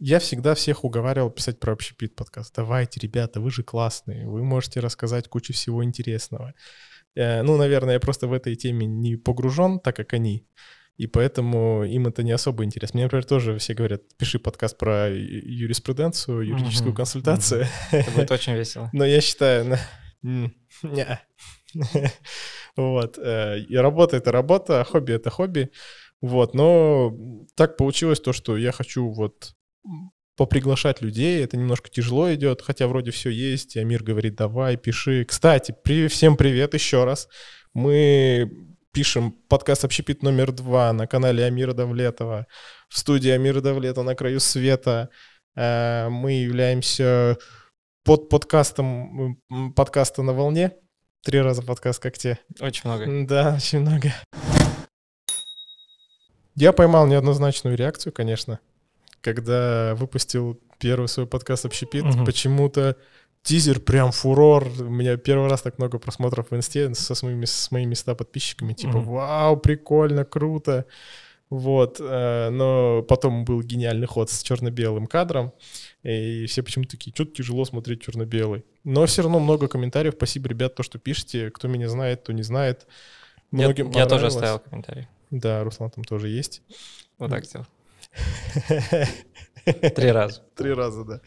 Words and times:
Я 0.00 0.20
всегда 0.20 0.54
всех 0.54 0.84
уговаривал 0.84 1.28
писать 1.28 1.58
про 1.58 1.72
общепит 1.72 2.14
подкаст. 2.14 2.54
Давайте, 2.54 3.00
ребята, 3.00 3.40
вы 3.40 3.50
же 3.50 3.64
классные, 3.64 4.28
вы 4.28 4.44
можете 4.44 4.78
рассказать 4.78 5.26
кучу 5.26 5.52
всего 5.52 5.82
интересного. 5.82 6.54
Э, 7.16 7.42
ну, 7.42 7.56
наверное, 7.56 7.94
я 7.94 8.00
просто 8.00 8.28
в 8.28 8.32
этой 8.32 8.54
теме 8.54 8.86
не 8.86 9.16
погружен, 9.16 9.80
так 9.80 9.96
как 9.96 10.12
они. 10.12 10.46
И 10.98 11.08
поэтому 11.08 11.82
им 11.82 12.06
это 12.06 12.22
не 12.22 12.30
особо 12.30 12.64
интересно. 12.64 12.98
Мне, 12.98 13.04
например, 13.04 13.24
тоже 13.24 13.58
все 13.58 13.74
говорят, 13.74 14.02
пиши 14.16 14.38
подкаст 14.38 14.78
про 14.78 15.08
юриспруденцию, 15.10 16.42
юридическую 16.42 16.94
консультацию. 16.94 17.66
Это 17.90 18.10
будет 18.12 18.30
очень 18.30 18.54
весело. 18.54 18.90
Но 18.92 19.04
я 19.04 19.20
считаю. 19.20 19.78
Вот. 22.76 23.18
Э, 23.18 23.58
и 23.58 23.76
работа— 23.76 24.16
это 24.18 24.30
работа, 24.30 24.80
а 24.80 24.84
хобби— 24.84 25.12
это 25.14 25.28
хобби. 25.28 25.70
Вот. 26.20 26.54
Но 26.54 27.12
так 27.56 27.76
получилось 27.76 28.20
то, 28.20 28.32
что 28.32 28.56
я 28.56 28.70
хочу 28.70 29.10
вот 29.10 29.56
поприглашать 30.38 31.02
людей, 31.02 31.42
это 31.42 31.56
немножко 31.56 31.90
тяжело 31.90 32.32
идет, 32.32 32.62
хотя 32.62 32.86
вроде 32.86 33.10
все 33.10 33.28
есть, 33.28 33.74
и 33.74 33.80
Амир 33.80 34.04
говорит, 34.04 34.36
давай, 34.36 34.76
пиши. 34.76 35.24
Кстати, 35.24 35.74
при, 35.82 36.06
всем 36.06 36.36
привет 36.36 36.74
еще 36.74 37.04
раз. 37.04 37.28
Мы 37.74 38.48
пишем 38.92 39.32
подкаст 39.48 39.84
«Общепит 39.84 40.22
номер 40.22 40.52
два» 40.52 40.92
на 40.92 41.08
канале 41.08 41.44
Амира 41.44 41.72
Давлетова, 41.72 42.46
в 42.88 42.98
студии 42.98 43.30
Амира 43.30 43.60
Давлетова 43.60 44.04
«На 44.04 44.14
краю 44.14 44.38
света». 44.38 45.10
Э, 45.56 46.08
мы 46.08 46.32
являемся 46.32 47.36
под 48.04 48.28
подкастом 48.28 49.42
подкаста 49.74 50.22
«На 50.22 50.32
волне». 50.32 50.72
Три 51.24 51.40
раза 51.40 51.62
подкаст, 51.62 52.00
как 52.00 52.16
те. 52.16 52.38
Очень 52.60 52.82
много. 52.88 53.26
Да, 53.26 53.54
очень 53.56 53.80
много. 53.80 54.14
Я 56.54 56.72
поймал 56.72 57.08
неоднозначную 57.08 57.76
реакцию, 57.76 58.12
конечно 58.12 58.60
когда 59.20 59.94
выпустил 59.94 60.60
первый 60.78 61.08
свой 61.08 61.26
подкаст 61.26 61.64
«Общепит», 61.64 62.04
угу. 62.04 62.24
почему-то 62.24 62.96
тизер 63.42 63.80
прям 63.80 64.12
фурор. 64.12 64.68
У 64.78 64.90
меня 64.90 65.16
первый 65.16 65.48
раз 65.48 65.62
так 65.62 65.78
много 65.78 65.98
просмотров 65.98 66.50
в 66.50 66.56
инсте 66.56 66.94
со, 66.94 67.14
своими, 67.14 67.44
с 67.44 67.70
моими 67.70 67.94
100 67.94 68.14
подписчиками. 68.14 68.72
Типа, 68.72 68.98
угу. 68.98 69.12
вау, 69.12 69.56
прикольно, 69.56 70.24
круто. 70.24 70.86
Вот, 71.50 71.96
э, 71.98 72.50
но 72.50 73.02
потом 73.08 73.46
был 73.46 73.62
гениальный 73.62 74.06
ход 74.06 74.30
с 74.30 74.42
черно-белым 74.42 75.06
кадром, 75.06 75.54
и 76.02 76.44
все 76.44 76.62
почему-то 76.62 76.90
такие, 76.90 77.14
что-то 77.14 77.32
тяжело 77.32 77.64
смотреть 77.64 78.02
черно-белый. 78.02 78.66
Но 78.84 79.06
все 79.06 79.22
равно 79.22 79.40
много 79.40 79.66
комментариев, 79.66 80.14
спасибо, 80.14 80.50
ребят, 80.50 80.74
то, 80.74 80.82
что 80.82 80.98
пишете, 80.98 81.50
кто 81.50 81.66
меня 81.66 81.88
знает, 81.88 82.20
кто 82.20 82.34
не 82.34 82.42
знает. 82.42 82.86
Многим 83.50 83.90
я, 83.92 84.00
я 84.00 84.06
тоже 84.06 84.26
оставил 84.26 84.58
комментарий. 84.58 85.08
Да, 85.30 85.64
Руслан 85.64 85.90
там 85.90 86.04
тоже 86.04 86.28
есть. 86.28 86.62
Вот 87.18 87.30
так 87.30 87.46
сделал. 87.46 87.66
Три 89.94 90.10
раза. 90.10 90.40
Три 90.56 90.72
раза, 90.72 91.04
да. 91.04 91.20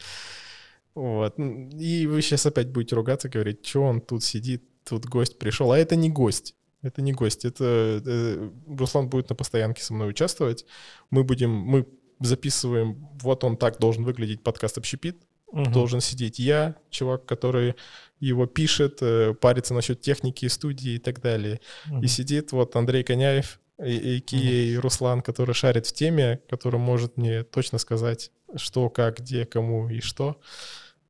Вот. 0.94 1.34
И 1.38 2.06
вы 2.06 2.22
сейчас 2.22 2.46
опять 2.46 2.68
будете 2.70 2.96
ругаться, 2.96 3.28
говорить, 3.28 3.66
что 3.66 3.82
он 3.82 4.00
тут 4.00 4.24
сидит, 4.24 4.62
тут 4.84 5.06
гость 5.06 5.38
пришел. 5.38 5.72
А 5.72 5.78
это 5.78 5.96
не 5.96 6.10
гость. 6.10 6.54
Это 6.82 7.00
не 7.00 7.12
гость. 7.12 7.44
Это, 7.44 8.00
это 8.00 8.50
Руслан 8.66 9.08
будет 9.08 9.30
на 9.30 9.36
постоянке 9.36 9.82
со 9.82 9.94
мной 9.94 10.10
участвовать. 10.10 10.66
Мы 11.10 11.24
будем, 11.24 11.50
мы 11.50 11.86
записываем, 12.20 13.08
вот 13.20 13.44
он 13.44 13.56
так 13.56 13.78
должен 13.78 14.04
выглядеть 14.04 14.42
подкаст 14.42 14.78
«Общепит». 14.78 15.22
Угу. 15.46 15.70
Должен 15.70 16.00
сидеть 16.00 16.38
я, 16.38 16.76
чувак, 16.88 17.26
который 17.26 17.74
его 18.20 18.46
пишет, 18.46 18.98
э, 19.02 19.34
парится 19.34 19.74
насчет 19.74 20.00
техники, 20.00 20.46
студии 20.46 20.92
и 20.92 20.98
так 20.98 21.20
далее. 21.20 21.60
Угу. 21.90 22.02
И 22.02 22.06
сидит 22.06 22.52
вот 22.52 22.74
Андрей 22.74 23.04
Коняев, 23.04 23.60
и, 23.84 24.18
и 24.18 24.76
Руслан, 24.76 25.22
который 25.22 25.54
шарит 25.54 25.86
в 25.86 25.92
теме, 25.92 26.40
который 26.48 26.78
может 26.78 27.16
мне 27.16 27.42
точно 27.42 27.78
сказать, 27.78 28.30
что, 28.56 28.88
как, 28.90 29.20
где, 29.20 29.44
кому 29.44 29.88
и 29.88 30.00
что. 30.00 30.40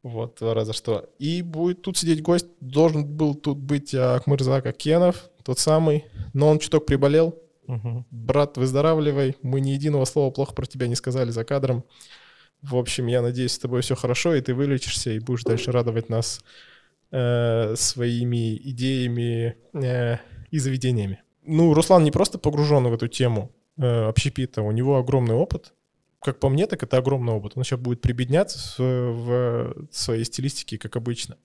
Вот, 0.02 0.38
два 0.40 0.54
раза 0.54 0.72
что. 0.72 1.10
И 1.18 1.42
будет 1.42 1.82
тут 1.82 1.96
сидеть 1.96 2.22
гость, 2.22 2.46
должен 2.60 3.04
был 3.04 3.34
тут 3.34 3.58
быть 3.58 3.94
Акмырзак 3.94 4.66
Акенов, 4.66 5.30
тот 5.44 5.58
самый, 5.58 6.06
но 6.32 6.48
он 6.48 6.58
чуток 6.58 6.86
приболел. 6.86 7.38
Угу. 7.68 8.06
Брат, 8.10 8.56
выздоравливай, 8.56 9.36
мы 9.42 9.60
ни 9.60 9.70
единого 9.70 10.04
слова 10.04 10.32
плохо 10.32 10.54
про 10.54 10.66
тебя 10.66 10.88
не 10.88 10.96
сказали 10.96 11.30
за 11.30 11.44
кадром. 11.44 11.84
В 12.62 12.76
общем, 12.76 13.06
я 13.06 13.22
надеюсь, 13.22 13.52
с 13.52 13.58
тобой 13.58 13.82
все 13.82 13.94
хорошо, 13.94 14.34
и 14.34 14.40
ты 14.40 14.54
вылечишься, 14.54 15.10
и 15.10 15.20
будешь 15.20 15.44
дальше 15.44 15.72
радовать 15.72 16.08
нас 16.08 16.42
э, 17.10 17.74
своими 17.76 18.56
идеями 18.56 19.56
э, 19.74 20.18
и 20.50 20.58
заведениями 20.58 21.22
ну, 21.44 21.74
Руслан 21.74 22.04
не 22.04 22.10
просто 22.10 22.38
погружен 22.38 22.84
в 22.84 22.94
эту 22.94 23.08
тему 23.08 23.52
э, 23.76 24.08
общепита, 24.08 24.62
у 24.62 24.72
него 24.72 24.96
огромный 24.96 25.34
опыт. 25.34 25.74
Как 26.20 26.38
по 26.38 26.48
мне, 26.48 26.66
так 26.66 26.82
это 26.82 26.98
огромный 26.98 27.32
опыт. 27.32 27.52
Он 27.56 27.64
сейчас 27.64 27.80
будет 27.80 28.00
прибедняться 28.00 28.82
в, 28.82 29.88
в 29.90 29.96
своей 29.96 30.24
стилистике, 30.24 30.78
как 30.78 30.96
обычно. 30.96 31.36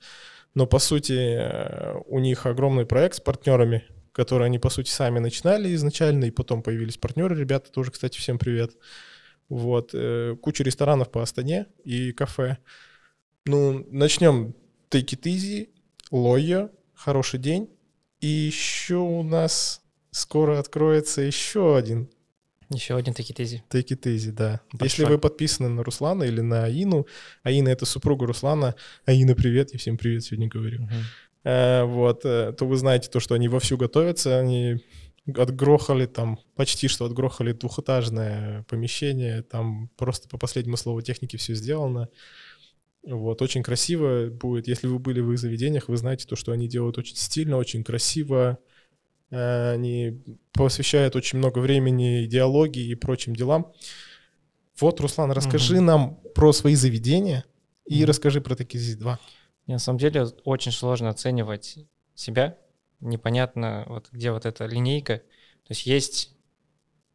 Но, 0.53 0.67
по 0.67 0.79
сути, 0.79 1.13
э, 1.13 1.95
у 2.05 2.19
них 2.19 2.45
огромный 2.45 2.85
проект 2.85 3.15
с 3.15 3.19
партнерами, 3.19 3.83
которые 4.11 4.47
они, 4.47 4.59
по 4.59 4.69
сути, 4.69 4.89
сами 4.89 5.19
начинали 5.19 5.73
изначально, 5.75 6.25
и 6.25 6.31
потом 6.31 6.61
появились 6.61 6.97
партнеры. 6.97 7.35
Ребята 7.35 7.71
тоже, 7.71 7.91
кстати, 7.91 8.17
всем 8.17 8.37
привет. 8.37 8.71
Вот. 9.49 9.91
Э, 9.93 10.35
куча 10.41 10.63
ресторанов 10.63 11.11
по 11.11 11.21
Астане 11.21 11.67
и 11.83 12.11
кафе. 12.11 12.57
Ну, 13.45 13.85
начнем 13.89 14.53
Take 14.89 15.15
It 15.15 15.21
Easy, 15.23 15.69
Лоя, 16.11 16.69
Хороший 16.97 17.39
день. 17.39 17.69
И 18.19 18.27
еще 18.27 18.95
у 18.95 19.21
нас 19.21 19.83
скоро 20.11 20.59
откроется 20.59 21.21
еще 21.21 21.77
один. 21.77 22.09
Еще 22.69 22.95
один 22.95 23.13
It 23.13 24.03
Easy, 24.03 24.31
да. 24.31 24.61
Большой. 24.73 24.85
Если 24.85 25.05
вы 25.05 25.19
подписаны 25.19 25.69
на 25.69 25.83
Руслана 25.83 26.23
или 26.23 26.41
на 26.41 26.65
Аину, 26.65 27.07
Аина— 27.43 27.69
это 27.69 27.85
супруга 27.85 28.25
Руслана. 28.25 28.75
Аина, 29.05 29.35
привет, 29.35 29.71
я 29.71 29.79
всем 29.79 29.97
привет 29.97 30.25
сегодня 30.25 30.49
говорю. 30.49 30.81
Uh-huh. 30.81 31.03
А, 31.45 31.85
вот, 31.85 32.25
э, 32.25 32.53
то 32.57 32.65
вы 32.65 32.75
знаете 32.75 33.09
то, 33.09 33.21
что 33.21 33.35
они 33.35 33.47
вовсю 33.47 33.77
готовятся, 33.77 34.37
они 34.37 34.83
отгрохали 35.33 36.05
там, 36.05 36.39
почти 36.55 36.89
что 36.89 37.05
отгрохали 37.05 37.53
двухэтажное 37.53 38.63
помещение, 38.63 39.43
там 39.43 39.89
просто 39.95 40.27
по 40.27 40.37
последнему 40.37 40.75
слову 40.75 41.01
техники 41.01 41.37
все 41.37 41.53
сделано. 41.53 42.09
Вот, 43.03 43.41
очень 43.41 43.63
красиво 43.63 44.29
будет. 44.29 44.67
Если 44.67 44.87
вы 44.87 44.99
были 44.99 45.21
в 45.21 45.31
их 45.31 45.39
заведениях, 45.39 45.87
вы 45.87 45.95
знаете 45.95 46.27
то, 46.27 46.35
что 46.35 46.51
они 46.51 46.67
делают 46.67 46.97
очень 46.97 47.15
стильно, 47.15 47.55
очень 47.55 47.83
красиво, 47.85 48.57
они 49.29 50.21
посвящают 50.53 51.15
очень 51.15 51.37
много 51.37 51.59
времени 51.59 52.25
идеологии 52.25 52.89
и 52.89 52.95
прочим 52.95 53.35
делам. 53.35 53.73
Вот, 54.79 54.99
Руслан, 54.99 55.31
расскажи 55.31 55.77
угу. 55.77 55.83
нам 55.83 56.15
про 56.35 56.53
свои 56.53 56.75
заведения 56.75 57.45
и 57.85 58.01
угу. 58.01 58.09
расскади 58.09 58.39
про 58.39 58.55
такие 58.55 58.79
здесь 58.79 58.97
два. 58.97 59.19
На 59.65 59.79
самом 59.79 59.99
деле 59.99 60.25
очень 60.45 60.71
сложно 60.71 61.09
оценивать 61.09 61.77
себя. 62.15 62.57
Непонятно, 62.99 63.85
вот 63.87 64.09
где 64.11 64.31
вот 64.31 64.45
эта 64.45 64.65
линейка. 64.65 65.17
То 65.17 65.71
есть 65.71 65.85
есть 65.85 66.37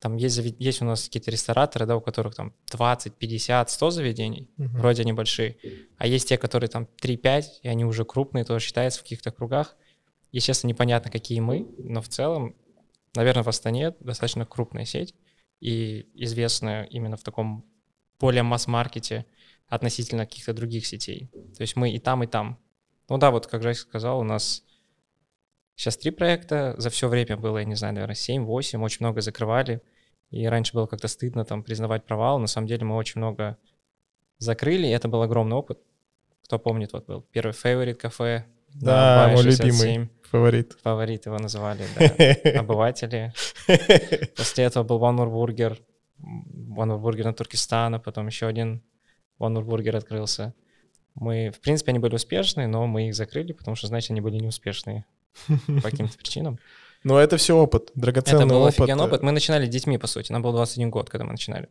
там 0.03 0.17
есть, 0.17 0.39
есть 0.59 0.83
у 0.83 0.85
нас 0.85 1.05
какие-то 1.05 1.31
рестораторы, 1.31 1.87
да, 1.87 1.97
у 1.97 2.01
которых 2.01 2.35
там 2.35 2.53
20, 2.73 3.15
50, 3.15 3.71
100 3.71 3.91
заведений, 3.91 4.51
uh 4.59 4.67
вроде 4.71 5.03
они 5.03 5.13
большие, 5.13 5.57
а 5.97 6.09
есть 6.09 6.29
те, 6.29 6.37
которые 6.37 6.69
там 6.69 6.89
3-5, 7.01 7.45
и 7.63 7.69
они 7.69 7.85
уже 7.85 8.05
крупные, 8.05 8.45
тоже 8.45 8.65
считаются 8.67 8.99
в 8.99 9.05
каких-то 9.05 9.31
кругах. 9.31 9.77
Естественно, 10.33 10.71
непонятно, 10.71 11.11
какие 11.11 11.41
мы, 11.41 11.69
но 11.79 12.01
в 12.01 12.09
целом, 12.09 12.57
наверное, 13.15 13.43
в 13.43 13.49
Астане 13.49 13.95
достаточно 14.01 14.47
крупная 14.47 14.87
сеть 14.87 15.15
и 15.61 16.09
известная 16.15 16.85
именно 16.85 17.17
в 17.17 17.23
таком 17.23 17.65
более 18.19 18.43
масс-маркете 18.43 19.27
относительно 19.69 20.27
каких-то 20.27 20.55
других 20.55 20.87
сетей. 20.87 21.31
То 21.57 21.61
есть 21.61 21.77
мы 21.77 21.91
и 21.91 21.99
там, 21.99 22.23
и 22.25 22.27
там. 22.27 22.59
Ну 23.09 23.19
да, 23.19 23.31
вот 23.31 23.47
как 23.47 23.63
Жайк 23.63 23.77
сказал, 23.77 24.21
у 24.21 24.25
нас 24.25 24.65
сейчас 25.77 25.97
три 25.99 26.11
проекта, 26.11 26.75
за 26.79 26.89
все 26.89 27.09
время 27.09 27.37
было, 27.37 27.59
я 27.59 27.65
не 27.65 27.75
знаю, 27.75 27.95
наверное, 27.95 28.15
7-8, 28.15 28.79
очень 28.83 28.99
много 29.01 29.21
закрывали, 29.21 29.83
и 30.31 30.47
раньше 30.47 30.73
было 30.73 30.87
как-то 30.87 31.09
стыдно 31.09 31.45
там 31.45 31.63
признавать 31.63 32.05
провал, 32.05 32.39
на 32.39 32.47
самом 32.47 32.69
деле 32.69 32.85
мы 32.85 32.97
очень 32.97 33.21
много 33.21 33.59
закрыли, 34.39 34.87
и 34.87 34.91
это 34.91 35.09
был 35.09 35.23
огромный 35.23 35.57
опыт. 35.57 35.79
Кто 36.45 36.59
помнит, 36.59 36.93
вот 36.93 37.07
был 37.07 37.23
первый 37.23 37.53
Favorite 37.53 37.95
кафе, 37.95 38.47
да, 38.75 39.29
мой 39.33 39.43
любимый 39.43 40.11
фаворит. 40.31 40.77
Фаворит 40.83 41.27
его 41.27 41.39
называли, 41.39 41.85
да. 41.97 42.61
Обыватели. 42.61 43.33
После 44.37 44.65
этого 44.65 44.85
был. 44.85 44.99
One 45.03 45.19
Burger 47.01 47.25
на 47.25 47.35
Туркестана, 47.35 47.99
потом 47.99 48.27
еще 48.29 48.47
один 48.47 48.83
Burger 49.39 49.97
открылся. 49.97 50.55
Мы, 51.15 51.51
в 51.51 51.61
принципе, 51.61 51.91
они 51.91 51.99
были 51.99 52.15
успешные, 52.15 52.69
но 52.69 52.87
мы 52.87 53.09
их 53.09 53.15
закрыли, 53.15 53.53
потому 53.53 53.75
что, 53.77 53.87
значит, 53.87 54.11
они 54.11 54.21
были 54.21 54.37
неуспешные 54.37 55.05
по 55.67 55.83
каким-то 55.83 56.17
причинам. 56.17 56.59
Но 57.05 57.19
это 57.19 57.37
все 57.37 57.57
опыт, 57.57 57.91
драгоценный 57.95 58.45
опыт. 58.45 58.47
Это 58.47 58.55
был 58.55 58.63
опыт. 58.63 58.81
офигенный 58.81 59.05
опыт. 59.05 59.23
Мы 59.23 59.33
начинали 59.33 59.67
детьми, 59.67 59.99
по 59.99 60.07
сути. 60.07 60.31
Нам 60.31 60.41
был 60.41 60.53
21 60.53 60.91
год, 60.91 61.11
когда 61.11 61.25
мы 61.25 61.33
начинали. 61.33 61.69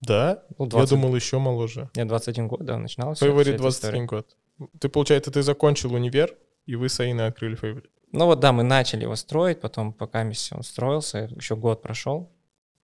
Да? 0.00 0.42
Ну, 0.58 0.66
20... 0.66 0.90
Я 0.90 0.96
думал, 0.96 1.14
еще 1.14 1.38
моложе. 1.38 1.90
Нет, 1.94 2.08
21 2.08 2.48
год, 2.48 2.64
да, 2.64 2.78
начиналось. 2.78 3.18
Фаворит 3.18 3.56
21 3.56 4.06
год. 4.06 4.36
Ты, 4.80 4.88
получается, 4.88 5.30
ты 5.30 5.42
закончил 5.42 5.94
универ, 5.94 6.36
и 6.66 6.76
вы 6.76 6.88
с 6.88 7.00
Аиной 7.00 7.26
открыли 7.26 7.54
Фейвори. 7.54 7.88
Ну 8.12 8.26
вот 8.26 8.40
да, 8.40 8.52
мы 8.52 8.62
начали 8.62 9.02
его 9.02 9.16
строить, 9.16 9.60
потом 9.60 9.92
пока 9.92 10.22
он 10.22 10.62
строился, 10.62 11.30
еще 11.36 11.56
год 11.56 11.82
прошел. 11.82 12.32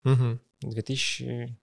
Угу. 0.03 0.39
2000... 0.61 1.57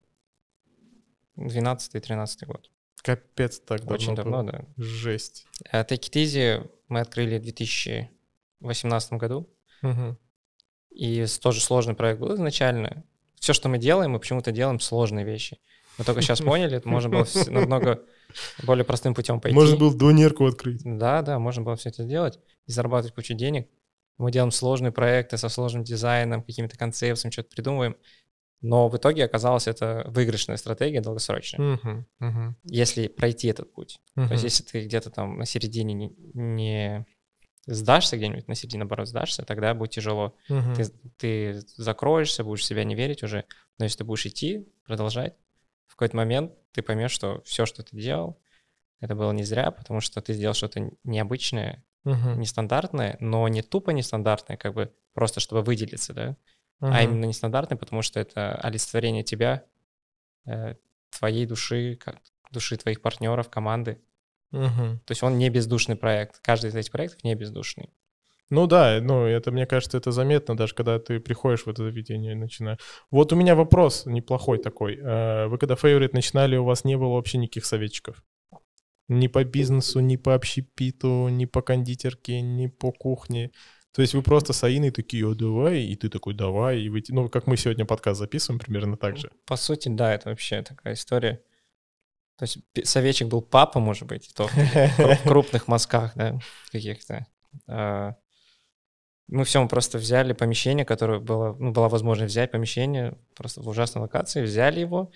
12-13 1.37 2.47
год. 2.47 2.70
Капец 3.03 3.59
так 3.61 3.81
давно 3.81 3.94
Очень 3.94 4.14
давно, 4.14 4.43
было. 4.43 4.53
да. 4.53 4.64
Жесть. 4.76 5.47
А 5.70 5.82
Take 5.82 6.11
It 6.11 6.23
Easy 6.23 6.70
мы 6.88 7.00
открыли 7.00 7.38
в 7.38 7.43
2018 7.43 9.12
году. 9.15 9.49
Мгм. 9.81 10.19
И 10.91 11.25
тоже 11.41 11.61
сложный 11.61 11.94
проект 11.94 12.20
был 12.20 12.35
изначально. 12.35 13.05
Все, 13.41 13.55
что 13.55 13.69
мы 13.69 13.79
делаем, 13.79 14.12
мы 14.12 14.20
почему-то 14.20 14.53
делаем 14.53 14.79
сложные 14.79 15.25
вещи. 15.25 15.58
Мы 15.99 16.05
только 16.05 16.23
сейчас 16.23 16.41
поняли, 16.43 16.76
это 16.76 16.88
можно 16.88 17.11
было 17.11 17.26
намного 17.49 18.03
более 18.62 18.84
простым 18.84 19.14
путем 19.14 19.40
пойти. 19.40 19.55
Можно 19.55 19.76
было 19.76 19.94
донерку 19.94 20.46
открыть. 20.46 20.82
Да, 20.84 21.23
да, 21.23 21.38
можно 21.38 21.62
было 21.62 21.76
все 21.76 21.88
это 21.90 22.02
сделать 22.05 22.38
и 22.67 22.73
зарабатывать 22.73 23.14
кучу 23.14 23.34
денег. 23.34 23.69
Мы 24.19 24.31
делаем 24.31 24.50
сложные 24.50 24.93
проекты 24.93 25.37
со 25.37 25.49
сложным 25.49 25.84
дизайном, 25.84 26.43
какими-то 26.43 26.76
концепциями, 26.76 27.32
что-то 27.32 27.49
придумываем. 27.50 27.96
Но 28.61 28.88
в 28.88 28.96
итоге 28.96 29.25
оказалось 29.25 29.67
это 29.67 30.05
выигрышная 30.06 30.56
стратегия 30.56 31.00
долгосрочная, 31.00 31.79
Мгм, 31.82 32.06
мгм, 32.20 32.56
если 32.62 33.08
пройти 33.08 33.49
этот 33.49 33.73
путь. 33.73 34.00
То 34.14 34.20
мгм. 34.20 34.32
есть 34.32 34.44
если 34.44 34.62
ты 34.62 34.84
где-то 34.84 35.11
там 35.11 35.38
на 35.38 35.46
середине 35.46 35.94
не, 35.94 36.12
не 36.34 37.06
сдашься 37.67 38.17
где-нибудь, 38.17 38.46
на 38.46 38.55
середине, 38.55 38.81
наоборот, 38.81 39.08
сдашься, 39.08 39.43
тогда 39.44 39.75
будет 39.75 39.90
тяжело. 39.90 40.37
Мгм. 40.49 40.75
Ты, 40.75 40.84
ты 41.17 41.62
закроешься, 41.76 42.44
будешь 42.44 42.61
в 42.61 42.64
себя 42.64 42.84
не 42.84 42.94
верить 42.94 43.25
уже. 43.25 43.44
Но 43.79 43.84
если 43.84 43.99
ты 43.99 44.05
будешь 44.05 44.26
идти, 44.26 44.69
продолжать, 44.84 45.34
в 45.93 45.97
какой-то 45.97 46.17
момент 46.17 46.53
ты 46.73 46.81
поймешь, 46.81 47.11
что 47.11 47.43
все, 47.43 47.67
что 47.67 47.83
ты 47.83 47.94
делал, 47.94 48.41
это 49.00 49.15
было 49.15 49.31
не 49.33 49.44
зря, 49.44 49.71
потому 49.71 50.00
что 50.00 50.23
ты 50.23 50.33
сделал 50.33 50.55
что-то 50.55 50.91
необычное, 51.05 51.85
Мгм. 52.05 52.41
нестандартное, 52.41 53.19
но 53.21 53.47
не 53.49 53.61
тупо 53.61 53.91
нестандартное, 53.91 54.56
как 54.56 54.73
бы 54.73 54.91
просто 55.12 55.41
чтобы 55.41 55.61
выделиться, 55.62 56.15
да, 56.15 56.37
а 56.81 57.03
Мгм. 57.03 57.12
именно 57.12 57.25
нестандартное, 57.27 57.77
потому 57.77 58.00
что 58.00 58.19
это 58.21 58.55
олицетворение 58.55 59.23
тебя, 59.23 59.67
э, 60.47 60.77
твоей 61.11 61.44
души, 61.44 61.97
как- 61.97 62.23
души 62.50 62.79
твоих 62.79 63.03
партнеров, 63.03 63.50
команды. 63.50 64.00
Мгм. 64.50 65.00
То 65.05 65.11
есть 65.12 65.23
он 65.23 65.37
не 65.37 65.50
бездушный 65.50 65.97
проект. 65.97 66.39
Каждый 66.41 66.71
из 66.71 66.75
этих 66.75 66.91
проектов 66.91 67.23
не 67.23 67.35
бездушный. 67.35 67.91
Ну 68.52 68.66
да, 68.66 69.00
ну 69.00 69.25
это, 69.25 69.50
мне 69.50 69.64
кажется, 69.64 69.96
это 69.96 70.12
заметно, 70.12 70.54
даже 70.54 70.75
когда 70.75 70.99
ты 70.99 71.20
приходишь 71.20 71.64
в 71.64 71.69
это 71.69 71.84
заведение 71.84 72.32
и 72.32 72.34
начинаешь. 72.34 72.81
Вот 73.10 73.32
у 73.32 73.37
меня 73.37 73.54
вопрос 73.54 74.04
неплохой 74.04 74.58
такой. 74.58 74.99
Э, 74.99 75.46
Вы 75.46 75.56
когда 75.56 75.75
Favorite 75.75 76.10
начинали, 76.12 76.56
у 76.56 76.64
вас 76.64 76.84
не 76.84 76.99
было 76.99 77.14
вообще 77.14 77.38
никаких 77.38 77.64
советчиков? 77.64 78.22
Ни 79.08 79.28
по 79.28 79.43
бизнесу, 79.44 80.00
ни 80.00 80.16
по 80.16 80.34
общепиту, 80.34 81.28
ни 81.28 81.46
по 81.46 81.62
кондитерке, 81.62 82.43
ни 82.43 82.66
по 82.66 82.93
кухне. 82.93 83.52
То 83.94 84.02
есть 84.02 84.12
вы 84.12 84.22
просто 84.22 84.52
с 84.52 84.62
Аиной 84.62 84.90
такие, 84.90 85.26
о, 85.26 85.34
давай, 85.34 85.84
и 85.84 85.96
ты 85.96 86.10
такой, 86.10 86.34
давай, 86.34 86.82
и 86.82 86.90
вы, 86.90 87.02
ну, 87.08 87.31
как 87.31 87.46
мы 87.46 87.56
сегодня 87.56 87.87
подкаст 87.87 88.19
записываем, 88.19 88.60
примерно 88.60 88.98
так 88.98 89.16
же. 89.16 89.31
По 89.46 89.56
сути, 89.56 89.88
да, 89.88 90.12
это 90.12 90.28
вообще 90.28 90.60
такая 90.60 90.93
история. 90.93 91.43
То 92.37 92.43
есть 92.43 92.58
советчик 92.87 93.28
был 93.28 93.40
папа, 93.40 93.81
может 93.81 94.06
быть, 94.06 94.31
то 94.37 94.46
в 94.46 94.55
кру- 94.55 95.14
в 95.16 95.22
крупных 95.22 95.69
мазках, 95.69 96.12
да, 96.16 96.38
каких-то. 96.70 97.26
Мы 99.28 99.44
все, 99.44 99.62
мы 99.62 99.69
просто 99.69 99.98
взяли 99.98 100.32
помещение, 100.32 100.84
которое 100.84 101.20
было, 101.20 101.56
ну, 101.58 101.70
была 101.72 101.88
возможность 101.88 102.32
взять 102.32 102.50
помещение 102.50 103.16
просто 103.34 103.60
в 103.62 103.69
ужасной 103.69 104.02
локации, 104.02 104.42
взяли 104.42 104.80
его, 104.80 105.10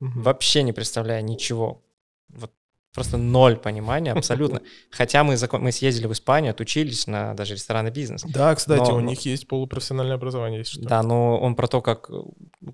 Мгм. 0.00 0.22
вообще 0.22 0.62
не 0.62 0.72
представляя 0.72 1.20
ничего. 1.22 1.84
Вот 2.30 2.52
просто 2.94 3.18
ноль 3.18 3.56
понимания 3.56 4.12
абсолютно. 4.12 4.62
Хотя 4.90 5.22
мы, 5.24 5.36
закон- 5.36 5.62
мы 5.62 5.72
съездили 5.72 6.06
в 6.06 6.12
Испанию, 6.12 6.50
отучились 6.52 7.06
на 7.06 7.34
даже 7.34 7.54
ресторанный 7.54 7.90
бизнес. 7.92 8.22
Да, 8.24 8.54
кстати, 8.54 8.90
Но- 8.90 8.96
у 8.96 9.00
них 9.00 9.20
есть 9.26 9.46
полупрофессиональное 9.46 10.16
образование, 10.16 10.64
что. 10.64 10.80
Да, 10.80 11.02
но 11.02 11.38
он 11.38 11.54
про 11.54 11.68
то, 11.68 11.82
как, 11.82 12.10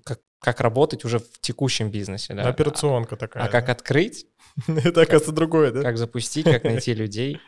как, 0.05 0.21
как 0.39 0.61
работать 0.61 1.03
уже 1.05 1.19
в 1.19 1.39
текущем 1.41 1.91
бизнесе. 1.91 2.33
Да. 2.33 2.47
Операционка 2.47 3.17
такая. 3.17 3.43
А 3.43 3.47
как 3.49 3.65
да. 3.67 3.73
открыть, 3.73 4.25
Это, 4.67 5.01
оказывается, 5.01 5.33
другое, 5.33 5.71
да? 5.71 5.81
как 5.83 5.97
запустить, 5.97 6.45
как 6.45 6.63
найти 6.63 6.93
людей, 6.95 7.39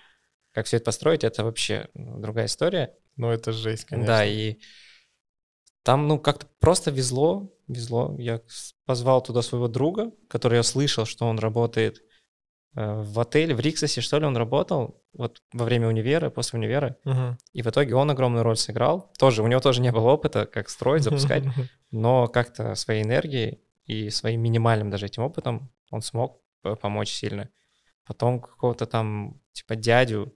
как 0.53 0.65
все 0.65 0.77
это 0.77 0.85
построить, 0.85 1.23
это 1.23 1.43
вообще 1.43 1.87
ну, 1.93 2.19
другая 2.19 2.45
история. 2.47 2.93
Ну, 3.19 3.29
это 3.29 3.51
жесть, 3.51 3.83
конечно. 3.83 4.07
Да, 4.07 4.25
и 4.25 4.59
там, 5.83 6.07
ну, 6.07 6.17
как-то 6.17 6.47
просто 6.59 6.89
везло, 6.89 7.53
везло. 7.67 8.15
Я 8.17 8.41
позвал 8.85 9.21
туда 9.21 9.41
своего 9.41 9.67
друга, 9.67 10.11
который 10.29 10.55
я 10.55 10.63
слышал, 10.63 11.03
что 11.03 11.25
он 11.25 11.37
работает 11.37 12.01
э, 12.77 13.03
в 13.03 13.19
отеле, 13.19 13.53
в 13.53 13.59
Риксосе, 13.59 13.99
что 13.99 14.19
ли, 14.19 14.25
он 14.25 14.37
работал 14.37 15.03
вот 15.11 15.41
во 15.51 15.65
время 15.65 15.89
универа, 15.89 16.29
после 16.29 16.59
универа. 16.59 16.95
Мгм. 17.03 17.37
И 17.51 17.61
в 17.61 17.67
итоге 17.67 17.93
он 17.93 18.09
огромную 18.09 18.43
роль 18.43 18.55
сыграл. 18.55 19.11
Тоже, 19.19 19.43
у 19.43 19.47
него 19.47 19.59
тоже 19.59 19.81
не 19.81 19.91
было 19.91 20.11
опыта, 20.11 20.45
как 20.45 20.69
строить, 20.69 21.03
запускать. 21.03 21.43
но 21.91 22.27
как-то 22.27 22.75
своей 22.75 23.03
энергией 23.03 23.59
и 23.83 24.09
своим 24.11 24.41
минимальным 24.41 24.89
даже 24.89 25.07
этим 25.07 25.23
опытом 25.23 25.69
он 25.91 26.01
смог 26.01 26.41
п- 26.61 26.77
помочь 26.77 27.11
сильно. 27.11 27.49
Потом 28.05 28.39
какого-то 28.39 28.85
там, 28.85 29.41
типа, 29.51 29.75
дядю, 29.75 30.33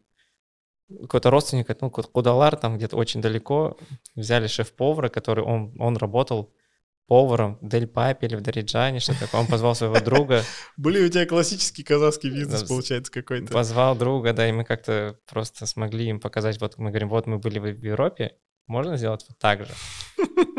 какой-то 0.89 1.29
родственника, 1.29 1.75
ну, 1.81 1.89
Кудалар 1.89 2.55
там 2.55 2.77
где-то 2.77 2.95
очень 2.97 3.21
далеко, 3.21 3.77
взяли 4.15 4.47
шеф-повара, 4.47 5.09
который, 5.09 5.43
он, 5.43 5.73
он 5.79 5.97
работал 5.97 6.53
поваром 7.07 7.57
в 7.61 7.67
Дель 7.67 7.87
Папе 7.87 8.27
или 8.27 8.35
в 8.35 8.41
Дариджане, 8.41 8.99
что 8.99 9.17
такое. 9.19 9.41
Он 9.41 9.47
позвал 9.47 9.75
своего 9.75 9.99
друга, 9.99 10.43
Были 10.77 11.03
у 11.03 11.09
тебя 11.09 11.25
классический 11.25 11.83
казахский 11.83 12.29
бизнес, 12.29 12.63
получается, 12.63 13.11
какой-то. 13.11 13.51
позвал 13.51 13.95
друга, 13.95 14.33
да, 14.33 14.47
и 14.47 14.51
мы 14.51 14.63
как-то 14.63 15.19
просто 15.27 15.65
смогли 15.65 16.07
им 16.07 16.19
показать, 16.19 16.59
вот 16.61 16.77
мы 16.77 16.89
говорим, 16.89 17.09
вот 17.09 17.27
мы 17.27 17.39
были 17.39 17.59
в 17.59 17.63
в 17.63 17.83
Европе, 17.83 18.37
можно 18.67 18.95
сделать 18.97 19.25
вот 19.27 19.37
так 19.37 19.65
же. 19.65 19.71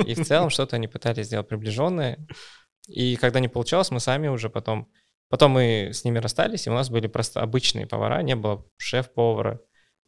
И 0.06 0.14
в 0.14 0.24
целом 0.26 0.50
что-то 0.50 0.76
они 0.76 0.88
пытались 0.88 1.26
сделать 1.26 1.48
приближенное. 1.48 2.18
И 2.86 3.16
когда 3.16 3.40
не 3.40 3.48
получалось, 3.48 3.90
мы 3.90 4.00
сами 4.00 4.28
уже 4.28 4.50
потом... 4.50 4.90
Потом 5.30 5.52
мы 5.52 5.90
с 5.92 6.04
ними 6.04 6.18
расстались, 6.18 6.66
и 6.66 6.70
у 6.70 6.74
нас 6.74 6.90
были 6.90 7.06
просто 7.06 7.40
обычные 7.40 7.86
повара, 7.86 8.22
не 8.22 8.36
было 8.36 8.64
шеф-повара, 8.76 9.60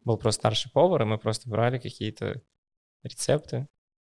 был 0.07 0.17
просто 0.17 0.41
старший 0.41 0.71
повар, 0.71 1.03
и 1.03 1.05
мы 1.05 1.17
просто 1.17 1.49
брали 1.49 1.77
какие-то 1.77 2.41
рецепты. 3.03 3.67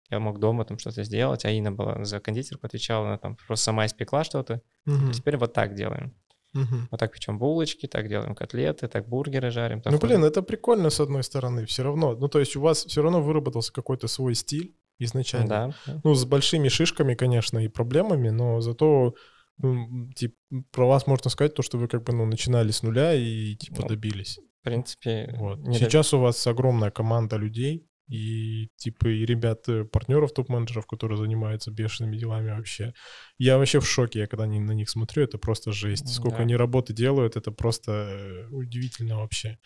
Я 0.09 0.19
мог 0.19 0.39
дома 0.39 0.65
там 0.65 0.79
что-то 0.79 1.03
сделать, 1.03 1.45
а 1.45 1.51
Инна 1.51 1.71
была 1.71 2.03
за 2.03 2.19
кондитерку 2.19 2.65
отвечала, 2.65 3.07
она 3.07 3.17
там 3.17 3.35
просто 3.35 3.65
сама 3.65 3.85
испекла 3.85 4.23
что-то. 4.23 4.61
Мгм. 4.85 5.11
Теперь 5.11 5.37
вот 5.37 5.53
так 5.53 5.75
делаем. 5.75 6.15
Мгм. 6.53 6.87
Вот 6.89 6.99
так 6.99 7.13
печем 7.13 7.37
булочки, 7.37 7.87
так 7.87 8.07
делаем 8.07 8.33
котлеты, 8.33 8.87
так 8.87 9.07
бургеры 9.07 9.51
жарим. 9.51 9.81
так 9.81 9.93
Ну, 9.93 9.99
блин, 9.99 10.23
это 10.23 10.41
прикольно, 10.41 10.89
с 10.89 10.99
одной 10.99 11.21
стороны, 11.23 11.65
все 11.65 11.83
равно. 11.83 12.15
Ну, 12.15 12.27
то 12.27 12.39
есть 12.39 12.55
у 12.55 12.61
вас 12.61 12.85
все 12.85 13.01
равно 13.03 13.21
выработался 13.21 13.71
какой-то 13.71 14.07
свой 14.07 14.33
стиль 14.33 14.75
изначально. 14.97 15.47
Да, 15.47 15.75
да. 15.85 16.01
Ну, 16.03 16.15
с 16.15 16.25
большими 16.25 16.69
шишками, 16.69 17.13
конечно, 17.13 17.59
и 17.59 17.67
проблемами, 17.67 18.29
но 18.29 18.61
зато, 18.61 19.13
ну, 19.57 20.11
типа, 20.15 20.35
про 20.71 20.87
вас 20.87 21.05
можно 21.05 21.29
сказать 21.29 21.53
то, 21.53 21.61
что 21.61 21.77
вы 21.77 21.87
как 21.87 22.03
бы, 22.03 22.13
ну, 22.13 22.25
начинали 22.25 22.71
с 22.71 22.81
нуля 22.81 23.13
и, 23.13 23.55
типа, 23.55 23.81
Ну, 23.81 23.87
добились. 23.87 24.39
В 24.61 24.63
принципе, 24.65 25.33
Вот. 25.37 25.59
не 25.59 25.77
Сейчас 25.77 26.13
у 26.13 26.19
вас 26.19 26.45
огромная 26.47 26.91
команда 26.91 27.37
людей, 27.37 27.85
и 28.09 28.69
типа 28.77 29.07
и 29.07 29.23
ребят, 29.25 29.69
э, 29.69 29.85
партнеров, 29.85 30.33
топ-менеджеров, 30.33 30.87
которые 30.87 31.17
занимаются 31.17 31.71
бешеными 31.71 32.17
делами 32.17 32.49
вообще. 32.49 32.93
Я 33.37 33.57
вообще 33.57 33.79
в 33.79 33.87
шоке, 33.87 34.19
я 34.19 34.27
когда 34.27 34.47
не- 34.47 34.59
на 34.59 34.71
них 34.73 34.89
смотрю, 34.89 35.23
это 35.23 35.37
просто 35.37 35.71
жесть. 35.71 36.07
Сколько 36.13 36.37
Да. 36.37 36.43
они 36.43 36.55
работы 36.55 36.91
делают, 36.93 37.35
это 37.37 37.51
просто 37.51 37.91
э, 37.91 38.47
удивительно 38.51 39.17
вообще. 39.19 39.57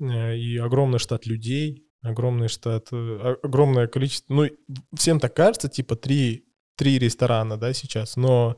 Э, 0.00 0.36
И 0.36 0.56
огромный 0.58 0.98
штат 0.98 1.26
людей, 1.26 1.86
огромный 2.02 2.48
штат, 2.48 2.88
огромное 2.92 3.86
количество, 3.86 4.34
ну, 4.34 4.48
всем 4.94 5.18
так 5.20 5.34
кажется, 5.34 5.68
типа 5.68 5.96
три, 5.96 6.44
три 6.76 6.98
ресторана, 6.98 7.56
да, 7.56 7.72
сейчас, 7.72 8.16
но. 8.16 8.56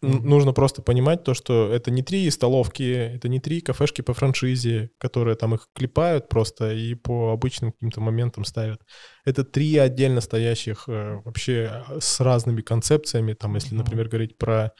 Нужно 0.00 0.52
просто 0.52 0.82
понимать 0.82 1.24
то, 1.24 1.34
что 1.34 1.72
это 1.72 1.90
не 1.90 2.02
три 2.02 2.30
столовки, 2.30 2.82
это 3.14 3.28
не 3.28 3.40
три 3.40 3.60
кафешки 3.60 4.02
по 4.02 4.14
франшизе, 4.14 4.90
которые 4.98 5.36
там 5.36 5.54
их 5.54 5.68
клепают 5.74 6.28
просто 6.28 6.72
и 6.72 6.94
по 6.94 7.32
обычным 7.32 7.72
каким-то 7.72 8.00
моментам 8.00 8.44
ставят. 8.44 8.80
Это 9.24 9.44
три 9.44 9.76
отдельно 9.76 10.20
стоящих 10.20 10.84
э, 10.88 11.20
вообще 11.24 11.84
э, 11.88 12.00
с 12.00 12.20
разными 12.20 12.62
концепциями. 12.62 13.34
Там, 13.34 13.54
если, 13.54 13.74
например, 13.74 14.08
говорить 14.08 14.38
про 14.38 14.72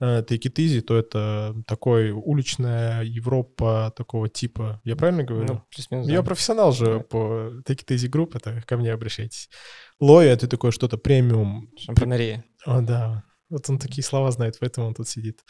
э, 0.00 0.22
Take 0.22 0.46
It 0.46 0.54
Easy, 0.54 0.80
то 0.80 0.96
это 0.96 1.54
такой 1.66 2.10
уличная 2.10 3.02
Европа 3.02 3.92
такого 3.96 4.28
типа. 4.28 4.80
Я 4.84 4.96
правильно 4.96 5.24
говорю? 5.24 5.62
Ну, 5.90 6.02
Я 6.04 6.22
профессионал 6.22 6.72
же 6.72 6.84
Да. 6.84 6.98
по 7.00 7.18
Take 7.66 7.84
It 7.84 7.94
Easy 7.94 8.10
Group, 8.10 8.32
это 8.34 8.62
ко 8.66 8.76
мне 8.76 8.92
обращайтесь. 8.92 9.48
Лоя, 10.00 10.32
это 10.32 10.48
такое 10.48 10.70
что-то 10.70 10.96
премиум. 10.96 11.68
Шампанерия. 11.76 12.44
О, 12.64 12.80
да. 12.80 13.24
Вот 13.50 13.68
он 13.68 13.78
такие 13.78 14.04
слова 14.04 14.30
знает, 14.30 14.56
поэтому 14.60 14.86
он 14.86 14.94
тут 14.94 15.08
сидит. 15.08 15.40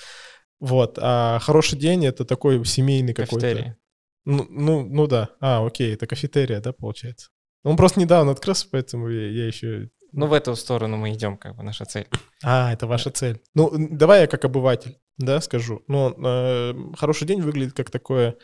Вот. 0.58 0.98
А 1.00 1.38
хороший 1.40 1.78
день 1.78 2.04
это 2.04 2.24
такой 2.24 2.64
семейный 2.64 3.14
какой-то. 3.14 3.46
Кафетерия. 3.46 3.76
Ну, 4.24 4.46
ну, 4.50 4.84
ну 4.84 5.06
да. 5.06 5.30
А, 5.40 5.64
окей, 5.64 5.94
это 5.94 6.06
кафетерия, 6.06 6.60
да, 6.60 6.72
получается. 6.72 7.30
Он 7.62 7.76
просто 7.76 8.00
недавно 8.00 8.32
открылся, 8.32 8.66
поэтому 8.70 9.08
я, 9.08 9.28
я 9.30 9.46
еще... 9.46 9.90
Ну, 10.12 10.26
в 10.26 10.32
эту 10.32 10.56
сторону 10.56 10.96
мы 10.96 11.12
идем, 11.12 11.36
как 11.36 11.56
бы, 11.56 11.62
наша 11.62 11.84
цель. 11.84 12.08
А, 12.42 12.72
это 12.72 12.86
ваша 12.86 13.10
цель. 13.10 13.40
Ну, 13.54 13.70
давай 13.90 14.22
я 14.22 14.26
как 14.26 14.44
обыватель, 14.44 14.98
да, 15.18 15.40
скажу. 15.40 15.82
Ну, 15.86 16.14
э, 16.24 16.74
хороший 16.96 17.26
день 17.28 17.42
выглядит 17.42 17.74
как 17.74 17.90
такое 17.90 18.36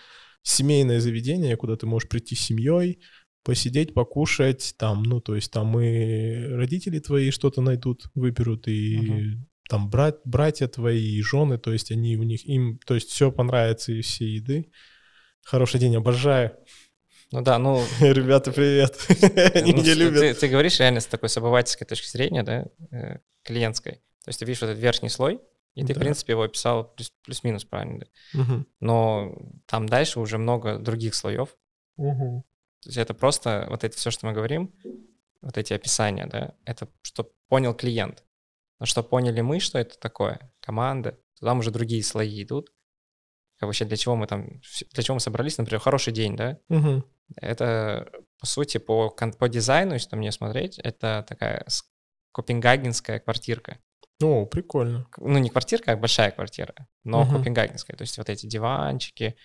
семейное 0.43 1.01
заведение, 1.01 1.57
куда 1.57 1.77
ты 1.77 1.87
можешь 1.87 2.09
прийти 2.09 2.37
с 2.37 2.41
семьей, 2.41 3.01
посидеть, 3.47 3.95
покушать, 3.95 4.75
там, 4.77 5.05
ну, 5.05 5.21
то 5.21 5.37
есть 5.37 5.53
там 5.53 5.79
и 5.79 6.35
родители 6.49 6.99
твои 6.99 7.31
что-то 7.31 7.63
найдут, 7.63 8.07
выберут, 8.17 8.67
и 8.67 8.97
Мгм. 8.99 9.49
там 9.69 9.89
брат, 9.89 10.21
братья 10.25 10.67
твои 10.67 11.17
и 11.17 11.23
жены, 11.23 11.57
то 11.57 11.73
есть 11.73 11.93
они 11.93 12.17
у 12.17 12.25
них, 12.25 12.45
им, 12.45 12.81
то 12.85 12.95
есть 12.97 13.09
все 13.11 13.31
понравится 13.31 13.93
и 13.93 14.01
все 14.01 14.27
еды. 14.27 14.73
Хороший 15.45 15.79
день, 15.79 15.95
обожаю. 15.95 16.57
Ну 17.31 17.43
да, 17.43 17.59
ну... 17.59 17.85
Ребята, 18.01 18.51
привет. 18.51 18.97
Они 19.55 19.73
ну, 19.73 19.79
меня 19.83 19.95
ты- 19.95 20.01
любят. 20.01 20.39
Ты, 20.41 20.49
говоришь 20.49 20.81
реально 20.81 20.99
с 21.01 21.07
такой 21.07 21.29
с 21.29 21.37
обывательской 21.37 21.87
точки 21.87 22.09
зрения, 22.09 22.43
да, 22.43 22.67
э, 22.91 23.19
клиентской. 23.45 23.93
То 24.25 24.29
есть 24.31 24.41
ты 24.41 24.45
видишь 24.45 24.61
вот 24.63 24.71
этот 24.71 24.83
верхний 24.83 25.09
слой, 25.09 25.41
и 25.77 25.85
ты, 25.85 25.93
в 25.93 25.97
Да. 25.97 26.01
принципе, 26.01 26.33
его 26.33 26.43
описал 26.43 26.93
плюс- 26.97 27.13
плюс-минус 27.25 27.65
правильно. 27.65 28.07
Мгм. 28.35 28.67
Но 28.81 29.39
там 29.67 29.89
дальше 29.89 30.19
уже 30.19 30.37
много 30.37 30.79
других 30.81 31.15
слоев. 31.15 31.57
Мгм. 31.97 32.43
То 32.87 32.91
есть 32.91 32.99
это 32.99 33.15
просто 33.15 33.67
вот 33.69 33.83
это 33.83 33.97
все, 33.97 34.13
что 34.13 34.27
мы 34.27 34.33
говорим, 34.33 34.73
вот 35.43 35.59
эти 35.59 35.73
описания, 35.73 36.27
да, 36.27 36.55
это 36.65 36.89
что 37.03 37.33
понял 37.49 37.75
клиент. 37.75 38.25
Но 38.79 38.87
что 38.87 39.03
поняли 39.03 39.41
мы, 39.41 39.59
что 39.59 39.77
это 39.77 39.99
такое, 39.99 40.53
команда, 40.61 41.19
то 41.41 41.47
там 41.47 41.59
уже 41.59 41.73
другие 41.73 42.05
слои 42.05 42.45
идут. 42.45 42.73
Как 43.59 43.67
вообще 43.67 43.85
для 43.87 43.97
чего 43.97 44.15
мы 44.15 44.29
там, 44.29 44.61
для 44.93 45.03
чего 45.03 45.17
мы 45.17 45.21
собрались, 45.21 45.59
например, 45.59 45.81
хороший 45.81 46.13
день, 46.13 46.37
да, 46.37 46.61
Мгм. 46.69 47.05
это, 47.35 48.09
по 48.39 48.47
сути, 48.47 48.79
по, 48.79 49.11
по 49.11 49.49
дизайну, 49.49 49.95
если 49.95 50.15
мне 50.15 50.31
смотреть, 50.31 50.79
это 50.79 51.25
такая 51.29 51.67
копенгагенская 52.31 53.19
квартирка. 53.19 53.81
О, 54.23 54.47
прикольно. 54.47 55.09
Ну, 55.17 55.39
не 55.39 55.51
квартирка, 55.51 55.93
а 55.93 55.97
большая 55.97 56.31
квартира, 56.31 56.87
но 57.03 57.25
Мгм. 57.25 57.33
копенгагенская. 57.33 57.97
То 57.97 58.03
есть 58.03 58.17
вот 58.17 58.31
эти 58.31 58.47
диванчики, 58.47 59.37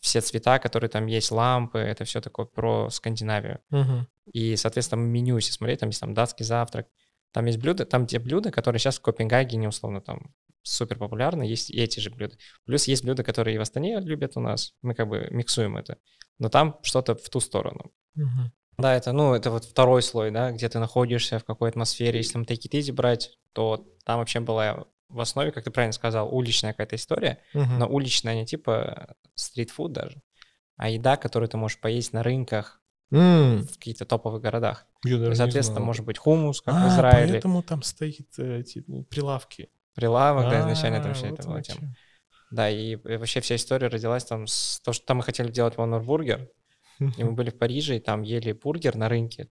все 0.00 0.20
цвета, 0.20 0.58
которые 0.58 0.90
там 0.90 1.06
есть, 1.06 1.30
лампы, 1.30 1.78
это 1.78 2.04
все 2.04 2.20
такое 2.20 2.46
про 2.46 2.90
Скандинавию. 2.90 3.60
Мгм. 3.70 4.08
И, 4.32 4.56
соответственно, 4.56 5.00
меню, 5.00 5.36
если 5.36 5.52
смотреть, 5.52 5.80
там 5.80 5.88
есть 5.88 6.00
там 6.00 6.14
датский 6.14 6.44
завтрак, 6.44 6.88
там 7.32 7.46
есть 7.46 7.58
блюда, 7.58 7.84
там 7.86 8.06
те 8.06 8.18
блюда, 8.18 8.50
которые 8.50 8.78
сейчас 8.78 8.98
в 8.98 9.02
Копенгагене, 9.02 9.68
условно, 9.68 10.00
там 10.00 10.34
супер 10.62 10.98
популярны, 10.98 11.42
есть 11.42 11.70
и 11.70 11.80
эти 11.80 12.00
же 12.00 12.10
блюда. 12.10 12.36
Плюс 12.64 12.86
есть 12.86 13.04
блюда, 13.04 13.24
которые 13.24 13.56
и 13.56 13.58
в 13.58 13.62
Астане 13.62 14.00
любят 14.00 14.36
у 14.36 14.40
нас, 14.40 14.74
мы 14.82 14.94
как 14.94 15.08
бы 15.08 15.28
миксуем 15.30 15.76
это, 15.76 15.98
но 16.38 16.48
там 16.48 16.78
что-то 16.82 17.14
в 17.14 17.28
ту 17.28 17.40
сторону. 17.40 17.92
Мгм. 18.14 18.52
Да, 18.78 18.94
это, 18.94 19.12
ну, 19.12 19.34
это 19.34 19.50
вот 19.50 19.64
второй 19.64 20.02
слой, 20.02 20.30
да, 20.30 20.50
где 20.50 20.68
ты 20.68 20.78
находишься, 20.78 21.38
в 21.38 21.44
какой 21.44 21.68
атмосфере. 21.68 22.18
Если 22.18 22.32
там 22.32 22.42
take 22.42 22.68
it 22.68 22.72
easy 22.72 22.92
брать, 22.92 23.38
то 23.52 23.86
там 24.04 24.18
вообще 24.18 24.40
была 24.40 24.86
в 25.12 25.20
основе, 25.20 25.52
как 25.52 25.64
ты 25.64 25.70
правильно 25.70 25.92
сказал, 25.92 26.34
уличная 26.34 26.72
какая-то 26.72 26.96
история, 26.96 27.38
Мгм. 27.54 27.78
но 27.78 27.88
уличная 27.88 28.34
не 28.34 28.46
типа 28.46 29.14
стритфуд 29.34 29.92
даже, 29.92 30.20
а 30.76 30.88
еда, 30.88 31.16
которую 31.16 31.48
ты 31.48 31.56
можешь 31.56 31.80
поесть 31.80 32.12
на 32.12 32.22
рынках 32.22 32.80
М, 33.12 33.62
в 33.62 33.78
каких-то 33.78 34.04
топовых 34.06 34.40
городах. 34.42 34.86
я 35.04 35.34
соответственно, 35.34 35.80
может 35.80 36.04
быть 36.04 36.18
хумус, 36.18 36.60
как 36.60 36.74
в 36.74 36.78
А, 36.78 36.88
Израиле, 36.88 37.32
поэтому 37.34 37.62
там 37.62 37.82
стоит 37.82 38.28
э, 38.38 38.60
эти 38.60 38.82
ну, 38.86 39.04
прилавки. 39.04 39.68
прилавок, 39.94 40.48
да, 40.50 40.60
изначально 40.60 40.96
это 40.96 41.04
А, 41.04 41.08
вообще 41.08 41.28
вот 41.28 41.38
это 41.38 41.48
была 41.48 41.62
тема. 41.62 41.94
Да, 42.50 42.68
и 42.70 42.96
вообще 42.96 43.40
вся 43.40 43.56
история 43.56 43.88
родилась 43.88 44.24
там 44.24 44.46
с 44.46 44.80
того, 44.80 44.92
что 44.94 45.06
там 45.06 45.18
мы 45.18 45.22
хотели 45.22 45.50
делать 45.50 45.76
бургер, 45.76 46.48
и 46.98 47.24
мы 47.24 47.32
были 47.32 47.50
в 47.50 47.58
Париже, 47.58 47.96
и 47.96 48.00
там 48.00 48.22
ели 48.22 48.52
бургер 48.52 48.96
на 48.96 49.08
рынке, 49.08 49.48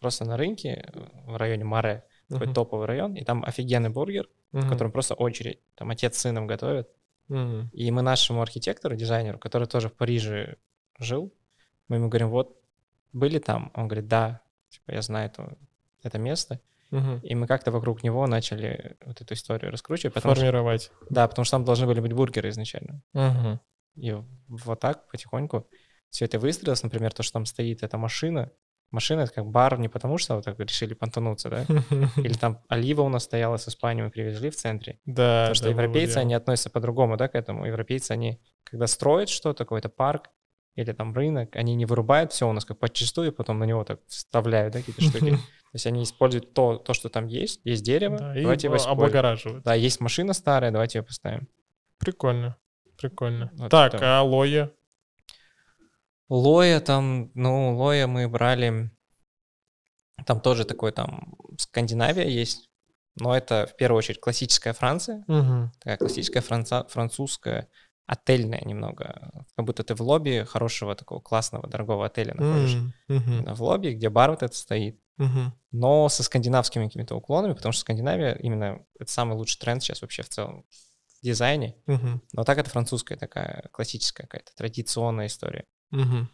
просто 0.00 0.24
на 0.24 0.36
рынке 0.36 0.90
э, 0.92 1.00
в 1.26 1.36
районе 1.36 1.64
Маре, 1.64 2.04
такой 2.28 2.46
Мгм. 2.46 2.54
топовый 2.54 2.86
район, 2.86 3.14
и 3.14 3.24
там 3.24 3.44
офигенный 3.44 3.90
бургер, 3.90 4.28
в 4.52 4.58
Мгм. 4.58 4.68
котором 4.68 4.92
просто 4.92 5.14
очередь, 5.14 5.60
там 5.74 5.90
отец 5.90 6.16
с 6.16 6.20
сыном 6.22 6.46
готовят, 6.46 6.88
Мгм. 7.28 7.70
и 7.72 7.90
мы 7.90 8.02
нашему 8.02 8.42
архитектору, 8.42 8.96
дизайнеру, 8.96 9.38
который 9.38 9.66
тоже 9.68 9.88
в 9.88 9.94
Париже 9.94 10.56
жил, 10.98 11.32
мы 11.88 11.96
ему 11.96 12.08
говорим, 12.08 12.30
вот, 12.30 12.60
были 13.12 13.38
там? 13.38 13.70
Он 13.74 13.86
говорит, 13.88 14.08
да, 14.08 14.40
типа, 14.68 14.92
я 14.92 15.02
знаю 15.02 15.26
это, 15.30 15.56
это 16.02 16.18
место. 16.18 16.60
Мгм. 16.90 17.18
И 17.22 17.34
мы 17.34 17.46
как-то 17.46 17.70
вокруг 17.70 18.02
него 18.04 18.26
начали 18.26 18.96
вот 19.04 19.20
эту 19.20 19.34
историю 19.34 19.72
раскручивать. 19.72 20.14
Потому 20.14 20.34
что, 20.34 20.44
Формировать. 20.44 20.92
да, 21.10 21.26
потому 21.26 21.44
что 21.44 21.56
там 21.56 21.64
должны 21.64 21.86
были 21.86 22.00
быть 22.00 22.12
бургеры 22.12 22.48
изначально. 22.50 23.02
Мгм. 23.12 23.60
И 23.96 24.14
вот 24.48 24.80
так 24.80 25.08
потихоньку 25.10 25.66
все 26.10 26.26
это 26.26 26.38
выстроилось. 26.38 26.82
Например, 26.82 27.12
то, 27.12 27.22
что 27.22 27.32
там 27.34 27.46
стоит 27.46 27.82
эта 27.82 27.98
машина. 27.98 28.52
Машина— 28.92 29.20
это 29.22 29.32
как 29.32 29.46
бар 29.46 29.78
не 29.78 29.88
потому, 29.88 30.16
что 30.16 30.36
вот 30.36 30.44
так 30.44 30.58
решили 30.60 30.94
понтануться, 30.94 31.50
да? 31.50 31.64
Или 32.16 32.34
там 32.34 32.62
олива 32.68 33.02
у 33.02 33.08
нас 33.08 33.24
стояла 33.24 33.56
с 33.56 33.68
Испании, 33.68 34.02
мы 34.02 34.10
привезли 34.10 34.48
в 34.50 34.56
центре. 34.56 35.00
Да, 35.04 35.44
Потому 35.44 35.54
что 35.54 35.64
да, 35.64 35.70
европейцы, 35.70 36.18
они 36.18 36.34
относятся 36.34 36.70
по-другому, 36.70 37.16
да, 37.16 37.28
к 37.28 37.34
этому. 37.34 37.66
Европейцы, 37.66 38.12
они, 38.12 38.40
когда 38.64 38.86
строят 38.86 39.28
что-то, 39.28 39.64
какой-то 39.64 39.88
парк 39.88 40.30
или 40.76 40.92
там 40.92 41.14
рынок, 41.14 41.56
они 41.56 41.74
не 41.74 41.86
вырубают 41.86 42.32
все 42.32 42.48
у 42.48 42.52
нас 42.52 42.64
как 42.64 42.78
подчистую, 42.78 43.32
потом 43.32 43.58
на 43.58 43.64
него 43.64 43.82
так 43.84 44.00
вставляют, 44.06 44.74
да, 44.74 44.80
какие-то 44.80 45.02
штуки. 45.02 45.30
То 45.72 45.76
есть 45.76 45.86
они 45.86 46.04
используют 46.04 46.54
то, 46.54 46.76
то, 46.76 46.94
что 46.94 47.08
там 47.08 47.26
есть. 47.26 47.60
Есть 47.64 47.82
дерево, 47.82 48.18
Да, 48.18 48.34
давайте 48.34 48.68
его 48.68 48.76
облагораживают. 48.76 49.64
Да, 49.64 49.74
есть 49.74 50.00
машина 50.00 50.32
старая, 50.32 50.70
давайте 50.70 50.98
ее 50.98 51.02
поставим. 51.02 51.48
Прикольно. 51.98 52.56
Прикольно. 52.96 53.50
Вот 53.54 53.70
так, 53.70 53.94
это. 53.94 54.18
а 54.18 54.22
Лоя? 54.22 54.70
Лоя 56.28 56.80
там, 56.80 57.30
ну, 57.34 57.76
Лоя 57.76 58.06
мы 58.06 58.28
брали, 58.28 58.90
там 60.26 60.40
тоже 60.40 60.64
такой 60.64 60.92
там 60.92 61.36
Скандинавия 61.58 62.26
есть, 62.26 62.68
но 63.16 63.36
это 63.36 63.66
в 63.66 63.76
первую 63.76 63.98
очередь 63.98 64.20
классическая 64.20 64.72
Франция, 64.72 65.24
Мгм. 65.28 65.72
такая 65.78 65.96
классическая 65.98 66.40
франца- 66.40 66.86
французская, 66.88 67.68
отельная 68.06 68.60
немного, 68.64 69.44
как 69.56 69.64
будто 69.66 69.82
ты 69.84 69.94
в 69.94 70.00
лобби 70.00 70.44
хорошего 70.48 70.94
такого 70.94 71.20
классного 71.20 71.66
дорогого 71.68 72.06
отеля 72.06 72.34
находишься. 72.34 72.92
Мгм, 73.08 73.32
Именно 73.32 73.54
в 73.54 73.62
лобби, 73.62 73.90
где 73.92 74.08
бар 74.10 74.30
вот 74.30 74.42
этот 74.42 74.56
стоит, 74.56 75.00
мгм. 75.16 75.52
но 75.72 76.08
со 76.08 76.22
скандинавскими 76.22 76.86
какими-то 76.86 77.14
уклонами, 77.16 77.52
потому 77.54 77.72
что 77.72 77.80
Скандинавия 77.82 78.34
именно 78.34 78.84
это 78.98 79.10
самый 79.10 79.36
лучший 79.36 79.58
тренд 79.60 79.82
сейчас 79.82 80.02
вообще 80.02 80.22
в 80.22 80.28
целом 80.28 80.64
в 81.20 81.22
дизайне. 81.24 81.76
Мгм. 81.86 82.22
Но 82.32 82.44
так 82.44 82.58
это 82.58 82.68
французская 82.70 83.16
такая 83.16 83.68
классическая 83.72 84.24
какая-то 84.24 84.52
традиционная 84.56 85.26
история. 85.26 85.64
Мгм. 85.90 86.28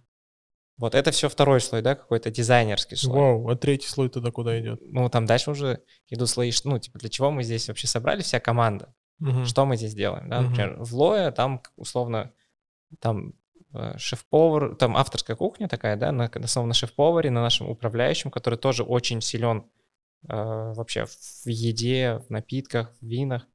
Вот 0.79 0.95
это 0.95 1.11
все 1.11 1.29
второй 1.29 1.61
слой, 1.61 1.83
да, 1.83 1.95
какой-то 1.95 2.31
дизайнерский 2.31 2.97
слой. 2.97 3.21
Вау, 3.21 3.49
а 3.49 3.57
третий 3.57 3.89
слой 3.89 4.09
тогда 4.09 4.31
куда 4.31 4.59
идет? 4.61 4.81
Ну, 4.83 5.09
там 5.09 5.27
дальше 5.27 5.51
уже 5.51 5.83
идут 6.09 6.29
слои, 6.29 6.51
ну, 6.65 6.79
типа, 6.79 6.99
для 6.99 7.09
чего 7.09 7.31
мы 7.31 7.43
здесь 7.45 7.69
вообще 7.69 7.87
собрали, 7.87 8.23
вся 8.23 8.41
команда, 8.41 8.95
Мгм. 9.19 9.45
что 9.45 9.65
мы 9.67 9.77
здесь 9.77 9.95
делаем, 9.95 10.29
да, 10.29 10.41
Мгм. 10.41 10.51
например, 10.51 10.77
в 10.83 10.95
Лое 10.95 11.31
там, 11.31 11.63
условно, 11.77 12.33
там 13.01 13.35
э, 13.75 13.97
шеф-повар, 13.97 14.75
там 14.77 14.97
авторская 14.97 15.37
кухня 15.37 15.69
такая, 15.69 15.97
да, 15.97 16.11
на, 16.11 16.25
основана 16.25 16.69
на 16.69 16.75
шеф-поваре, 16.75 17.31
на 17.31 17.43
нашем 17.43 17.71
управляющем, 17.71 18.31
который 18.31 18.59
тоже 18.59 18.83
очень 18.83 19.21
силен 19.21 19.71
э, 20.29 20.35
вообще 20.35 21.07
в 21.07 21.47
еде, 21.49 22.23
в 22.27 22.31
напитках, 22.31 22.93
в 23.01 23.07
винах, 23.07 23.47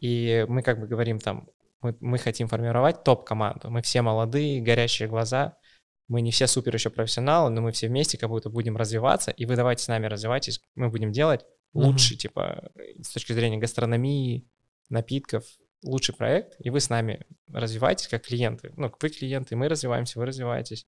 и 0.00 0.44
мы 0.48 0.62
как 0.62 0.80
бы 0.80 0.86
говорим 0.86 1.18
там, 1.18 1.48
мы, 1.86 1.96
мы 2.00 2.18
хотим 2.18 2.48
формировать 2.48 3.04
топ-команду, 3.04 3.70
мы 3.70 3.82
все 3.82 4.02
молодые, 4.02 4.60
горящие 4.60 5.08
глаза, 5.08 5.56
мы 6.08 6.20
не 6.20 6.30
все 6.30 6.46
супер 6.46 6.74
еще 6.74 6.90
профессионалы, 6.90 7.50
но 7.50 7.60
мы 7.60 7.72
все 7.72 7.88
вместе 7.88 8.18
как 8.18 8.28
будто 8.28 8.50
будем 8.50 8.76
развиваться, 8.76 9.30
и 9.30 9.46
вы 9.46 9.56
давайте 9.56 9.82
с 9.84 9.88
нами 9.88 10.06
развивайтесь, 10.06 10.60
мы 10.74 10.88
будем 10.88 11.12
делать 11.12 11.44
Мгм. 11.72 11.86
лучший, 11.86 12.16
типа, 12.16 12.70
с 13.02 13.12
точки 13.12 13.32
зрения 13.32 13.58
гастрономии, 13.58 14.48
напитков, 14.88 15.44
лучший 15.84 16.14
проект, 16.14 16.54
и 16.58 16.70
вы 16.70 16.80
с 16.80 16.90
нами 16.90 17.26
развиваетесь 17.52 18.08
как 18.08 18.22
клиенты. 18.26 18.72
Ну, 18.76 18.90
вы 19.00 19.08
клиенты, 19.08 19.56
мы 19.56 19.68
развиваемся, 19.68 20.18
вы 20.18 20.26
развиваетесь. 20.26 20.86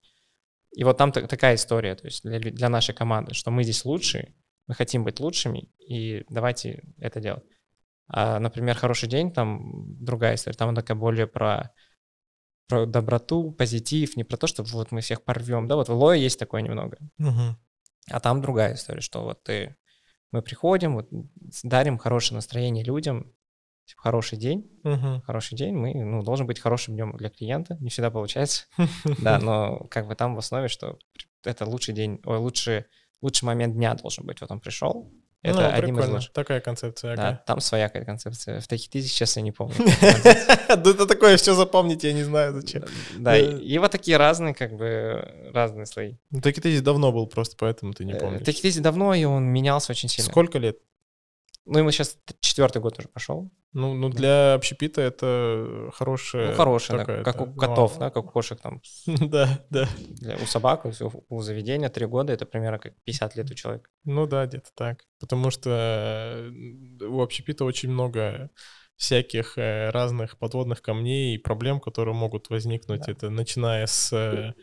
И 0.72 0.84
вот 0.84 0.96
там 0.96 1.12
та- 1.12 1.26
такая 1.26 1.56
история, 1.56 1.94
то 1.94 2.06
есть 2.06 2.22
для, 2.22 2.38
для 2.38 2.68
нашей 2.68 2.94
команды, 2.94 3.34
что 3.34 3.50
мы 3.50 3.64
здесь 3.64 3.84
лучшие, 3.84 4.34
мы 4.66 4.74
хотим 4.74 5.04
быть 5.04 5.20
лучшими, 5.20 5.70
и 5.78 6.24
давайте 6.28 6.82
это 6.98 7.20
делать. 7.20 7.44
А, 8.08 8.38
например, 8.38 8.76
«Хороший 8.76 9.08
день», 9.08 9.32
там 9.32 9.84
другая 10.02 10.34
история, 10.34 10.56
там 10.56 10.70
она 10.70 10.80
такая 10.80 10.96
более 10.96 11.26
про, 11.26 11.74
про 12.66 12.86
доброту, 12.86 13.52
позитив, 13.52 14.16
не 14.16 14.24
про 14.24 14.36
то, 14.36 14.46
что 14.46 14.62
вот 14.62 14.92
мы 14.92 15.00
всех 15.00 15.22
порвем, 15.22 15.68
да, 15.68 15.76
вот 15.76 15.88
в 15.88 15.94
Лое 15.94 16.18
есть 16.18 16.38
такое 16.38 16.62
немного. 16.62 16.96
Мгм. 17.18 17.58
А 18.10 18.20
там 18.20 18.40
другая 18.40 18.74
история, 18.74 19.02
что 19.02 19.22
вот 19.24 19.42
ты, 19.42 19.76
мы 20.32 20.40
приходим, 20.40 20.94
вот 20.94 21.08
дарим 21.62 21.98
хорошее 21.98 22.36
настроение 22.36 22.82
людям, 22.82 23.30
типа, 23.84 24.02
хороший 24.02 24.38
день, 24.38 24.70
Мгм. 24.84 25.20
хороший 25.22 25.56
день, 25.56 25.74
мы, 25.74 25.92
ну, 25.92 26.22
должен 26.22 26.46
быть 26.46 26.60
хорошим 26.60 26.94
днем 26.94 27.14
для 27.18 27.28
клиента, 27.28 27.76
не 27.80 27.90
всегда 27.90 28.10
получается, 28.10 28.64
да, 29.20 29.38
но 29.38 29.86
как 29.90 30.06
бы 30.06 30.14
там 30.14 30.34
в 30.34 30.38
основе, 30.38 30.68
что 30.68 30.98
это 31.44 31.66
лучший 31.66 31.92
день, 31.94 32.20
ой, 32.24 32.38
лучший, 32.38 32.86
лучший 33.20 33.44
момент 33.44 33.74
дня 33.74 33.94
должен 33.94 34.24
быть, 34.24 34.40
вот 34.40 34.50
он 34.50 34.60
пришел, 34.60 35.12
это 35.42 35.60
Ну, 35.60 35.66
одним 35.68 35.78
из 35.78 35.96
прикольно. 35.96 36.14
лучших. 36.16 36.32
Такая 36.32 36.60
концепция. 36.60 37.16
Да, 37.16 37.28
ага. 37.28 37.42
там 37.46 37.60
своя 37.60 37.88
какая-то 37.88 38.06
концепция. 38.06 38.60
В 38.60 38.66
таких 38.66 38.90
тысяч 38.90 39.12
сейчас 39.12 39.36
я 39.36 39.42
не 39.42 39.52
помню. 39.52 39.74
Да 40.68 40.90
это 40.90 41.06
такое 41.06 41.36
все 41.36 41.54
запомнить, 41.54 42.04
я 42.04 42.12
не 42.12 42.22
знаю 42.24 42.52
зачем. 42.54 42.84
Да, 43.16 43.36
и 43.36 43.58
и 43.58 43.78
вот 43.78 43.90
такие 43.90 44.16
разные, 44.16 44.54
как 44.54 44.74
бы, 44.76 45.50
разные 45.54 45.86
слои. 45.86 46.16
Ну, 46.30 46.40
так 46.40 46.54
ты 46.54 46.68
здесь 46.70 46.82
давно 46.82 47.12
был 47.12 47.26
просто, 47.26 47.56
поэтому 47.58 47.92
ты 47.94 48.04
не 48.04 48.12
Э, 48.12 48.18
помнишь. 48.20 48.44
Таких 48.44 48.82
давно, 48.82 49.14
и 49.14 49.24
он 49.24 49.44
менялся 49.44 49.92
очень 49.92 50.08
сильно. 50.08 50.30
Сколько 50.30 50.58
лет? 50.58 50.78
Ну, 51.68 51.78
ему 51.78 51.90
сейчас 51.90 52.18
четвертый 52.40 52.80
год 52.80 52.98
уже 52.98 53.08
пошел. 53.08 53.50
Ну, 53.72 53.92
ну 53.94 54.08
для 54.08 54.54
общепита 54.54 55.02
это 55.02 55.90
хорошая... 55.92 56.50
Ну, 56.50 56.54
хорошая, 56.54 57.04
да, 57.04 57.22
как 57.22 57.40
у 57.40 57.46
ну, 57.46 57.54
котов, 57.54 57.96
а- 57.96 58.00
да, 58.00 58.10
как 58.10 58.24
у 58.24 58.28
кошек 58.28 58.58
там. 58.60 58.80
Да, 59.06 59.64
да. 59.68 59.86
Для- 59.98 60.36
у 60.36 60.46
собак, 60.46 60.86
у, 60.86 60.90
у 61.28 61.42
заведения 61.42 61.90
три 61.90 62.06
года, 62.06 62.32
это 62.32 62.46
примерно 62.46 62.78
как 62.78 62.94
50 63.04 63.36
лет 63.36 63.50
у 63.50 63.54
человека. 63.54 63.90
Ну 64.04 64.26
да, 64.26 64.46
где-то 64.46 64.70
так. 64.74 65.04
Потому 65.20 65.50
что 65.50 65.70
э, 65.70 67.04
у 67.04 67.20
общепита 67.20 67.64
очень 67.64 67.90
много 67.90 68.50
всяких 68.96 69.58
э, 69.58 69.90
разных 69.90 70.38
подводных 70.38 70.80
камней 70.80 71.34
и 71.34 71.38
проблем, 71.38 71.80
которые 71.80 72.14
могут 72.14 72.48
возникнуть. 72.48 73.02
Да. 73.06 73.12
Это 73.12 73.30
начиная 73.30 73.86
с 73.86 74.12
э, 74.12 74.54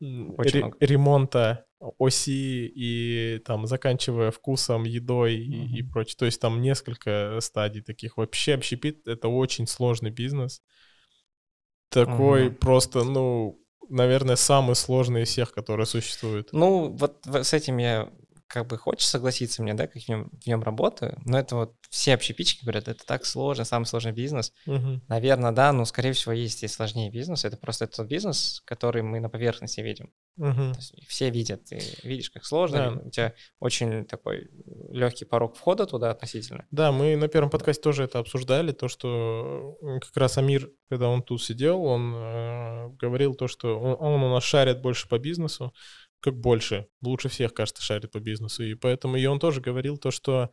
Очень 0.00 0.72
ремонта 0.80 1.66
оси 1.98 2.66
и 2.66 3.38
там 3.44 3.66
заканчивая 3.66 4.30
вкусом, 4.30 4.84
едой 4.84 5.36
и, 5.36 5.78
и 5.78 5.82
Мгм. 5.82 5.92
прочее. 5.92 6.16
То 6.18 6.26
есть 6.26 6.40
там 6.40 6.60
несколько 6.60 7.38
стадий 7.40 7.82
таких. 7.82 8.16
Вообще 8.16 8.54
общепит— 8.54 9.02
это 9.06 9.28
очень 9.28 9.66
сложный 9.66 10.10
бизнес. 10.10 10.62
Такой 11.90 12.46
Мгм. 12.46 12.56
просто, 12.56 13.04
ну, 13.04 13.60
наверное, 13.88 14.36
самый 14.36 14.76
сложный 14.76 15.22
из 15.22 15.28
всех, 15.28 15.52
которые 15.52 15.86
существуют. 15.86 16.50
Ну, 16.52 16.88
вот 16.90 17.26
с 17.26 17.52
этим 17.52 17.78
я 17.78 18.10
как 18.50 18.66
бы 18.66 18.76
хочешь 18.78 19.06
согласиться 19.06 19.62
мне, 19.62 19.74
да, 19.74 19.86
как 19.86 20.02
в 20.02 20.08
нем, 20.08 20.28
в 20.42 20.46
нем 20.46 20.62
работаю, 20.64 21.16
но 21.24 21.38
это 21.38 21.54
вот 21.54 21.74
все 21.88 22.14
общепитчики 22.14 22.64
говорят, 22.64 22.88
это 22.88 23.06
так 23.06 23.24
сложно, 23.24 23.64
самый 23.64 23.84
сложный 23.84 24.10
бизнес. 24.10 24.52
Мгм. 24.66 25.02
Наверное, 25.06 25.52
да, 25.52 25.72
но, 25.72 25.84
скорее 25.84 26.12
всего, 26.12 26.32
есть 26.32 26.64
и 26.64 26.68
сложнее 26.68 27.10
бизнес. 27.12 27.44
Это 27.44 27.56
просто 27.56 27.86
тот 27.86 28.08
бизнес, 28.08 28.60
который 28.64 29.02
мы 29.02 29.20
на 29.20 29.28
поверхности 29.30 29.80
видим. 29.80 30.12
Есть 30.36 30.94
все 31.06 31.30
видят, 31.30 31.64
ты 31.66 31.80
видишь, 32.02 32.30
как 32.30 32.44
сложно, 32.44 32.78
Да. 32.96 33.00
у 33.06 33.10
тебя 33.10 33.34
очень 33.60 34.04
такой 34.06 34.48
легкий 34.90 35.24
порог 35.26 35.54
входа 35.56 35.86
туда 35.86 36.10
относительно. 36.10 36.66
Да, 36.70 36.92
мы 36.92 37.14
на 37.16 37.28
первом 37.28 37.50
подкасте 37.50 37.82
тоже 37.82 38.04
это 38.04 38.18
обсуждали, 38.18 38.72
то, 38.72 38.88
что 38.88 39.76
как 40.00 40.16
раз 40.16 40.38
Амир, 40.38 40.70
когда 40.88 41.08
он 41.08 41.22
тут 41.22 41.42
сидел, 41.42 41.84
он 41.84 42.14
э, 42.16 42.88
говорил 42.98 43.34
то, 43.34 43.48
что 43.48 43.78
он, 43.78 43.96
он 44.00 44.22
у 44.22 44.32
нас 44.34 44.42
шарит 44.42 44.80
больше 44.80 45.08
по 45.08 45.18
бизнесу, 45.18 45.72
как 46.20 46.38
больше, 46.38 46.86
лучше 47.02 47.28
всех, 47.28 47.54
кажется, 47.54 47.82
шарит 47.82 48.10
по 48.12 48.20
бизнесу, 48.20 48.62
и 48.62 48.74
поэтому 48.74 49.16
и 49.16 49.26
он 49.26 49.38
тоже 49.38 49.60
говорил 49.60 49.96
то, 49.98 50.10
что 50.10 50.50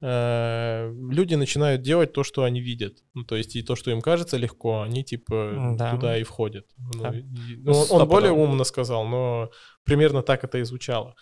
э, 0.00 0.92
люди 1.10 1.34
начинают 1.34 1.82
делать 1.82 2.12
то, 2.12 2.22
что 2.22 2.44
они 2.44 2.60
видят, 2.60 2.98
ну, 3.14 3.24
то 3.24 3.36
есть 3.36 3.56
и 3.56 3.62
то, 3.62 3.74
что 3.76 3.90
им 3.90 4.00
кажется 4.00 4.36
легко, 4.36 4.82
они 4.82 5.02
типа 5.04 5.74
да. 5.78 5.92
туда 5.92 6.18
и 6.18 6.22
входят. 6.22 6.66
Ну, 6.78 7.02
Да. 7.02 7.10
и- 7.18 7.24
ну, 7.56 7.72
он- 7.90 8.08
более 8.08 8.32
умно 8.32 8.64
сказал, 8.64 9.06
но 9.06 9.50
примерно 9.84 10.22
так 10.22 10.44
это 10.44 10.58
и 10.58 10.62
звучало. 10.64 11.14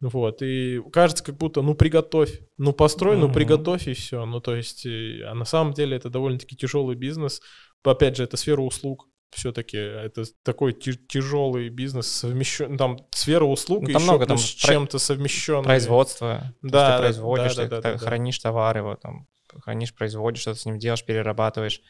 Вот, 0.00 0.42
и 0.42 0.82
кажется, 0.92 1.24
как 1.24 1.36
будто, 1.38 1.62
ну, 1.62 1.74
приготовь, 1.74 2.40
ну, 2.58 2.72
построй, 2.74 3.16
ну, 3.16 3.32
приготовь, 3.32 3.88
и 3.88 3.94
все. 3.94 4.26
Ну, 4.26 4.40
то 4.40 4.54
есть, 4.54 4.84
а 4.86 5.32
на 5.34 5.46
самом 5.46 5.72
деле 5.72 5.96
это 5.96 6.10
довольно-таки 6.10 6.54
тяжелый 6.54 6.96
бизнес. 6.96 7.40
Опять 7.82 8.16
же, 8.16 8.24
это 8.24 8.36
сфера 8.36 8.60
услуг 8.60 9.08
все-таки. 9.36 9.76
Это 9.76 10.24
такой 10.42 10.72
тяжелый 10.72 11.68
бизнес, 11.68 12.06
совмещен, 12.08 12.76
там 12.76 12.98
сфера 13.10 13.44
услуг 13.44 13.82
Ну, 13.82 13.86
там 13.92 13.96
еще 14.02 14.04
много, 14.10 14.26
там 14.26 14.38
с 14.38 14.42
чем-то 14.44 14.98
совмещенное. 14.98 15.62
Производство. 15.64 16.54
Да, 16.62 16.70
да, 16.70 16.96
ты 16.96 17.02
производишь, 17.04 17.54
да, 17.56 17.62
ты 17.64 17.68
да, 17.68 17.80
та- 17.82 17.92
да, 17.92 17.98
да. 17.98 18.04
хранишь 18.06 18.38
товар 18.38 18.76
его, 18.78 18.96
там, 18.96 19.26
хранишь, 19.62 19.94
производишь, 19.94 20.40
что-то 20.42 20.58
с 20.58 20.66
ним 20.66 20.78
делаешь, 20.78 21.04
перерабатываешь. 21.04 21.80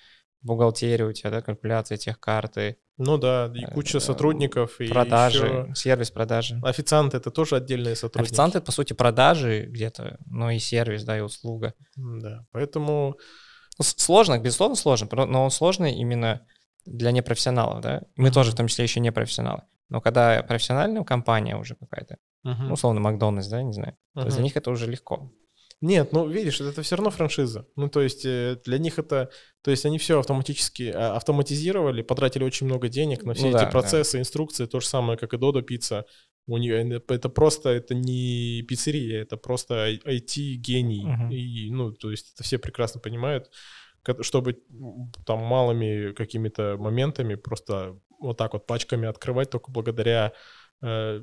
Бухгалтерия 0.43 1.07
у 1.07 1.13
тебя, 1.13 1.31
да, 1.31 1.41
калькуляция 1.41 1.97
тех 1.99 2.21
карты, 2.21 2.77
Ну 2.99 3.17
да, 3.19 3.51
и 3.55 3.65
Э, 3.65 3.71
куча 3.73 4.01
сотрудников, 4.01 4.81
и 4.81 4.89
продажи, 4.89 5.47
еще- 5.47 5.75
сервис 5.75 6.11
продажи. 6.11 6.61
Официанты— 6.63 7.17
это 7.19 7.31
тоже 7.31 7.57
отдельные 7.57 7.97
сотрудники. 7.97 8.31
Официанты, 8.33 8.61
по 8.61 8.71
сути, 8.73 8.93
продажи 8.93 9.67
где-то, 9.69 10.19
но 10.27 10.51
и 10.51 10.59
сервис, 10.59 11.05
да, 11.05 11.17
и 11.19 11.21
услуга. 11.21 11.75
Да, 11.97 12.45
поэтому... 12.53 13.17
Ну, 13.79 13.85
Сложно, 13.85 14.39
безусловно, 14.39 14.75
сложно, 14.77 15.27
но 15.27 15.45
он 15.45 15.51
сложный 15.51 15.93
именно 15.95 16.41
для 16.87 17.11
непрофессионалов, 17.11 17.81
да. 17.83 18.03
Мы 18.17 18.27
Мгм. 18.29 18.35
тоже, 18.35 18.53
в 18.53 18.55
том 18.55 18.69
числе, 18.69 18.85
еще 18.85 19.01
не 19.01 19.13
профессионалы. 19.13 19.63
Но 19.89 20.01
когда 20.01 20.43
профессиональная 20.43 21.05
компания 21.05 21.57
уже 21.57 21.75
какая-то, 21.75 22.17
Мгм. 22.43 22.69
ну, 22.69 22.73
условно, 22.75 23.01
Макдональдс, 23.01 23.49
да, 23.49 23.63
не 23.63 23.73
знаю, 23.73 23.97
то 24.15 24.25
есть 24.25 24.37
для 24.37 24.45
них 24.45 24.57
это 24.57 24.71
уже 24.71 24.91
легко. 24.91 25.33
Нет, 25.83 26.13
ну 26.13 26.27
видишь, 26.27 26.61
это 26.61 26.83
все 26.83 26.97
равно 26.97 27.11
франшиза. 27.11 27.67
Ну, 27.77 27.89
то 27.91 28.01
есть 28.01 28.25
э, 28.25 28.59
для 28.65 28.79
них 28.79 28.99
это, 28.99 29.31
то 29.63 29.71
есть 29.71 29.85
они 29.85 29.99
все 29.99 30.19
автоматически 30.19 30.91
а, 30.95 31.17
автоматизировали, 31.17 32.01
потратили 32.01 32.45
очень 32.45 32.67
много 32.67 32.89
денег 32.89 33.25
на 33.25 33.35
все 33.35 33.43
Ну 33.43 33.49
эти 33.51 33.59
да, 33.59 33.65
да. 33.65 33.71
процессы, 33.71 34.19
инструкции, 34.19 34.65
то 34.65 34.81
же 34.81 34.87
самое, 34.87 35.19
как 35.19 35.35
и 35.35 35.37
Додо 35.37 35.61
пицца. 35.61 36.07
У 36.47 36.57
нее 36.57 36.99
это 37.09 37.29
просто, 37.29 37.71
это 37.71 37.95
не 37.95 38.63
пиццерия, 38.63 39.21
это 39.21 39.37
просто 39.37 39.91
IT-гений. 40.07 41.05
Мгм. 41.05 41.31
И, 41.31 41.71
ну, 41.71 41.93
то 41.93 42.11
есть 42.11 42.33
это 42.35 42.43
все 42.43 42.59
прекрасно 42.59 43.01
понимают, 43.01 43.51
чтобы 44.21 44.63
там 45.25 45.41
малыми 45.41 46.13
какими-то 46.13 46.77
моментами 46.79 47.35
просто 47.35 47.99
вот 48.21 48.37
так 48.37 48.53
вот 48.55 48.67
пачками 48.67 49.09
открывать 49.09 49.51
только 49.51 49.71
благодаря 49.71 50.33
э, 50.83 51.23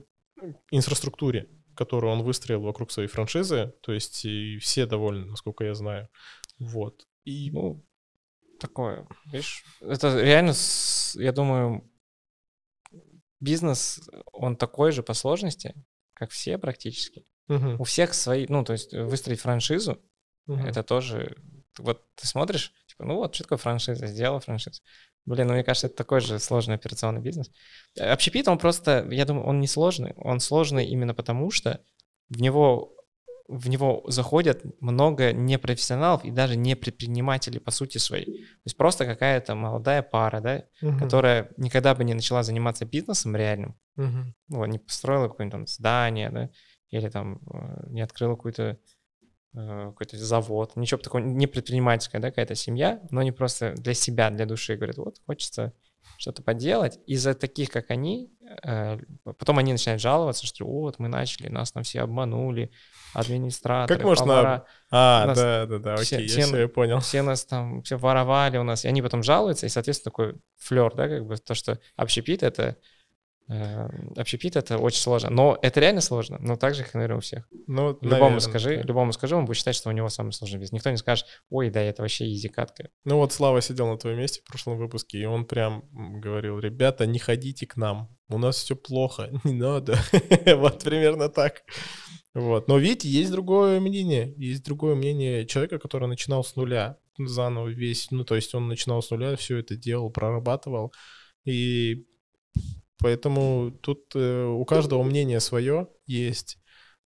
инфраструктуре, 0.71 1.49
которую 1.75 2.13
он 2.13 2.23
выстроил 2.23 2.61
вокруг 2.61 2.91
своей 2.91 3.09
франшизы. 3.09 3.73
То 3.81 3.93
есть 3.93 4.25
и 4.25 4.57
все 4.59 4.85
довольны, 4.85 5.25
насколько 5.25 5.63
я 5.63 5.73
знаю. 5.73 6.09
Вот. 6.59 7.07
И 7.25 7.51
Ну, 7.51 7.85
такое, 8.59 9.07
видишь, 9.25 9.63
это 9.81 10.21
реально, 10.21 10.53
я 11.15 11.31
думаю, 11.31 11.89
бизнес, 13.39 14.01
он 14.31 14.55
такой 14.55 14.91
же 14.91 15.03
по 15.03 15.13
сложности, 15.13 15.73
как 16.13 16.31
все 16.31 16.57
практически. 16.57 17.25
Мгм, 17.47 17.79
У 17.79 17.83
всех 17.83 18.13
свои, 18.13 18.45
ну, 18.47 18.63
то 18.63 18.73
есть 18.73 18.93
выстроить 18.93 19.41
франшизу, 19.41 20.01
мгм. 20.47 20.65
это 20.65 20.81
тоже, 20.83 21.35
вот 21.79 22.03
ты 22.15 22.27
смотришь, 22.27 22.73
типа, 22.87 23.05
ну 23.05 23.15
вот, 23.15 23.35
что 23.35 23.43
такое 23.43 23.57
франшиза, 23.57 24.07
сделал 24.07 24.39
франшизу. 24.39 24.81
Блин, 25.25 25.47
ну 25.47 25.53
мне 25.53 25.63
кажется, 25.63 25.87
это 25.87 25.95
такой 25.95 26.19
же 26.19 26.37
сложный 26.39 26.75
операционный 26.75 27.21
бизнес. 27.21 27.49
Общепит, 27.97 28.47
он 28.47 28.57
просто, 28.57 29.07
я 29.09 29.25
думаю, 29.25 29.45
он 29.45 29.59
не 29.59 29.67
сложный. 29.67 30.13
Он 30.17 30.39
сложный 30.39 30.85
именно 30.85 31.13
потому, 31.13 31.49
что 31.49 31.79
в 32.29 32.41
него, 32.41 32.93
в 33.47 33.69
него 33.69 34.03
заходят 34.07 34.63
много 34.81 35.31
непрофессионалов 35.31 36.25
и 36.25 36.31
даже 36.31 36.57
не 36.57 36.75
предпринимателей 36.75 37.59
по 37.59 37.71
сути 37.71 37.99
своей. 37.99 38.25
То 38.25 38.65
есть 38.65 38.77
просто 38.77 39.05
какая-то 39.05 39.55
молодая 39.55 40.01
пара, 40.01 40.41
да, 40.41 40.63
Мгм, 40.81 40.99
которая 40.99 41.49
никогда 41.57 41.95
бы 41.95 42.03
не 42.03 42.13
начала 42.13 42.43
заниматься 42.43 42.85
бизнесом 42.85 43.35
реальным, 43.35 43.77
ну, 44.49 44.57
вот, 44.57 44.65
не 44.67 44.79
построила 44.79 45.29
какое-нибудь 45.29 45.51
там 45.53 45.67
здание, 45.67 46.29
да, 46.31 46.49
или 46.89 47.09
там 47.09 47.39
э, 47.53 47.89
не 47.89 48.01
открыла 48.01 48.35
какую-то 48.35 48.77
какой-то 49.53 50.17
завод, 50.17 50.75
ничего 50.75 50.99
такого, 50.99 51.21
не 51.21 51.47
предпринимательская, 51.47 52.21
да, 52.21 52.29
какая-то 52.29 52.55
семья, 52.55 53.01
но 53.11 53.21
они 53.21 53.31
просто 53.31 53.73
для 53.73 53.93
себя, 53.93 54.29
для 54.29 54.45
души 54.45 54.75
говорят, 54.75 54.97
вот, 54.97 55.17
хочется 55.25 55.73
что-то 56.17 56.41
поделать. 56.43 56.99
Из-за 57.05 57.33
таких, 57.33 57.69
как 57.69 57.91
они, 57.91 58.31
э, 58.63 58.97
потом 59.23 59.57
они 59.57 59.71
начинают 59.71 60.01
жаловаться, 60.01 60.45
что 60.45 60.65
вот, 60.65 60.99
мы 60.99 61.07
начали, 61.07 61.49
нас 61.49 61.71
там 61.71 61.83
все 61.83 62.01
обманули, 62.01 62.71
администраторы, 63.13 63.99
Как 63.99 64.05
можно 64.05 64.25
повара, 64.25 64.65
А, 64.89 65.27
нас 65.27 65.37
да, 65.37 65.65
да, 65.65 65.79
да, 65.79 65.93
окей, 65.95 66.27
все 66.27 66.39
я 66.39 66.45
все, 66.45 66.67
понял. 66.67 66.99
все 66.99 67.21
нас 67.21 67.45
там, 67.45 67.83
все 67.83 67.97
воровали 67.97 68.57
у 68.57 68.63
нас, 68.63 68.85
и 68.85 68.87
они 68.87 69.01
потом 69.01 69.23
жалуются, 69.23 69.65
и, 69.65 69.69
соответственно, 69.69 70.11
такой 70.11 70.35
флер, 70.57 70.93
да, 70.95 71.07
как 71.07 71.25
бы 71.25 71.37
то, 71.37 71.53
что 71.53 71.79
общепит— 71.95 72.43
это 72.43 72.63
э, 72.63 72.75
общепит— 73.47 74.55
это 74.57 74.77
очень 74.77 74.99
сложно. 74.99 75.29
Но 75.29 75.57
это 75.61 75.79
реально 75.79 76.01
сложно, 76.01 76.37
но 76.39 76.55
так 76.55 76.75
же, 76.75 76.83
как, 76.83 76.93
наверное, 76.93 77.17
у 77.17 77.21
всех. 77.21 77.47
Ну, 77.67 77.89
Любому 77.89 78.09
наверно, 78.09 78.39
скажи, 78.39 78.77
да. 78.77 78.83
любому 78.83 79.13
скажи, 79.13 79.35
он 79.35 79.45
будет 79.45 79.57
считать, 79.57 79.75
что 79.75 79.89
у 79.89 79.91
него 79.91 80.09
самый 80.09 80.31
сложный 80.31 80.59
бизнес. 80.59 80.73
Никто 80.73 80.89
не 80.91 80.97
скажет, 80.97 81.25
ой, 81.49 81.69
да, 81.69 81.81
это 81.81 82.01
вообще 82.01 82.31
изи 82.31 82.47
катка. 82.47 82.89
Ну 83.05 83.17
вот 83.17 83.33
Слава 83.33 83.61
сидел 83.61 83.87
на 83.87 83.97
твоем 83.97 84.19
месте 84.19 84.41
в 84.41 84.47
прошлом 84.47 84.77
выпуске, 84.77 85.19
и 85.19 85.25
он 85.25 85.45
прям 85.45 85.83
говорил, 85.91 86.59
ребята, 86.59 87.05
не 87.05 87.19
ходите 87.19 87.67
к 87.67 87.75
нам, 87.75 88.09
у 88.29 88.37
нас 88.37 88.57
все 88.57 88.75
плохо, 88.75 89.29
не 89.43 89.53
надо. 89.53 89.97
Вот 90.55 90.83
примерно 90.83 91.29
так. 91.29 91.63
Вот. 92.33 92.67
Но 92.67 92.77
видите, 92.77 93.07
есть 93.09 93.31
другое 93.31 93.79
мнение. 93.79 94.33
Есть 94.37 94.65
другое 94.65 94.95
мнение 94.95 95.45
человека, 95.45 95.77
который 95.77 96.07
начинал 96.07 96.43
с 96.43 96.55
нуля 96.55 96.97
заново 97.19 97.67
весь, 97.67 98.09
ну 98.09 98.23
то 98.23 98.35
есть 98.35 98.55
он 98.55 98.67
начинал 98.67 99.03
с 99.03 99.11
нуля, 99.11 99.35
все 99.35 99.57
это 99.57 99.75
делал, 99.75 100.09
прорабатывал. 100.09 100.93
И 101.45 102.07
поэтому 102.99 103.71
тут 103.81 104.15
э, 104.15 104.45
у 104.45 104.65
каждого 104.65 105.03
мнение 105.03 105.39
свое 105.39 105.87
есть. 106.05 106.57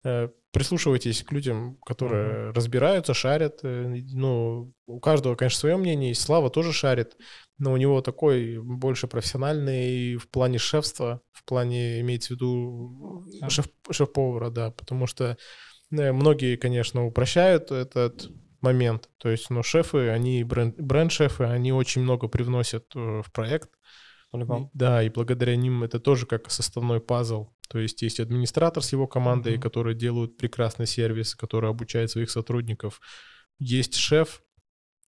Э, 0.04 0.30
прислушивайтесь 0.52 1.23
к 1.23 1.32
людям, 1.32 1.78
которые 1.86 2.52
разбираются, 2.52 3.13
шарят. 3.13 3.60
э, 3.63 4.02
Ну, 4.13 4.73
у 4.86 5.00
каждого, 5.00 5.36
конечно, 5.36 5.60
свое 5.60 5.78
мнение 5.78 6.10
есть. 6.10 6.21
Слава 6.21 6.50
тоже 6.50 6.73
шарит, 6.73 7.15
но 7.58 7.73
у 7.73 7.78
него 7.78 8.02
такой 8.02 8.58
больше 8.60 9.08
профессиональный 9.08 10.15
в 10.15 10.30
плане 10.30 10.58
шефства, 10.58 11.21
в 11.32 11.43
плане, 11.45 12.02
имеется 12.02 12.30
в 12.30 12.32
виду, 12.38 13.26
шеф, 13.50 13.67
шеф-повара, 13.91 14.50
да, 14.50 14.71
потому 14.71 15.08
что 15.08 15.38
многие, 15.89 16.58
конечно, 16.58 17.06
упрощают 17.06 17.71
этот 17.71 18.30
момент. 18.62 19.10
То 19.17 19.30
есть, 19.30 19.50
но 19.50 19.63
шефы, 19.63 20.10
они 20.10 20.43
бренд, 20.43 20.76
бренд-шефы, 20.80 21.45
они 21.45 21.71
очень 21.71 22.02
много 22.02 22.28
привносят 22.28 22.86
в 22.93 23.26
проект. 23.34 23.69
По-любому. 24.32 24.70
Да, 24.74 25.04
и 25.04 25.10
благодаря 25.10 25.56
ним 25.56 25.84
это 25.84 26.00
тоже 26.00 26.26
как 26.26 26.52
составной 26.52 27.00
пазл. 27.00 27.48
То 27.70 27.80
есть 27.80 28.02
есть 28.02 28.20
администратор 28.20 28.84
с 28.84 28.92
его 28.94 29.08
командой, 29.08 29.54
Мгм. 29.54 29.62
которые 29.62 29.96
делают 29.96 30.38
прекрасный 30.38 30.86
сервис, 30.88 31.36
который 31.36 31.70
обучает 31.70 32.12
своих 32.12 32.30
сотрудников. 32.30 33.00
есть 33.60 33.96
шеф 33.96 34.44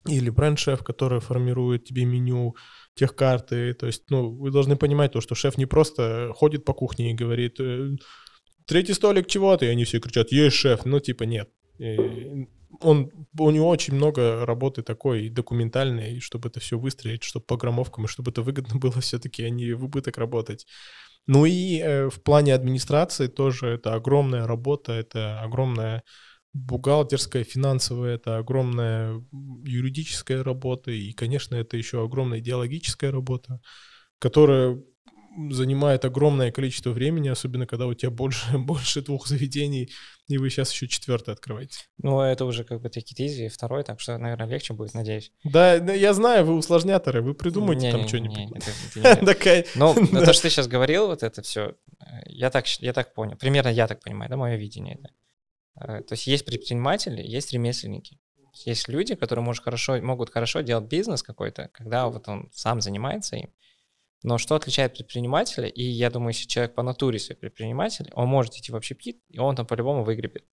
или 0.06 0.30
бренд-шеф, 0.30 0.82
который 0.82 1.20
формирует 1.20 1.84
тебе 1.84 2.04
меню, 2.06 2.56
тех 2.94 3.14
карты. 3.14 3.74
То 3.74 3.86
есть, 3.86 4.08
ну, 4.10 4.30
вы 4.30 4.50
должны 4.50 4.76
понимать 4.76 5.12
то, 5.12 5.20
что 5.20 5.34
шеф 5.34 5.58
не 5.58 5.66
просто 5.66 6.32
ходит 6.34 6.64
по 6.64 6.72
кухне 6.72 7.10
и 7.10 7.14
говорит, 7.14 7.60
«Э, 7.60 7.90
третий 8.66 8.94
столик 8.94 9.26
чего-то, 9.26 9.66
и 9.66 9.68
они 9.68 9.84
все 9.84 10.00
кричат, 10.00 10.32
есть 10.32 10.56
шеф. 10.56 10.86
Ну, 10.86 10.98
типа, 11.00 11.24
нет. 11.24 11.50
И 11.78 12.48
он, 12.80 13.10
у 13.38 13.50
него 13.50 13.68
очень 13.68 13.94
много 13.94 14.44
работы 14.46 14.82
такой 14.82 15.28
документальной, 15.28 16.20
чтобы 16.20 16.48
это 16.48 16.60
все 16.60 16.78
выстроить, 16.78 17.22
чтобы 17.22 17.46
по 17.46 17.56
граммовкам, 17.56 18.04
и 18.04 18.08
чтобы 18.08 18.30
это 18.30 18.42
выгодно 18.42 18.74
было 18.78 19.00
все-таки, 19.00 19.44
а 19.44 19.50
не 19.50 19.72
в 19.72 19.84
убыток 19.84 20.18
работать. 20.18 20.66
Ну 21.26 21.44
и 21.44 21.78
э, 21.78 22.08
в 22.08 22.22
плане 22.22 22.54
администрации 22.54 23.26
тоже 23.26 23.68
это 23.68 23.94
огромная 23.94 24.46
работа, 24.46 24.92
это 24.92 25.40
огромная 25.40 26.02
бухгалтерская, 26.54 27.44
финансовая, 27.44 28.14
это 28.14 28.38
огромная 28.38 29.22
юридическая 29.64 30.42
работа, 30.42 30.90
и, 30.90 31.12
конечно, 31.12 31.54
это 31.54 31.76
еще 31.76 32.02
огромная 32.02 32.38
идеологическая 32.38 33.10
работа, 33.10 33.60
которая 34.18 34.82
занимает 35.50 36.04
огромное 36.04 36.50
количество 36.50 36.90
времени, 36.90 37.28
особенно 37.28 37.66
когда 37.66 37.86
у 37.86 37.94
тебя 37.94 38.10
больше, 38.10 38.46
больше 38.58 39.02
двух 39.02 39.26
заведений, 39.26 39.90
и 40.26 40.38
вы 40.38 40.50
сейчас 40.50 40.72
еще 40.72 40.88
четвертое 40.88 41.32
открываете. 41.32 41.78
Ну, 41.98 42.20
это 42.20 42.44
уже 42.44 42.64
как 42.64 42.80
бы 42.80 42.88
такие 42.88 43.26
изи, 43.26 43.48
второй, 43.48 43.84
так 43.84 44.00
что, 44.00 44.18
наверное, 44.18 44.46
легче 44.46 44.74
будет, 44.74 44.94
надеюсь. 44.94 45.32
Да, 45.44 45.74
я 45.74 46.12
знаю, 46.12 46.44
вы 46.44 46.54
усложняторы, 46.54 47.22
вы 47.22 47.34
придумайте 47.34 47.86
не, 47.86 47.92
там 47.92 48.02
не, 48.02 48.08
что-нибудь. 48.08 48.36
Не, 48.36 48.46
Ну, 49.74 49.94
то, 50.24 50.32
что 50.32 50.42
ты 50.42 50.50
сейчас 50.50 50.66
говорил, 50.66 51.06
вот 51.06 51.22
это 51.22 51.42
все, 51.42 51.74
я 52.26 52.50
так, 52.50 52.66
я 52.80 52.92
так 52.92 53.14
понял, 53.14 53.36
примерно 53.36 53.68
я 53.68 53.86
так 53.86 54.02
понимаю, 54.02 54.30
да, 54.30 54.36
мое 54.36 54.56
видение 54.56 54.96
это. 54.96 55.10
Э, 55.80 56.02
то 56.02 56.14
есть 56.14 56.26
есть 56.26 56.44
предприниматели, 56.44 57.22
есть 57.22 57.52
ремесленники. 57.52 58.18
Есть 58.64 58.88
люди, 58.88 59.14
которые 59.14 59.44
может 59.44 59.62
хорошо, 59.62 60.00
могут 60.02 60.30
хорошо 60.30 60.62
делать 60.62 60.86
бизнес 60.86 61.22
какой-то, 61.22 61.68
когда 61.72 62.08
вот 62.08 62.28
он 62.28 62.50
сам 62.52 62.80
занимается 62.80 63.36
им, 63.36 63.52
но 64.22 64.38
что 64.38 64.56
отличает 64.56 64.94
предпринимателя, 64.94 65.68
и 65.68 65.82
я 65.82 66.10
думаю, 66.10 66.30
если 66.30 66.48
человек 66.48 66.74
по 66.74 66.82
натуре 66.82 67.18
свой 67.18 67.36
предприниматель, 67.36 68.10
он 68.14 68.28
может 68.28 68.54
идти 68.54 68.72
в 68.72 68.76
общепит, 68.76 69.20
и 69.28 69.38
он 69.38 69.54
там 69.54 69.66
по-любому 69.66 70.02
выгребет. 70.02 70.44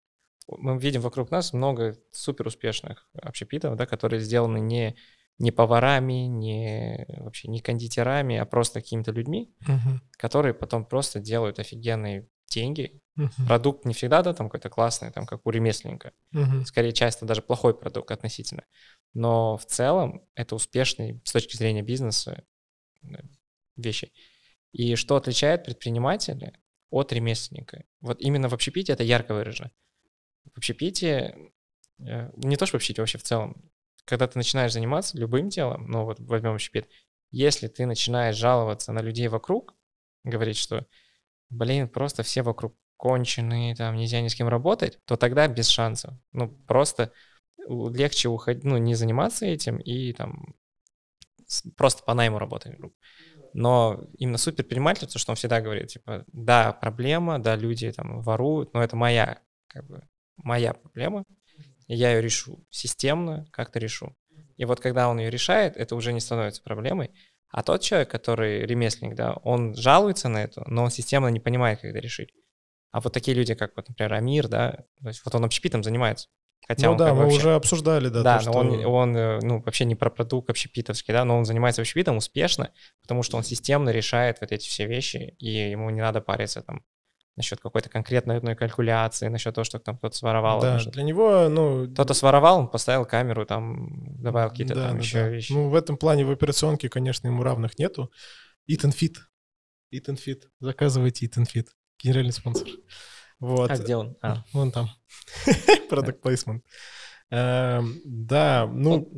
Мы 0.48 0.79
видим 0.79 1.00
вокруг 1.00 1.31
нас 1.31 1.55
много 1.55 1.96
супер 2.12 2.46
успешных 2.46 3.09
общепитов, 3.14 3.77
да, 3.77 3.87
которые 3.87 4.20
сделаны 4.20 4.59
не, 4.59 4.94
не 5.38 5.50
поварами, 5.50 6.27
не 6.27 7.07
вообще 7.09 7.48
не 7.48 7.61
кондитерами, 7.61 8.37
а 8.37 8.44
просто 8.44 8.81
какими-то 8.81 9.11
людьми, 9.11 9.55
uh-huh. 9.66 10.00
которые 10.18 10.53
потом 10.53 10.85
просто 10.85 11.18
делают 11.18 11.59
офигенные 11.59 12.29
деньги. 12.50 13.00
Uh-huh. 13.18 13.46
Продукт 13.46 13.87
не 13.87 13.94
всегда, 13.94 14.22
да, 14.22 14.35
там 14.35 14.48
какой-то 14.48 14.68
классный, 14.68 15.11
там 15.11 15.24
как 15.24 15.46
у 15.46 15.50
ремесленника. 15.50 16.12
Uh-huh. 16.35 16.64
Скорее, 16.66 16.92
часто 16.92 17.24
даже 17.24 17.40
плохой 17.40 17.74
продукт 17.74 18.11
относительно. 18.11 18.64
Но 19.14 19.57
в 19.57 19.64
целом 19.64 20.27
это 20.35 20.55
успешный 20.55 21.22
с 21.24 21.33
точки 21.33 21.57
зрения 21.57 21.83
бизнеса 21.83 22.44
вещи. 23.76 24.12
И 24.72 24.96
что 24.96 25.16
отличает 25.16 25.64
предпринимателя 25.64 26.52
от 26.90 27.12
ремесленника? 27.12 27.84
Вот 28.00 28.20
именно 28.20 28.48
в 28.48 28.54
общепите 28.54 28.92
это 28.92 29.04
ярко 29.04 29.34
выражено. 29.34 29.70
В 30.52 30.58
общепите, 30.58 31.37
э, 31.98 32.30
не 32.37 32.56
то 32.56 32.66
что 32.66 32.76
в 32.76 32.80
общепите, 32.80 33.02
вообще 33.02 33.18
в 33.18 33.22
целом, 33.22 33.70
когда 34.04 34.26
ты 34.26 34.38
начинаешь 34.38 34.72
заниматься 34.72 35.16
любым 35.16 35.48
делом, 35.48 35.87
ну 35.90 36.04
вот 36.04 36.18
возьмем 36.20 36.54
общепит, 36.54 36.88
если 37.30 37.68
ты 37.68 37.87
начинаешь 37.87 38.37
жаловаться 38.37 38.92
на 38.92 39.00
людей 39.00 39.28
вокруг, 39.28 39.74
говорить, 40.24 40.56
что, 40.56 40.87
блин, 41.50 41.88
просто 41.88 42.22
все 42.22 42.42
вокруг 42.42 42.76
конченые, 42.96 43.74
там 43.74 43.96
нельзя 43.96 44.20
ни 44.20 44.28
с 44.28 44.34
кем 44.34 44.48
работать, 44.48 44.98
то 45.04 45.16
тогда 45.16 45.48
без 45.48 45.68
шансов. 45.68 46.14
Ну, 46.32 46.48
просто 46.48 47.12
легче 47.68 48.28
уходить, 48.28 48.64
ну, 48.64 48.76
не 48.76 48.94
заниматься 48.94 49.46
этим 49.46 49.78
и 49.78 50.12
там 50.12 50.54
просто 51.76 52.02
по 52.04 52.14
найму 52.14 52.38
работать. 52.38 52.78
Но 53.54 54.04
именно 54.18 54.36
суперпредприниматель, 54.36 55.06
то, 55.06 55.18
что 55.18 55.30
он 55.30 55.36
всегда 55.36 55.60
говорит, 55.60 55.86
типа, 55.86 56.24
да, 56.32 56.72
проблема, 56.72 57.38
да, 57.38 57.54
люди 57.54 57.90
там 57.92 58.20
воруют, 58.20 58.74
но 58.74 58.82
это 58.82 58.96
моя, 58.96 59.38
как 59.68 59.86
бы, 59.86 60.02
моя 60.36 60.74
проблема, 60.74 61.24
и 61.86 61.94
я 61.94 62.12
ее 62.12 62.20
решу 62.20 62.66
системно, 62.70 63.46
как-то 63.52 63.78
решу. 63.78 64.16
И 64.56 64.64
вот 64.64 64.80
когда 64.80 65.08
он 65.08 65.20
ее 65.20 65.30
решает, 65.30 65.76
это 65.76 65.94
уже 65.94 66.12
не 66.12 66.18
становится 66.20 66.62
проблемой. 66.62 67.12
А 67.48 67.62
тот 67.62 67.80
человек, 67.82 68.10
который 68.10 68.66
ремесленник, 68.66 69.14
да, 69.14 69.34
он 69.44 69.76
жалуется 69.76 70.28
на 70.28 70.42
это, 70.42 70.64
но 70.66 70.82
он 70.82 70.90
системно 70.90 71.28
не 71.28 71.38
понимает, 71.38 71.80
как 71.80 71.90
это 71.90 72.00
решить. 72.00 72.32
А 72.90 73.00
вот 73.00 73.12
такие 73.12 73.36
люди, 73.36 73.54
как, 73.54 73.76
вот, 73.76 73.88
например, 73.88 74.14
Амир, 74.14 74.48
да, 74.48 74.84
то 75.00 75.08
есть 75.08 75.24
вот 75.24 75.32
он 75.36 75.44
общепитом 75.44 75.84
занимается. 75.84 76.28
Хотя 76.66 76.90
ну 76.90 76.96
да, 76.96 77.12
мы 77.12 77.24
вообще... 77.24 77.37
уже 77.37 77.55
обсуждали, 77.55 78.09
да. 78.09 78.22
Да, 78.22 78.38
то, 78.38 78.46
но 78.46 78.53
что... 78.53 78.61
он, 78.61 78.87
он 78.87 79.16
э, 79.16 79.38
ну, 79.42 79.62
вообще 79.62 79.85
не 79.85 79.94
про 79.94 80.11
продукт 80.11 80.48
общепитовский, 80.48 81.12
да, 81.12 81.24
но 81.24 81.37
он 81.37 81.44
занимается 81.44 81.83
общепитом 81.83 82.16
успешно, 82.16 82.72
потому 83.03 83.22
что 83.22 83.37
он 83.37 83.44
системно 83.44 83.90
решает 83.90 84.40
вот 84.40 84.50
эти 84.50 84.66
все 84.66 84.87
вещи, 84.87 85.35
и 85.38 85.50
ему 85.50 85.90
не 85.90 86.00
надо 86.00 86.20
париться 86.20 86.62
там 86.62 86.83
насчет 87.37 87.61
какой-то 87.61 87.88
конкретной 87.88 88.37
одной 88.37 88.55
калькуляции, 88.55 89.29
насчет 89.29 89.55
того, 89.55 89.64
что 89.64 89.79
там 89.79 89.98
кто-то 89.98 90.16
своровал. 90.16 90.61
Да, 90.61 90.79
для 90.79 91.03
него, 91.03 91.48
ну... 91.48 91.88
Кто-то 91.92 92.14
своровал, 92.14 92.61
он 92.61 92.68
поставил 92.68 93.05
камеру, 93.05 93.44
там 93.44 94.22
добавил 94.22 94.50
какие-то 94.50 94.74
да, 94.74 94.88
там 94.88 94.98
да, 94.98 95.03
еще 95.03 95.18
да. 95.18 95.29
вещи. 95.29 95.53
Ну, 95.53 95.68
в 95.68 95.74
этом 95.74 95.96
плане 95.96 96.24
в 96.24 96.31
операционке, 96.31 96.88
конечно, 96.88 97.27
ему 97.27 97.42
равных 97.42 97.79
нету. 97.79 98.12
Eat 98.70 98.85
and 98.85 98.94
Fit. 98.94 99.16
Eat 99.92 100.07
and 100.07 100.18
Fit. 100.24 100.42
Заказывайте 100.61 101.27
Eat 101.27 101.37
and 101.38 101.46
Fit. 101.53 101.66
Генеральный 102.03 102.33
спонсор. 102.33 102.68
Вот. 103.44 103.70
А 103.70 103.76
где 103.76 103.96
он? 103.96 104.16
А. 104.22 104.42
Вон 104.52 104.72
там. 104.72 104.88
Product 105.90 106.20
placement. 106.22 106.62
Эм, 107.30 108.00
да, 108.04 108.66
ну, 108.66 109.12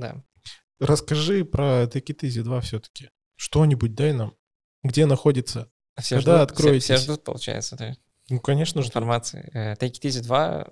расскажи 0.80 1.44
про 1.44 1.84
Easy 1.84 2.42
2 2.42 2.60
все-таки. 2.60 3.10
Что-нибудь 3.36 3.94
дай 3.94 4.12
нам. 4.12 4.34
Где 4.82 5.06
находится? 5.06 5.70
Все 6.00 6.16
Когда 6.16 6.38
ждут, 6.38 6.50
откроетесь? 6.50 6.84
Все, 6.84 6.96
все 6.96 7.04
ждут, 7.04 7.24
получается, 7.24 7.76
да? 7.76 7.94
Ну, 8.28 8.40
конечно 8.40 8.82
же. 8.82 8.88
Информации. 8.88 9.48
Э, 9.52 9.74
Take 9.74 9.92
It 9.92 10.08
Easy 10.08 10.22
2 10.22 10.66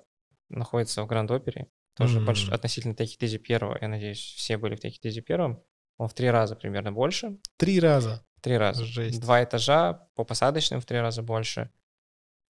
находится 0.49 1.01
в 1.01 1.07
Гранд 1.07 1.31
Опере. 1.31 1.67
Тоже 1.95 2.19
mm-hmm. 2.19 2.25
больше, 2.25 2.51
относительно 2.51 2.91
Take 2.91 3.17
It 3.17 3.21
Easy 3.21 3.39
1. 3.41 3.77
Я 3.81 3.87
надеюсь, 3.87 4.19
все 4.19 4.57
были 4.57 4.75
в 4.75 4.83
Take 4.83 4.95
It 5.01 5.09
Easy 5.09 5.23
1. 5.25 5.57
Он 5.97 6.07
в 6.09 6.13
три 6.13 6.29
раза 6.29 6.57
примерно 6.57 6.91
больше. 6.91 7.37
Три 7.55 7.79
раза? 7.79 8.25
Три 8.41 8.57
раза. 8.57 8.83
Жесть. 8.83 9.21
Два 9.21 9.43
этажа, 9.43 9.93
по 10.15 10.25
посадочным 10.25 10.81
в 10.81 10.85
три 10.85 10.99
раза 10.99 11.21
больше 11.21 11.71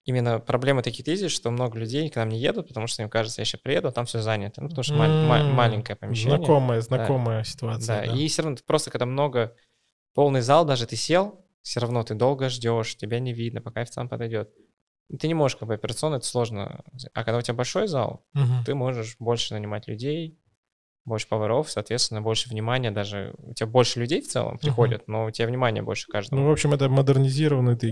именно 0.06 0.40
проблема 0.40 0.84
таких 0.84 1.04
тезис, 1.04 1.32
что 1.32 1.52
много 1.52 1.78
людей 1.78 2.10
к 2.10 2.16
нам 2.16 2.30
не 2.30 2.40
едут, 2.40 2.68
потому 2.68 2.88
что 2.88 3.02
им 3.02 3.10
кажется, 3.10 3.42
я 3.42 3.46
сейчас 3.46 3.62
приеду, 3.62 3.90
а 3.90 3.92
там 3.92 4.06
все 4.06 4.22
занято. 4.22 4.62
Ну, 4.62 4.70
потому 4.70 4.84
что 4.84 4.94
mm-hmm. 4.94 5.28
ма- 5.28 5.44
маленькое 5.44 5.96
помещение. 5.96 6.38
Знакомая, 6.38 6.82
знакомая 6.82 7.40
да. 7.40 7.44
ситуация. 7.44 8.02
Да. 8.02 8.08
да, 8.08 8.18
и 8.18 8.28
все 8.28 8.44
равно 8.44 8.58
просто, 8.66 8.92
когда 8.92 9.06
много, 9.06 9.56
полный 10.14 10.42
зал, 10.42 10.64
даже 10.64 10.86
ты 10.86 10.96
сел, 10.96 11.44
все 11.62 11.80
равно 11.80 12.04
ты 12.04 12.14
долго 12.14 12.50
ждешь, 12.50 12.96
тебя 12.96 13.20
не 13.20 13.34
видно, 13.34 13.62
пока 13.62 13.82
официант 13.82 14.12
подойдет. 14.12 14.52
ты 15.20 15.28
не 15.28 15.34
можешь, 15.34 15.58
как 15.58 15.68
бы 15.68 15.74
операционно, 15.74 16.16
это 16.16 16.26
сложно. 16.28 16.84
А 17.14 17.24
когда 17.24 17.40
у 17.40 17.42
тебя 17.42 17.56
большой 17.56 17.88
зал, 17.88 18.24
uh-huh. 18.38 18.64
ты 18.66 18.76
можешь 18.76 19.18
больше 19.18 19.56
нанимать 19.56 19.88
людей, 19.88 20.40
больше 21.06 21.28
поваров, 21.28 21.70
соответственно, 21.72 22.22
больше 22.22 22.50
внимания 22.50 22.92
даже. 22.92 23.36
У 23.38 23.54
тебя 23.54 23.68
больше 23.68 24.00
людей 24.00 24.22
в 24.22 24.28
целом 24.28 24.58
приходят, 24.58 25.02
uh-huh. 25.02 25.12
но 25.12 25.26
у 25.26 25.32
тебя 25.32 25.48
внимание 25.48 25.84
больше 25.84 26.08
каждого. 26.08 26.40
Ну, 26.40 26.48
в 26.48 26.52
общем, 26.52 26.74
это 26.74 26.90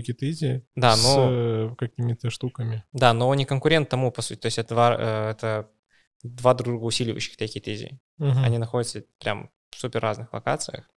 it 0.08 0.18
easy 0.20 0.62
да, 0.74 0.96
с 0.96 1.04
но... 1.04 1.28
э, 1.30 1.74
какими-то 1.78 2.30
штуками. 2.30 2.84
Да, 2.92 3.12
но 3.12 3.32
не 3.34 3.44
конкурент 3.44 3.88
тому, 3.88 4.10
по 4.10 4.20
сути. 4.20 4.40
То 4.40 4.46
есть 4.46 4.58
это 4.58 4.74
два, 4.74 4.96
э, 4.98 5.30
это 5.30 5.70
два 6.22 6.54
друг 6.54 6.72
друга 6.72 6.84
усиливающих 6.84 7.36
easy. 7.66 7.98
Uh-huh. 8.20 8.42
Они 8.44 8.58
находятся 8.58 9.04
прям 9.20 9.50
в 9.70 9.78
супер 9.78 10.00
разных 10.00 10.32
локациях. 10.32 10.90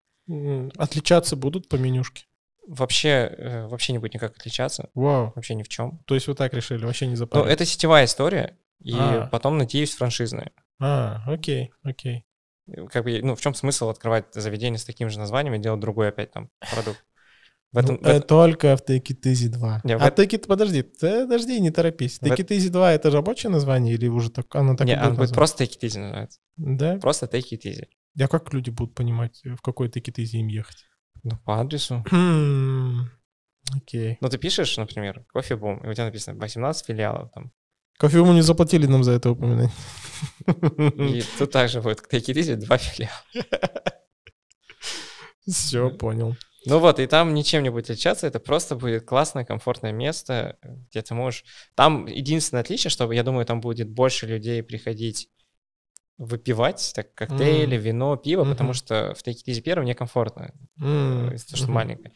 Отличаться 0.75 1.36
будут 1.36 1.69
по 1.69 1.75
менюшке? 1.75 2.25
Вообще, 2.67 3.34
э, 3.38 3.67
вообще 3.67 3.93
не 3.93 3.99
будет 3.99 4.15
никак 4.15 4.36
отличаться. 4.36 4.89
Вау. 4.93 5.32
Вообще 5.36 5.56
ни 5.56 5.63
в 5.63 5.69
чем. 5.69 5.99
То 6.06 6.15
есть 6.15 6.27
вы 6.27 6.34
так 6.34 6.53
решили, 6.53 6.84
вообще 6.84 7.08
не 7.08 7.15
запарить? 7.15 7.45
Ну, 7.45 7.51
это 7.51 7.63
сетевая 7.63 8.06
история, 8.06 8.58
и 8.80 8.93
а. 8.93 9.30
потом, 9.32 9.58
надеюсь, 9.58 9.95
франшизная. 9.95 10.51
А, 10.79 11.23
окей, 11.25 11.71
окей. 11.83 12.25
Как 12.91 13.03
бы, 13.03 13.21
ну, 13.21 13.35
в 13.35 13.41
чем 13.41 13.53
смысл 13.53 13.89
открывать 13.89 14.33
заведение 14.33 14.77
с 14.77 14.85
таким 14.85 15.09
же 15.09 15.19
названием 15.19 15.55
и 15.55 15.59
делать 15.59 15.79
другой 15.79 16.09
опять 16.09 16.31
там 16.31 16.49
продукт? 16.73 17.03
В 17.71 17.77
этом, 17.77 17.95
ну, 17.95 18.01
в 18.01 18.05
этом... 18.05 18.21
Только 18.21 18.77
в 18.77 18.81
Easy 18.81 19.49
2. 19.49 19.81
Не, 19.83 19.95
а 19.95 19.99
в... 19.99 20.01
It, 20.01 20.47
подожди, 20.47 20.83
подожди, 20.83 21.59
не 21.59 21.71
торопись. 21.71 22.19
Take 22.21 22.37
It 22.37 22.47
Easy 22.47 22.69
2 22.69 22.93
это 22.93 23.09
рабочее 23.09 23.49
название 23.49 23.93
или 23.93 24.07
уже 24.07 24.29
так, 24.31 24.53
оно 24.55 24.75
так 24.75 24.87
Не, 24.87 24.95
оно 24.95 25.15
будет 25.15 25.33
просто 25.33 25.63
Take 25.63 25.79
It 25.79 25.87
Easy 25.87 25.99
называется. 25.99 26.39
Да? 26.57 26.97
Просто 26.97 27.25
Take 27.25 27.51
It 27.53 27.61
Easy. 27.63 27.87
А 28.19 28.27
как 28.27 28.53
люди 28.53 28.69
будут 28.69 28.95
понимать, 28.95 29.41
в 29.43 29.61
какой 29.61 29.89
Easy 29.89 30.37
им 30.37 30.47
ехать? 30.47 30.85
Ну, 31.23 31.37
по 31.45 31.59
адресу. 31.59 32.03
Окей. 33.75 34.13
Okay. 34.13 34.17
Ну, 34.21 34.29
ты 34.29 34.37
пишешь, 34.37 34.77
например, 34.77 35.25
кофе-бум, 35.33 35.83
и 35.83 35.89
у 35.89 35.93
тебя 35.93 36.05
написано 36.05 36.39
18 36.39 36.85
филиалов 36.85 37.31
там. 37.31 37.51
Кофеуму 37.97 38.33
не 38.33 38.41
заплатили 38.41 38.86
нам 38.86 39.03
за 39.03 39.13
это 39.13 39.31
упоминание. 39.31 39.71
И 40.97 41.23
тут 41.38 41.51
также 41.51 41.81
будет 41.81 42.01
Take 42.12 42.55
два 42.55 42.77
филиала. 42.77 43.13
Все, 45.47 45.89
понял. 45.89 46.36
Ну 46.65 46.79
вот, 46.79 46.99
и 46.99 47.07
там 47.07 47.33
ничем 47.33 47.63
не 47.63 47.69
будет 47.69 47.86
отличаться, 47.89 48.27
это 48.27 48.39
просто 48.39 48.75
будет 48.75 49.05
классное, 49.05 49.45
комфортное 49.45 49.93
место, 49.93 50.57
где 50.89 51.01
ты 51.01 51.13
можешь... 51.13 51.45
Там 51.75 52.07
единственное 52.07 52.62
отличие, 52.62 52.91
что 52.91 53.10
я 53.12 53.23
думаю, 53.23 53.45
там 53.45 53.62
будет 53.62 53.89
больше 53.89 54.27
людей 54.27 54.62
приходить 54.62 55.29
выпивать, 56.17 56.91
так 56.95 57.13
коктейли, 57.13 57.75
М. 57.75 57.81
вино, 57.81 58.17
пиво, 58.17 58.43
потому 58.43 58.69
Мгм. 58.69 58.73
что 58.73 59.15
в 59.17 59.25
Take 59.25 59.36
It 59.36 59.47
Easy 59.47 59.62
первом 59.62 59.86
некомфортно, 59.86 60.51
э, 60.81 61.31
из-за 61.36 61.47
того, 61.47 61.57
что 61.57 61.65
мгм. 61.65 61.73
маленькая. 61.73 62.13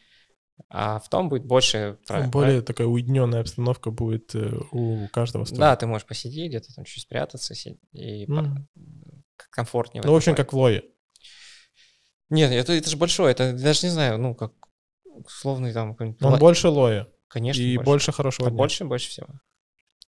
А 0.70 1.00
в 1.00 1.10
том 1.10 1.30
будет 1.30 1.46
больше... 1.46 1.98
про- 2.08 2.28
Более 2.28 2.62
такая 2.62 2.88
уединенная 2.88 3.42
обстановка 3.42 3.92
будет 3.92 4.34
э, 4.36 4.54
у 4.72 5.08
каждого 5.10 5.46
стола. 5.46 5.60
Да, 5.72 5.76
ты 5.76 5.88
можешь 5.88 6.08
посидеть 6.08 6.50
где-то 6.50 6.74
там 6.74 6.86
чуть 6.86 7.04
спрятаться 7.04 7.54
си- 7.56 7.80
и 7.94 8.26
к- 8.26 9.50
комфортнее. 9.50 10.04
Ну, 10.06 10.12
в 10.12 10.16
общем, 10.16 10.34
этом 10.34 10.46
как 10.46 10.54
в 10.54 10.58
Лое. 10.58 10.80
плане. 10.82 10.94
Нет, 12.30 12.52
это, 12.52 12.74
это 12.74 12.90
же 12.90 12.96
большое, 12.98 13.32
это 13.32 13.54
даже 13.54 13.86
не 13.86 13.92
знаю, 13.92 14.18
ну, 14.18 14.36
как 14.36 14.54
условный 15.04 15.74
там... 15.74 15.98
Он 16.00 16.16
ла- 16.22 16.38
больше 16.38 16.70
Лоя. 16.70 17.08
Конечно, 17.28 17.62
И 17.62 17.76
больше. 17.78 17.86
больше 17.86 18.12
хорошего 18.12 18.46
Там 18.48 18.54
дня. 18.54 18.58
больше, 18.58 18.86
больше 18.86 19.10
всего. 19.10 19.28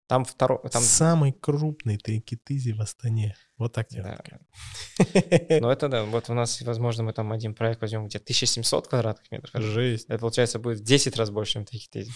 Там 0.10 0.26
второй... 0.26 0.58
Там, 0.72 0.82
Самый 0.82 1.32
крупный 1.32 1.98
тейкитизи 1.98 2.72
в 2.72 2.82
Астане. 2.82 3.36
Вот 3.60 3.74
так 3.74 3.88
тебе. 3.90 4.02
да. 4.02 5.60
Ну, 5.62 5.70
это 5.70 5.88
да. 5.88 6.04
Вот 6.04 6.32
у 6.32 6.34
нас, 6.34 6.60
возможно, 6.64 7.04
мы 7.04 7.14
там 7.14 7.32
один 7.32 7.54
проект 7.54 7.80
возьмем, 7.80 8.08
где 8.08 8.18
1700 8.18 8.88
квадратных 8.88 9.30
метров. 9.30 9.62
Жесть. 9.62 10.06
это, 10.10 10.18
получается, 10.18 10.58
будет 10.58 10.80
в 10.80 10.84
10 10.84 11.16
раз 11.16 11.30
больше, 11.30 11.54
чем 11.54 11.62
Take 11.62 11.92
It 11.94 12.02
Easy. 12.02 12.10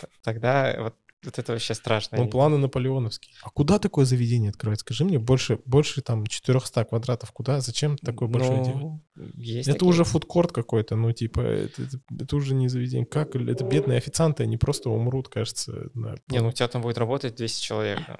Т- 0.00 0.08
Тогда 0.22 0.74
вот, 0.78 0.96
вот 1.22 1.38
это 1.38 1.52
вообще 1.52 1.74
страшно. 1.74 2.18
Ну, 2.18 2.26
И- 2.26 2.30
планы 2.30 2.56
наполеоновские. 2.58 3.34
А 3.42 3.50
куда 3.50 3.78
такое 3.78 4.04
заведение 4.04 4.50
открывать? 4.50 4.80
Скажи 4.80 5.04
мне, 5.04 5.18
больше, 5.18 5.58
больше 5.66 6.00
там 6.02 6.26
400 6.26 6.84
квадратов. 6.84 7.30
Куда? 7.32 7.60
Зачем 7.60 7.96
такое 7.98 8.28
большое 8.28 8.64
делать? 8.64 8.76
Ну, 8.82 9.04
Есть 9.34 9.68
Это 9.68 9.78
такие. 9.78 9.88
уже 9.90 10.04
фудкорт 10.04 10.52
какой-то, 10.52 10.96
ну, 10.96 11.12
типа, 11.12 11.40
это, 11.40 11.82
это- 11.82 12.00
это 12.18 12.36
уже 12.36 12.54
не 12.54 12.68
заведение. 12.68 13.06
Как? 13.06 13.34
Это 13.36 13.64
бедные 13.64 13.98
официанты, 13.98 14.44
они 14.44 14.56
просто 14.56 14.88
умрут, 14.90 15.28
кажется. 15.28 15.90
на- 15.94 16.16
Не, 16.28 16.40
ну 16.40 16.48
у 16.48 16.52
тебя 16.52 16.68
там 16.68 16.80
будет 16.82 16.96
работать 16.98 17.34
200 17.36 17.62
человек. 17.62 17.98
да. 18.06 18.18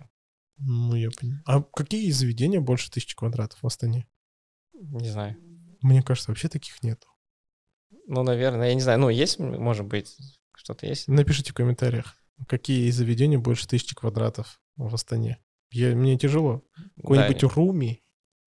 Ну, 0.58 0.94
я 0.94 1.08
понимаю. 1.10 1.42
А 1.46 1.62
какие 1.62 2.10
заведения 2.10 2.60
больше 2.60 2.90
тысячи 2.90 3.16
квадратов 3.16 3.62
в 3.62 3.66
Астане? 3.66 4.06
Не 4.74 5.08
знаю. 5.08 5.36
Мне 5.80 6.02
кажется, 6.02 6.30
вообще 6.30 6.48
таких 6.48 6.82
нет. 6.82 7.02
Ну, 8.06 8.22
наверное, 8.22 8.68
я 8.68 8.74
не 8.74 8.80
знаю. 8.82 8.98
Ну, 8.98 9.08
есть, 9.08 9.38
может 9.38 9.86
быть, 9.86 10.16
что-то 10.54 10.86
есть. 10.86 11.08
Напишите 11.08 11.52
в 11.52 11.54
комментариях, 11.54 12.16
какие 12.46 12.90
заведения 12.90 13.38
больше 13.38 13.66
тысячи 13.68 13.94
квадратов 13.94 14.60
в 14.76 14.94
Астане. 14.94 15.38
Я, 15.70 15.94
мне 15.94 16.18
тяжело. 16.18 16.64
Какой-нибудь 16.96 17.40
Да, 17.40 17.48
Руми 17.48 18.02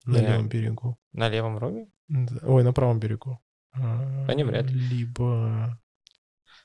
на 0.06 0.20
Да. 0.20 0.28
левом 0.34 0.50
берегу. 0.50 0.98
на 1.14 1.30
левом 1.30 1.58
руме. 1.58 1.88
Да. 2.10 2.38
Ой, 2.44 2.64
на 2.64 2.74
правом 2.74 3.00
берегу. 3.00 3.40
А, 3.72 4.26
Они 4.28 4.44
вряд 4.44 4.70
ли. 4.70 4.78
Либо... 4.80 5.80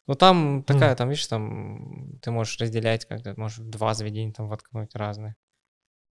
Ну, 0.07 0.15
там 0.15 0.63
такая, 0.65 0.97
там, 0.97 1.11
видишь, 1.11 1.27
там 1.27 2.19
ты 2.23 2.31
можешь 2.31 2.59
разделять 2.59 3.05
как-то, 3.05 3.35
можешь 3.37 3.59
два 3.59 3.93
заведения 3.95 4.33
там 4.33 4.49
воткнуть 4.49 4.95
разные. 4.95 5.37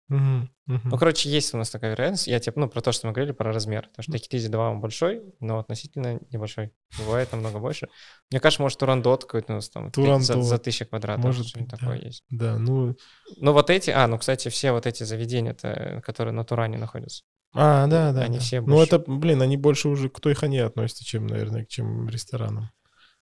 Мгм, 0.09 0.51
мгм. 0.67 0.89
Ну, 0.91 0.99
короче, 0.99 1.29
есть 1.29 1.53
у 1.53 1.57
нас 1.57 1.69
такая 1.71 1.91
вероятность. 1.91 2.29
Я 2.29 2.39
тебе, 2.39 2.53
ну, 2.57 2.69
про 2.69 2.81
то, 2.81 2.93
что 2.93 3.09
мы 3.09 3.13
говорили, 3.13 3.33
про 3.33 3.53
размер. 3.53 3.89
Потому 3.89 4.19
что 4.19 4.37
Easy 4.37 4.49
2 4.49 4.71
он 4.71 4.81
большой, 4.81 5.23
но 5.41 5.59
относительно 5.59 6.21
небольшой. 6.31 6.73
Бывает 6.99 7.33
намного 7.33 7.59
больше. 7.59 7.89
Мне 8.31 8.39
кажется, 8.39 8.63
может, 8.63 8.79
Турандот 8.79 9.25
какой-то 9.25 9.53
у 9.53 9.57
нас 9.57 9.69
там 9.69 9.91
за, 9.95 10.43
за 10.43 10.59
тысячу 10.59 10.87
квадратов. 10.87 11.25
Может 11.25 11.47
что-нибудь 11.47 11.73
быть, 11.73 11.81
такое 11.81 11.99
да. 11.99 12.07
есть. 12.07 12.25
Да, 12.31 12.59
ну... 12.59 12.97
Ну, 13.39 13.53
вот 13.53 13.69
эти, 13.71 13.91
а, 13.91 14.07
ну, 14.07 14.19
кстати, 14.19 14.49
все 14.49 14.71
вот 14.71 14.87
эти 14.87 15.03
заведения, 15.03 15.55
которые 16.01 16.33
на 16.33 16.45
Туране 16.45 16.79
находятся. 16.79 17.25
А, 17.53 17.87
да, 17.87 18.13
да. 18.13 18.23
Они 18.23 18.39
да. 18.39 18.45
все 18.45 18.61
Ну, 18.61 18.77
больше. 18.77 18.95
это, 18.95 18.99
блин, 19.11 19.43
они 19.43 19.57
больше 19.57 19.89
уже 19.89 20.09
к 20.09 20.21
той 20.21 20.35
хане 20.35 20.65
относятся, 20.65 21.05
чем, 21.05 21.27
наверное, 21.27 21.65
к 21.65 21.69
чем 21.69 22.09
ресторанам. 22.09 22.71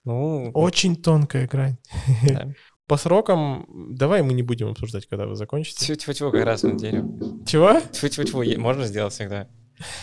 Ну, 0.05 0.51
Очень 0.53 0.97
тонкая 0.97 1.47
грань. 1.49 1.79
да. 2.25 2.53
По 2.87 2.97
срокам, 2.99 3.67
давай 3.69 4.23
мы 4.23 4.35
не 4.35 4.43
будем 4.43 4.69
обсуждать, 4.69 5.07
когда 5.07 5.27
вы 5.27 5.37
закончите. 5.37 5.87
Тьфу-тьфу-тьфу, 5.87 6.31
как 6.31 6.45
раз 6.45 6.63
на 6.65 6.79
дерево. 6.79 7.09
Чего? 7.47 7.81
Тьфу-тьфу-тьфу, 7.93 8.59
можно 8.61 8.85
сделать 8.85 9.15
всегда. 9.15 9.49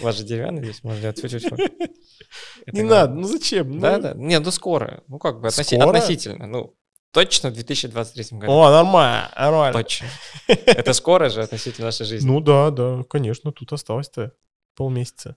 У 0.01 0.03
вас 0.03 0.17
же 0.17 0.23
деревянный 0.23 0.63
здесь, 0.63 0.83
можно 0.83 0.99
сделать 0.99 1.19
тьфу-тьфу-тьфу. 1.21 1.57
Не 2.71 2.81
надо, 2.81 3.13
ну 3.13 3.23
зачем? 3.23 3.71
Ну, 3.71 3.79
Да, 3.79 3.97
да. 3.99 4.13
Не, 4.15 4.39
ну 4.39 4.51
скоро. 4.51 5.03
Ну 5.07 5.19
как 5.19 5.41
бы 5.41 5.47
относительно. 5.47 6.47
Ну, 6.47 6.75
точно 7.11 7.49
в 7.49 7.53
2023 7.53 8.39
году. 8.39 8.51
О, 8.51 8.71
нормально, 8.71 9.31
нормально. 9.37 9.73
Точно. 9.83 10.07
Это 10.47 10.93
скоро 10.93 11.29
же 11.29 11.41
относительно 11.41 11.87
нашей 11.87 12.05
жизни. 12.05 12.27
Ну 12.27 12.39
да, 12.39 12.71
да, 12.71 13.03
конечно, 13.09 13.51
тут 13.51 13.71
осталось-то 13.73 14.33
полмесяца. 14.75 15.35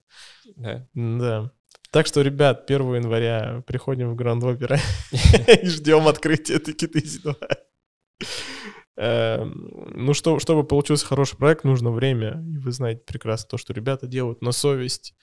Да. 0.55 0.87
Да. 0.93 1.51
Так 1.95 2.07
что, 2.07 2.21
ребят, 2.23 2.69
1 2.69 2.95
января 2.95 3.63
приходим 3.65 4.09
в 4.11 4.15
Гранд 4.15 4.43
Опера 4.43 4.77
и 5.61 5.65
ждем 5.65 6.09
открытия 6.09 6.59
Take 6.59 6.82
Eat 6.82 6.99
Easy 6.99 7.21
2. 7.21 7.35
Эм, 8.97 9.93
Ну, 9.95 10.13
что, 10.13 10.39
чтобы 10.39 10.65
получился 10.65 11.05
хороший 11.05 11.37
проект, 11.37 11.63
нужно 11.63 11.91
время. 11.91 12.43
И 12.53 12.57
вы 12.57 12.73
знаете 12.73 13.01
прекрасно 13.05 13.47
то, 13.51 13.57
что 13.57 13.71
ребята 13.71 14.07
делают 14.07 14.41
на 14.41 14.51
совесть. 14.51 15.15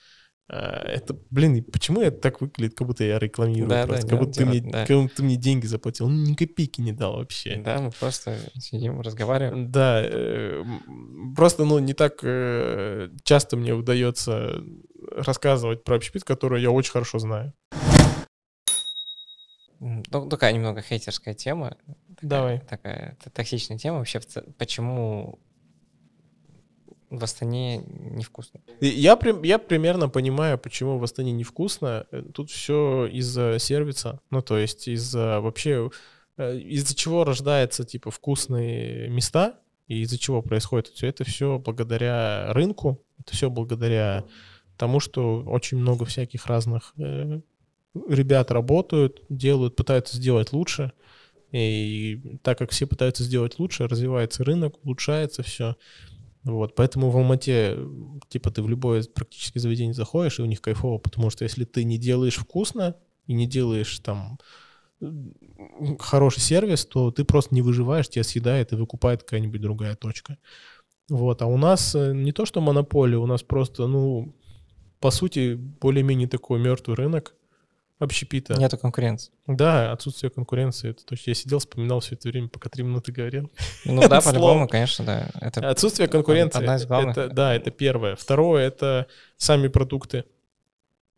Э, 0.49 0.55
Это, 0.55 1.15
блин, 1.29 1.63
почему 1.63 2.01
это 2.01 2.17
так 2.19 2.41
выглядит, 2.41 2.75
как 2.77 2.87
будто 2.87 3.03
я 3.03 3.17
рекламирую 3.19 3.69
Да, 3.69 3.87
просто, 3.87 4.05
да, 4.07 4.09
как 4.09 4.19
будто 4.19 4.37
ты 4.39 4.45
мне, 4.45 4.59
делать, 4.59 4.73
да. 4.73 4.85
как 4.85 4.97
будто 4.97 5.15
ты 5.15 5.23
мне 5.23 5.35
деньги 5.37 5.65
заплатил. 5.65 6.09
Ну, 6.09 6.29
ни 6.31 6.33
копейки 6.35 6.81
не 6.81 6.91
дал 6.91 7.15
вообще. 7.17 7.55
Да, 7.57 7.79
мы 7.79 7.91
просто 7.91 8.37
сидим, 8.55 8.99
разговариваем. 9.01 9.71
Да, 9.71 10.01
э, 10.03 10.63
просто, 11.35 11.65
ну, 11.65 11.79
не 11.79 11.93
так 11.93 12.19
э, 12.23 13.09
часто 13.23 13.57
мне 13.57 13.73
удается 13.73 14.61
рассказывать 15.15 15.83
про 15.83 15.95
общепит, 15.95 16.23
который 16.23 16.61
я 16.61 16.71
очень 16.71 16.91
хорошо 16.91 17.19
знаю. 17.19 17.53
Ну, 19.79 20.01
такая 20.29 20.53
немного 20.53 20.81
хейтерская 20.81 21.33
тема. 21.33 21.77
Такая- 22.15 22.29
Давай. 22.29 22.59
Такая 22.61 23.17
токсичная 23.33 23.77
тема. 23.77 23.97
Вообще, 23.97 24.21
почему 24.57 25.39
в 27.17 27.23
Астане 27.23 27.77
невкусно? 27.77 28.59
Я, 28.81 29.17
я 29.43 29.59
примерно 29.59 30.09
понимаю, 30.09 30.57
почему 30.57 30.97
в 30.97 31.03
Астане 31.03 31.31
невкусно. 31.31 32.05
Э, 32.11 32.23
Тут 32.33 32.49
все 32.49 33.05
из-за 33.05 33.57
сервиса. 33.59 34.19
Ну, 34.29 34.41
то 34.41 34.57
есть 34.57 34.87
из-за 34.87 35.39
вообще... 35.39 35.89
э, 36.37 36.57
Из-за 36.57 36.95
чего 36.95 37.23
рождаются, 37.23 37.83
типа, 37.85 38.11
вкусные 38.11 39.09
места, 39.09 39.59
и 39.87 40.01
из-за 40.01 40.17
чего 40.17 40.41
происходит 40.41 40.87
все 40.87 41.07
это 41.07 41.23
все 41.23 41.59
благодаря 41.59 42.51
рынку, 42.53 43.03
это 43.19 43.33
все 43.33 43.49
благодаря 43.49 44.23
тому, 44.77 44.99
что 44.99 45.43
очень 45.45 45.77
много 45.77 46.05
всяких 46.05 46.47
разных 46.47 46.93
э, 46.97 47.41
ребят 48.09 48.51
работают, 48.51 49.21
делают, 49.29 49.75
пытаются 49.75 50.17
сделать 50.17 50.51
лучше. 50.53 50.91
И 51.51 52.39
так 52.41 52.57
как 52.57 52.71
все 52.71 52.87
пытаются 52.87 53.23
сделать 53.23 53.59
лучше, 53.59 53.87
развивается 53.87 54.43
рынок, 54.43 54.83
улучшается 54.83 55.43
все. 55.43 55.75
Вот, 56.43 56.75
поэтому 56.75 57.09
в 57.09 57.17
Алмате, 57.17 57.77
типа, 58.27 58.51
ты 58.51 58.61
в 58.61 58.67
любое 58.67 59.03
практически 59.03 59.59
заведение 59.59 59.93
заходишь, 59.93 60.39
и 60.39 60.41
у 60.41 60.45
них 60.45 60.61
кайфово, 60.61 60.97
потому 60.97 61.29
что 61.29 61.45
если 61.45 61.63
ты 61.63 61.85
не 61.85 61.97
делаешь 61.97 62.35
вкусно 62.35 62.95
и 63.27 63.33
не 63.33 63.47
делаешь 63.47 63.99
там 63.99 64.37
хороший 65.99 66.41
сервис, 66.41 66.85
то 66.85 67.11
ты 67.11 67.23
просто 67.23 67.55
не 67.55 67.61
выживаешь, 67.61 68.09
тебя 68.09 68.23
съедает 68.23 68.73
и 68.73 68.75
выкупает 68.75 69.23
какая-нибудь 69.23 69.61
другая 69.61 69.95
точка. 69.95 70.37
Вот, 71.09 71.41
а 71.41 71.47
у 71.47 71.57
нас 71.57 71.95
э, 71.95 72.13
не 72.13 72.31
то 72.31 72.45
что 72.45 72.61
монополия, 72.61 73.17
у 73.17 73.25
нас 73.25 73.43
просто, 73.43 73.87
ну, 73.87 74.33
по 74.99 75.11
сути, 75.11 75.55
более-менее 75.55 76.29
такой 76.29 76.59
мертвый 76.59 76.95
рынок 76.95 77.35
общепита. 78.03 78.55
Нету 78.55 78.77
конкуренции. 78.77 79.31
Да, 79.47 79.91
отсутствие 79.91 80.29
конкуренции, 80.29 80.91
это 80.91 81.05
точно. 81.05 81.31
Я 81.31 81.35
сидел, 81.35 81.59
вспоминал 81.59 81.99
все 81.99 82.15
это 82.15 82.29
время, 82.29 82.47
пока 82.47 82.69
три 82.69 82.83
минуты 82.83 83.11
говорил. 83.11 83.51
Ну 83.85 84.01
да, 84.07 84.21
по-любому, 84.21 84.67
конечно, 84.67 85.05
да. 85.05 85.29
Это 85.41 85.69
Отсутствие 85.69 86.07
конкуренции. 86.07 86.59
одна 86.59 86.75
из 86.75 86.85
главных. 86.85 87.17
Это, 87.17 87.33
да, 87.33 87.55
это 87.55 87.71
первое. 87.71 88.15
Второе 88.15 88.67
это 88.67 89.07
сами 89.37 89.67
продукты, 89.67 90.25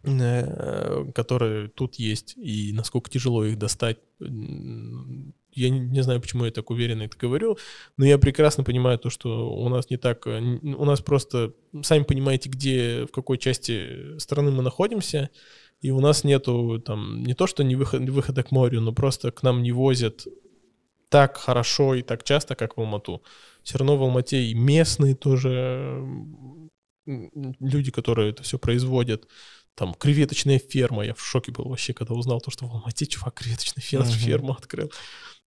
э, 0.04 1.12
которые 1.13 1.69
тут 1.69 1.95
есть, 1.95 2.36
и 2.38 2.71
насколько 2.74 3.10
тяжело 3.10 3.45
их 3.45 3.58
достать. 3.58 3.98
Я 4.19 5.69
не, 5.69 5.80
не 5.80 6.04
знаю, 6.04 6.19
почему 6.19 6.43
я 6.45 6.52
так 6.52 6.69
уверенно 6.69 7.04
это 7.04 7.17
говорю, 7.17 7.58
но 7.95 8.06
я 8.06 8.17
прекрасно 8.17 8.65
понимаю 8.65 9.00
то, 9.00 9.10
что 9.10 9.50
у 9.50 9.69
нас 9.69 9.89
не 9.89 9.98
так, 9.98 10.28
э, 10.28 10.39
у 10.39 10.86
нас 10.86 11.02
просто, 11.02 11.54
сами 11.82 12.04
понимаете, 12.04 12.50
где, 12.50 13.06
в 13.06 13.12
какой 13.12 13.38
части 13.38 14.17
страны 14.19 14.52
мы 14.52 14.63
находимся, 14.63 15.30
и 15.86 15.91
у 15.91 16.00
нас 16.00 16.24
нету 16.24 16.80
там 16.80 17.21
не 17.24 17.36
то, 17.36 17.45
что 17.45 17.63
не 17.63 17.76
выход, 17.76 18.10
выхода 18.10 18.41
к 18.41 18.52
морю, 18.52 18.82
но 18.82 18.91
просто 18.91 19.32
к 19.32 19.43
нам 19.43 19.62
не 19.62 19.71
возят 19.71 20.28
так 21.10 21.38
хорошо 21.38 21.93
и 21.95 22.02
так 22.02 22.24
часто, 22.24 22.56
как 22.56 22.78
в 22.78 22.80
Алмату. 22.82 23.21
Все 23.63 23.78
равно 23.78 23.95
в 23.95 24.02
Алмате 24.02 24.43
и 24.45 24.56
местные 24.56 25.13
тоже 25.15 26.04
люди, 27.06 27.91
которые 27.91 28.32
это 28.32 28.41
все 28.41 28.58
производят. 28.58 29.28
Там 29.76 29.93
креветочная 29.93 30.58
ферма. 30.58 31.06
Я 31.06 31.13
в 31.13 31.19
шоке 31.21 31.52
был 31.52 31.65
вообще, 31.65 31.93
когда 31.93 32.15
узнал 32.15 32.41
то, 32.41 32.50
что 32.50 32.65
в 32.65 32.71
Алмате 32.71 33.06
чувак 33.06 33.36
креветочную 33.36 33.84
фер- 33.84 34.00
Мгм. 34.10 34.12
ферму 34.12 34.54
открыл. 34.54 34.91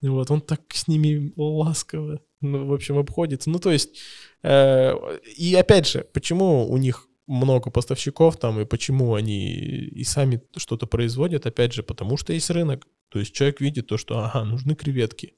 Вот, 0.02 0.30
он 0.30 0.42
так 0.42 0.62
с 0.74 0.88
ними 0.88 1.34
ласково, 1.36 2.20
ну, 2.42 2.68
в 2.68 2.74
общем, 2.74 2.98
обходится. 3.00 3.50
Ну, 3.50 3.58
то 3.58 3.72
есть, 3.72 3.98
э, 4.44 4.94
и 5.36 5.56
опять 5.56 5.88
же, 5.88 6.06
почему 6.14 6.70
у 6.70 6.78
них 6.78 7.08
много 7.28 7.70
поставщиков 7.70 8.38
там, 8.38 8.60
и 8.60 8.66
почему 8.66 9.14
они 9.14 9.54
и 9.54 10.04
сами 10.04 10.42
что-то 10.56 10.88
производят, 10.88 11.46
опять 11.46 11.74
же, 11.74 11.84
потому 11.84 12.18
что 12.18 12.34
есть 12.34 12.50
рынок. 12.50 12.88
То 13.10 13.20
есть 13.20 13.34
человек 13.34 13.62
видит 13.62 13.88
то, 13.88 13.98
что, 13.98 14.20
ага, 14.20 14.44
нужны 14.44 14.76
креветки. 14.76 15.36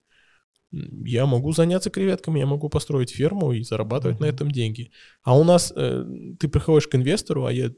я 0.71 1.25
могу 1.25 1.51
заняться 1.51 1.89
креветками, 1.89 2.39
я 2.39 2.45
могу 2.45 2.69
построить 2.69 3.09
ферму 3.09 3.53
и 3.53 3.63
зарабатывать 3.63 4.17
mm-hmm. 4.17 4.21
на 4.21 4.25
этом 4.25 4.51
деньги. 4.51 4.91
А 5.23 5.37
у 5.37 5.43
нас 5.43 5.73
э, 5.75 6.05
ты 6.39 6.47
приходишь 6.47 6.87
к 6.87 6.95
инвестору, 6.95 7.45
а 7.45 7.51
я 7.51 7.71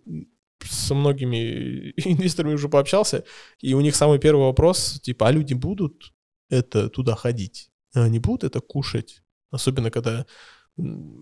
со 0.61 0.93
многими 0.93 1.93
инвесторами 2.05 2.53
уже 2.53 2.69
пообщался, 2.69 3.23
и 3.59 3.73
у 3.73 3.81
них 3.81 3.95
самый 3.95 4.19
первый 4.19 4.45
вопрос, 4.45 4.99
типа, 5.01 5.29
а 5.29 5.31
люди 5.31 5.53
будут 5.53 6.13
это 6.49 6.89
туда 6.89 7.15
ходить? 7.15 7.69
Они 7.93 8.19
будут 8.19 8.43
это 8.43 8.59
кушать? 8.59 9.23
Особенно, 9.51 9.91
когда 9.91 10.25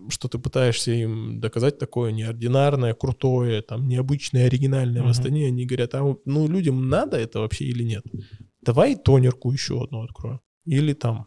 что 0.08 0.28
ты 0.28 0.38
пытаешься 0.38 0.92
им 0.92 1.40
доказать 1.40 1.78
такое 1.78 2.12
неординарное, 2.12 2.94
крутое, 2.94 3.62
там, 3.62 3.88
необычное, 3.88 4.46
оригинальное 4.46 5.02
mm-hmm. 5.02 5.06
восстание, 5.06 5.48
они 5.48 5.66
говорят, 5.66 5.94
а 5.94 6.16
ну 6.24 6.48
людям 6.48 6.88
надо 6.88 7.16
это 7.16 7.40
вообще 7.40 7.64
или 7.64 7.82
нет? 7.82 8.04
Давай 8.60 8.96
тонерку 8.96 9.52
еще 9.52 9.82
одну 9.82 10.02
открою. 10.02 10.40
Или 10.64 10.92
там. 10.92 11.26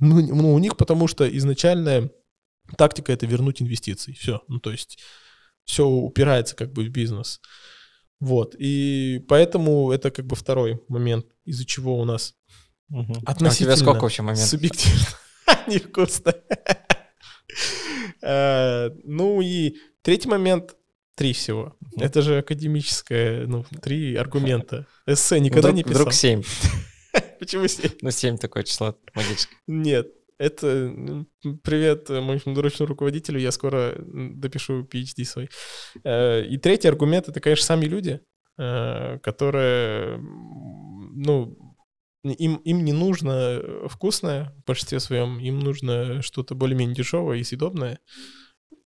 Ну, 0.00 0.20
ну 0.20 0.54
у 0.54 0.58
них 0.58 0.76
потому 0.76 1.08
что 1.08 1.28
изначальная 1.28 2.10
тактика 2.76 3.12
это 3.12 3.26
вернуть 3.26 3.62
инвестиции. 3.62 4.12
Все. 4.12 4.42
Ну, 4.48 4.60
то 4.60 4.70
есть 4.70 4.98
все 5.64 5.86
упирается 5.86 6.56
как 6.56 6.72
бы 6.72 6.84
в 6.84 6.88
бизнес. 6.88 7.40
Вот. 8.20 8.54
И 8.58 9.24
поэтому 9.28 9.92
это 9.92 10.10
как 10.10 10.26
бы 10.26 10.36
второй 10.36 10.80
момент, 10.88 11.26
из-за 11.44 11.64
чего 11.64 11.98
у 11.98 12.04
нас 12.04 12.34
угу. 12.90 13.14
относительно 13.24 13.72
а 13.72 13.74
у 13.74 13.76
тебя 13.76 13.84
сколько 13.84 14.02
вообще 14.02 14.22
моментов? 14.22 14.48
субъективно 14.48 15.06
невкусно. 15.66 16.34
Э, 18.22 18.90
ну 19.04 19.40
и 19.40 19.76
третий 20.02 20.28
момент, 20.28 20.76
три 21.14 21.32
всего. 21.32 21.76
Это 21.96 22.22
же 22.22 22.38
академическое, 22.38 23.46
ну, 23.46 23.64
три 23.82 24.14
аргумента. 24.16 24.86
Эссе 25.06 25.40
никогда 25.40 25.72
не 25.72 25.82
писал. 25.82 26.02
Вдруг 26.02 26.14
семь. 26.14 26.42
Почему 27.40 27.66
семь? 27.66 27.90
Ну, 28.02 28.10
семь 28.10 28.38
такое 28.38 28.62
число 28.62 28.96
магическое. 29.14 29.56
Нет, 29.66 30.08
это 30.38 31.24
привет 31.64 32.08
моему 32.08 32.40
научному 32.46 32.88
руководителю, 32.88 33.40
я 33.40 33.50
скоро 33.50 33.94
допишу 33.98 34.84
PhD 34.84 35.24
свой. 35.24 35.50
Э, 36.04 36.44
и 36.44 36.56
третий 36.58 36.88
аргумент— 36.88 37.28
это, 37.28 37.40
конечно, 37.40 37.64
сами 37.64 37.86
люди, 37.86 38.20
э, 38.56 39.18
которые, 39.18 40.18
ну, 40.18 41.67
им, 42.32 42.56
им 42.56 42.84
не 42.84 42.92
нужно 42.92 43.62
вкусное 43.88 44.54
в 44.62 44.66
большинстве 44.66 45.00
своем, 45.00 45.38
им 45.38 45.60
нужно 45.60 46.22
что-то 46.22 46.54
более-менее 46.54 46.96
дешевое 46.96 47.38
и 47.38 47.44
съедобное. 47.44 47.98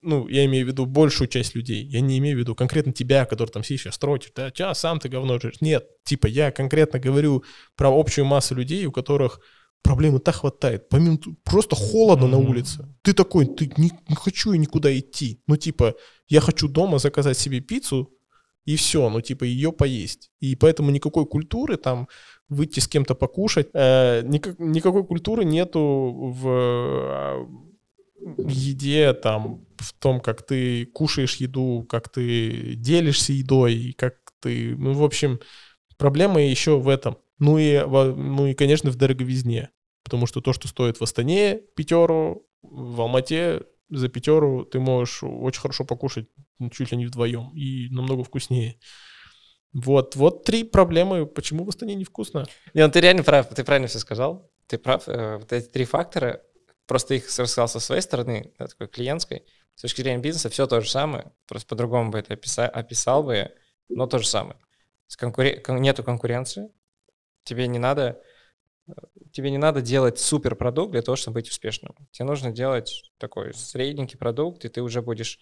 Ну, 0.03 0.27
я 0.29 0.45
имею 0.47 0.67
в 0.67 0.69
виду 0.69 0.85
большую 0.85 1.29
часть 1.29 1.55
людей. 1.55 1.85
Я 1.85 2.01
не 2.01 2.19
имею 2.19 2.37
в 2.37 2.41
виду 2.41 2.55
конкретно 2.57 2.93
тебя, 2.93 3.25
который 3.25 3.51
там 3.51 3.63
сидишь, 3.63 3.87
строчишь, 3.93 4.33
да, 4.35 4.51
ча, 4.51 4.75
сам 4.75 4.99
ты 4.99 5.09
говно 5.09 5.39
жрешь. 5.39 5.61
Нет, 5.61 5.87
типа 6.05 6.27
я 6.27 6.51
конкретно 6.51 6.99
говорю 6.99 7.45
про 7.77 7.89
общую 7.89 8.25
массу 8.25 8.55
людей, 8.57 8.85
у 8.87 8.93
которых 8.93 9.41
проблемы 9.83 10.19
так 10.19 10.37
хватает. 10.37 10.89
Помимо 10.89 11.19
просто 11.45 11.77
холодно 11.77 12.25
mm-hmm. 12.25 12.31
на 12.31 12.39
улице. 12.39 12.89
Ты 13.03 13.13
такой, 13.13 13.47
ты 13.47 13.71
не, 13.77 13.93
не 14.09 14.15
хочу 14.17 14.53
я 14.53 14.59
никуда 14.59 14.97
идти. 14.97 15.41
Ну, 15.47 15.57
типа, 15.57 15.95
я 16.29 16.41
хочу 16.41 16.69
дома 16.69 16.99
заказать 16.99 17.39
себе 17.39 17.61
пиццу, 17.61 18.11
и 18.65 18.77
все, 18.77 19.09
ну, 19.11 19.21
типа, 19.21 19.45
ее 19.45 19.73
поесть. 19.73 20.31
И 20.41 20.55
поэтому 20.55 20.91
никакой 20.91 21.27
культуры 21.27 21.77
там 21.77 22.09
выйти 22.53 22.81
с 22.81 22.89
кем-то 22.89 23.15
покушать, 23.15 23.69
э, 23.75 24.23
никак, 24.25 24.59
никакой 24.59 25.05
культуры 25.05 25.45
нету 25.45 25.81
в, 25.81 26.49
э, 26.49 27.47
в 28.21 28.49
еде, 28.49 29.13
там, 29.15 29.65
в 29.79 29.93
том, 29.95 30.21
как 30.21 30.47
ты 30.47 30.87
кушаешь 30.87 31.37
еду, 31.37 31.87
как 31.89 32.09
ты 32.09 32.75
делишься 32.77 33.33
едой, 33.33 33.95
как 33.97 34.15
ты, 34.41 34.77
ну, 34.77 34.93
в 34.93 35.03
общем, 35.03 35.41
проблема 35.99 36.43
еще 36.43 36.79
в 36.79 36.89
этом. 36.89 37.17
Ну 37.39 37.59
и, 37.59 37.81
ну 37.85 38.47
и, 38.47 38.55
конечно, 38.55 38.91
в 38.91 38.97
дороговизне. 38.97 39.71
Потому 40.05 40.27
что 40.27 40.41
то, 40.41 40.53
что 40.53 40.69
стоит 40.69 40.99
в 40.99 41.03
Астане 41.03 41.61
пятеру, 41.77 42.47
в 42.63 43.01
Алмате 43.01 43.63
за 43.91 44.09
пятеру 44.09 44.65
ты 44.65 44.81
можешь 44.81 45.23
очень 45.23 45.61
хорошо 45.61 45.85
покушать 45.85 46.29
чуть 46.71 46.93
ли 46.93 46.99
не 46.99 47.07
вдвоем 47.07 47.51
и 47.55 47.89
намного 47.91 48.25
вкуснее. 48.25 48.79
Вот, 49.73 50.17
вот 50.17 50.45
три 50.45 50.65
проблемы, 50.65 51.27
почему 51.27 51.65
в 51.65 51.69
Астане 51.69 51.95
невкусно. 51.95 52.47
Не, 52.75 52.85
ну 52.85 52.93
ты 52.93 53.01
реально 53.01 53.23
прав, 53.23 53.49
ты 53.49 53.65
правильно 53.65 53.89
все 53.89 53.99
сказал. 53.99 54.51
Ты 54.67 54.79
прав. 54.79 55.09
Э, 55.09 55.39
вот 55.39 55.53
эти 55.53 55.67
три 55.67 55.85
фактора, 55.85 56.43
просто 56.87 57.15
их 57.15 57.27
рассказал 57.27 57.69
со 57.69 57.81
своей 57.81 58.03
стороны, 58.03 58.53
да, 58.59 58.67
такой 58.67 58.89
клиентской. 58.89 59.45
С 59.75 59.83
точки 59.83 60.03
зрения 60.03 60.21
бизнеса 60.21 60.51
все 60.51 60.67
то 60.67 60.81
же 60.81 60.91
самое, 60.91 61.33
просто 61.47 61.69
по-другому 61.69 62.11
бы 62.11 62.19
это 62.19 62.35
описал, 62.35 62.71
описал 62.73 63.23
бы, 63.23 63.51
но 63.89 64.07
то 64.07 64.19
же 64.19 64.27
самое. 64.27 64.59
С 65.07 65.17
конкурен... 65.17 65.63
Нету 65.81 66.05
конкуренции, 66.05 66.71
Тебе 67.45 67.67
не 67.67 67.79
надо, 67.79 68.23
тебе 69.33 69.51
не 69.51 69.59
надо 69.59 69.81
делать 69.81 70.19
супер 70.19 70.55
продукт 70.55 70.93
для 70.93 71.03
того, 71.03 71.17
чтобы 71.17 71.37
быть 71.37 71.49
успешным. 71.49 71.95
Тебе 72.13 72.27
нужно 72.27 72.53
делать 72.53 73.11
такой 73.19 73.53
средненький 73.55 74.19
продукт, 74.19 74.65
и 74.65 74.69
ты 74.69 74.81
уже 74.83 75.03
будешь 75.03 75.41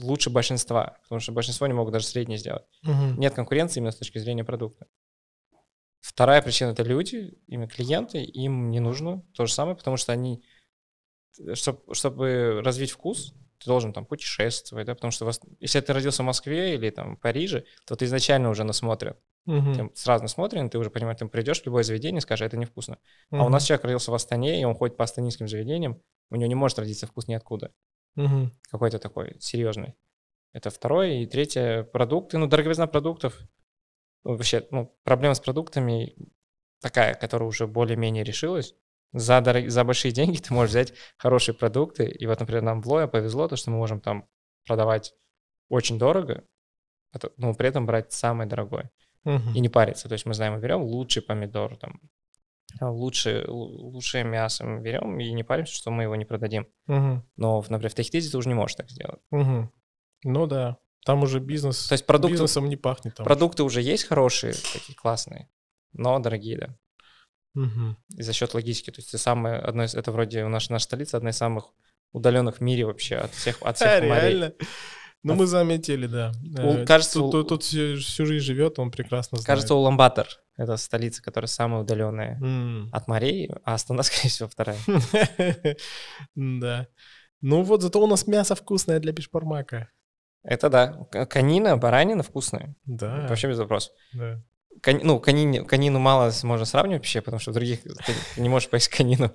лучше 0.00 0.30
большинства, 0.30 0.98
потому 1.02 1.20
что 1.20 1.32
большинство 1.32 1.66
не 1.66 1.72
могут 1.72 1.92
даже 1.92 2.06
средний 2.06 2.36
сделать. 2.36 2.64
Угу. 2.82 3.18
Нет 3.18 3.34
конкуренции 3.34 3.80
именно 3.80 3.92
с 3.92 3.96
точки 3.96 4.18
зрения 4.18 4.44
продукта. 4.44 4.86
Вторая 6.00 6.40
причина— 6.42 6.68
это 6.70 6.82
люди, 6.82 7.36
именно 7.46 7.68
клиенты, 7.68 8.22
им 8.22 8.70
не 8.70 8.80
нужно 8.80 9.22
то 9.34 9.46
же 9.46 9.52
самое, 9.52 9.76
потому 9.76 9.96
что 9.96 10.12
они, 10.12 10.44
чтобы, 11.54 11.94
чтобы 11.94 12.60
развить 12.62 12.92
вкус, 12.92 13.34
ты 13.58 13.66
должен 13.66 13.92
там 13.92 14.06
путешествовать, 14.06 14.86
да, 14.86 14.94
потому 14.94 15.10
что 15.10 15.24
вас, 15.24 15.40
если 15.58 15.80
ты 15.80 15.92
родился 15.92 16.22
в 16.22 16.26
Москве 16.26 16.74
или 16.74 16.90
там 16.90 17.16
в 17.16 17.20
Париже, 17.20 17.64
то 17.86 17.96
ты 17.96 18.04
изначально 18.04 18.50
уже 18.50 18.64
насмотрен. 18.64 19.16
Угу. 19.46 19.74
Ты 19.74 19.90
сразу 19.94 20.22
насмотрен, 20.22 20.70
ты 20.70 20.78
уже 20.78 20.90
понимаешь, 20.90 21.18
ты 21.18 21.26
придешь 21.26 21.62
в 21.62 21.66
любое 21.66 21.82
заведение 21.82 22.18
и 22.18 22.22
скажешь, 22.22 22.46
это 22.46 22.56
невкусно. 22.56 22.98
Угу. 23.30 23.40
А 23.40 23.44
у 23.44 23.48
нас 23.48 23.64
человек 23.64 23.84
родился 23.84 24.10
в 24.10 24.14
Астане, 24.14 24.60
и 24.60 24.64
он 24.64 24.74
ходит 24.74 24.96
по 24.96 25.04
астанинским 25.04 25.48
заведениям, 25.48 26.02
у 26.30 26.36
него 26.36 26.48
не 26.48 26.54
может 26.54 26.78
родиться 26.78 27.06
вкус 27.06 27.28
ниоткуда. 27.28 27.72
Угу. 28.16 28.50
Какой-то 28.70 28.98
такой 28.98 29.36
серьезный. 29.40 29.94
Это 30.52 30.70
второе. 30.70 31.22
И 31.22 31.26
третье, 31.26 31.84
продукты. 31.84 32.38
Ну, 32.38 32.46
дороговизна 32.46 32.86
продуктов. 32.86 33.38
Ну, 34.24 34.32
вообще, 34.32 34.66
ну, 34.70 34.96
проблема 35.04 35.34
с 35.34 35.40
продуктами 35.40 36.16
такая, 36.80 37.14
которая 37.14 37.48
уже 37.48 37.66
более-менее 37.66 38.24
решилась 38.24 38.74
за, 39.12 39.40
дорог... 39.40 39.68
за 39.70 39.84
большие 39.84 40.12
деньги 40.18 40.38
ты 40.38 40.52
можешь 40.52 40.70
взять 40.70 40.94
хорошие 41.16 41.54
продукты. 41.54 42.06
И 42.06 42.26
вот, 42.26 42.40
например, 42.40 42.62
нам 42.62 42.80
в 42.80 42.88
Лоя 42.88 43.06
повезло, 43.06 43.48
то, 43.48 43.56
что 43.56 43.70
мы 43.70 43.76
можем 43.76 44.00
там 44.00 44.28
продавать 44.66 45.14
очень 45.68 45.98
дорого, 45.98 46.44
но 47.36 47.54
при 47.54 47.68
этом 47.68 47.86
брать 47.86 48.12
самый 48.12 48.46
дорогой 48.46 48.90
угу. 49.24 49.50
и 49.54 49.60
не 49.60 49.68
париться. 49.68 50.08
То 50.08 50.14
есть 50.14 50.26
мы 50.26 50.34
знаем, 50.34 50.54
мы 50.54 50.60
берем 50.60 50.82
лучший 50.82 51.22
помидор, 51.22 51.76
там, 51.76 52.00
лучшее, 52.80 53.44
лучшее 53.46 54.24
мясо 54.24 54.64
мы 54.64 54.80
берем 54.80 55.18
и 55.18 55.32
не 55.32 55.42
паримся, 55.42 55.74
что 55.74 55.90
мы 55.90 56.04
его 56.04 56.16
не 56.16 56.24
продадим. 56.24 56.66
Угу. 56.88 57.22
Но, 57.36 57.64
например, 57.68 57.90
в 57.90 57.94
Техтизе 57.94 58.30
ты 58.30 58.38
уже 58.38 58.48
не 58.48 58.54
можешь 58.54 58.76
так 58.76 58.90
сделать. 58.90 59.20
Угу. 59.30 59.70
Ну 60.24 60.46
да. 60.46 60.78
Там 61.04 61.22
уже 61.22 61.38
бизнес, 61.38 61.86
То 61.86 61.92
есть 61.92 62.04
продукты, 62.04 62.32
бизнесом 62.32 62.68
не 62.68 62.76
пахнет. 62.76 63.14
Там 63.14 63.24
продукты 63.24 63.62
уже 63.62 63.80
есть 63.80 64.04
хорошие, 64.04 64.54
такие 64.72 64.96
классные, 64.96 65.48
но 65.92 66.18
дорогие, 66.18 66.58
да. 66.58 66.76
Угу. 67.54 67.96
И 68.16 68.22
за 68.22 68.32
счет 68.32 68.52
логистики. 68.54 68.90
То 68.90 68.98
есть 68.98 69.08
это 69.08 69.18
самое, 69.18 69.56
одно 69.56 69.84
из, 69.84 69.94
это 69.94 70.10
вроде 70.10 70.44
у 70.44 70.48
нас, 70.48 70.68
наша 70.68 70.84
столица 70.84 71.16
одна 71.16 71.30
из 71.30 71.36
самых 71.36 71.72
удаленных 72.12 72.58
в 72.58 72.60
мире 72.60 72.84
вообще 72.84 73.16
от 73.16 73.32
всех, 73.32 73.62
от 73.62 73.76
всех 73.76 74.02
морей. 74.02 74.30
Реально? 74.30 74.54
Ну, 75.22 75.34
мы 75.34 75.46
заметили, 75.46 76.06
да. 76.06 76.32
У, 76.58 76.74
э, 76.74 76.86
кажется, 76.86 77.18
тут, 77.20 77.32
тут, 77.32 77.48
тут 77.48 77.62
всю, 77.62 77.96
всю 77.96 78.26
жизнь 78.26 78.44
живет, 78.44 78.78
он 78.78 78.90
прекрасно 78.90 79.38
знает. 79.38 79.46
Кажется, 79.46 79.74
Уламбатор— 79.74 80.28
это 80.56 80.76
столица, 80.76 81.22
которая 81.22 81.48
самая 81.48 81.82
удаленная 81.82 82.38
mm. 82.40 82.88
от 82.92 83.08
морей, 83.08 83.50
а 83.64 83.74
Астана, 83.74 84.02
скорее 84.04 84.30
всего, 84.30 84.48
вторая. 84.48 84.78
Да. 86.34 86.88
Ну 87.42 87.62
вот 87.62 87.82
зато 87.82 88.02
у 88.02 88.06
нас 88.06 88.26
мясо 88.26 88.54
вкусное 88.54 88.98
для 88.98 89.12
бишбармака. 89.12 89.90
Это 90.42 90.70
да. 90.70 91.26
Конина, 91.26 91.76
баранина 91.76 92.22
вкусная. 92.22 92.74
Да. 92.84 93.26
Вообще 93.28 93.48
без 93.48 93.58
вопросов. 93.58 93.92
Да. 94.12 94.42
Кон, 94.82 95.00
ну, 95.02 95.20
конин, 95.20 95.64
конину 95.64 95.98
мало 95.98 96.32
можно 96.42 96.64
сравнивать 96.64 97.00
вообще, 97.00 97.20
потому 97.20 97.40
что 97.40 97.52
других 97.52 97.82
ты 97.82 98.14
не 98.36 98.48
можешь 98.48 98.68
поесть 98.68 98.88
конину. 98.88 99.32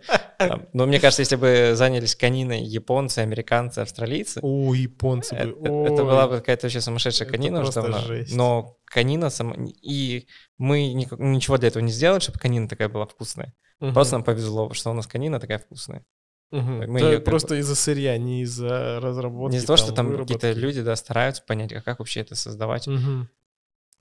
Но 0.74 0.86
мне 0.86 1.00
кажется, 1.00 1.22
если 1.22 1.36
бы 1.36 1.72
занялись 1.76 2.16
кониной 2.16 2.62
японцы, 2.62 3.20
американцы, 3.20 3.80
австралийцы... 3.80 4.40
О, 4.42 4.74
японцы 4.74 5.36
бы. 5.36 5.42
Это, 5.42 5.94
это 5.94 6.04
была 6.04 6.28
бы 6.28 6.38
какая-то 6.38 6.68
вообще 6.68 6.82
сумасшедшая 6.82 7.28
конина 7.28 7.62
уже 7.62 7.72
давно. 7.72 8.00
Жесть. 8.00 8.36
Но 8.36 8.78
конина 8.86 9.30
сама... 9.30 9.56
И 9.82 10.28
мы 10.58 10.94
ничего 10.94 11.58
для 11.58 11.70
этого 11.70 11.84
не 11.84 11.92
сделали, 11.92 12.20
чтобы 12.20 12.40
конина 12.40 12.68
такая 12.68 12.90
была 12.90 13.06
вкусная. 13.06 13.54
Угу. 13.80 13.94
Просто 13.94 14.16
нам 14.16 14.24
повезло, 14.24 14.74
что 14.74 14.92
у 14.92 14.94
нас 14.94 15.08
конина 15.08 15.40
такая 15.40 15.60
вкусная. 15.60 16.06
Угу. 16.52 16.62
Мы 16.88 17.00
ее, 17.00 17.20
просто 17.20 17.50
бы... 17.50 17.60
из-за 17.60 17.76
сырья, 17.76 18.18
не 18.18 18.42
из-за 18.42 19.00
разработки. 19.00 19.54
Не 19.54 19.58
из-за 19.58 19.68
того, 19.68 19.78
что 19.78 19.92
там 19.94 20.18
какие-то 20.18 20.52
люди 20.52 20.82
да, 20.82 20.96
стараются 20.96 21.42
понять, 21.44 21.74
а 21.74 21.82
как 21.82 22.00
вообще 22.00 22.20
это 22.20 22.36
создавать. 22.36 22.88
Угу. 22.88 23.28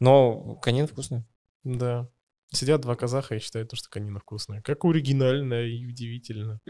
Но 0.00 0.56
конина 0.56 0.86
вкусная. 0.86 1.26
Да. 1.62 2.08
Сидят 2.52 2.80
два 2.80 2.96
казаха 2.96 3.36
и 3.36 3.38
считают, 3.38 3.70
что 3.74 3.88
конина 3.88 4.18
вкусная. 4.18 4.62
Как 4.62 4.84
оригинально 4.84 5.62
и 5.62 5.86
удивительно. 5.86 6.60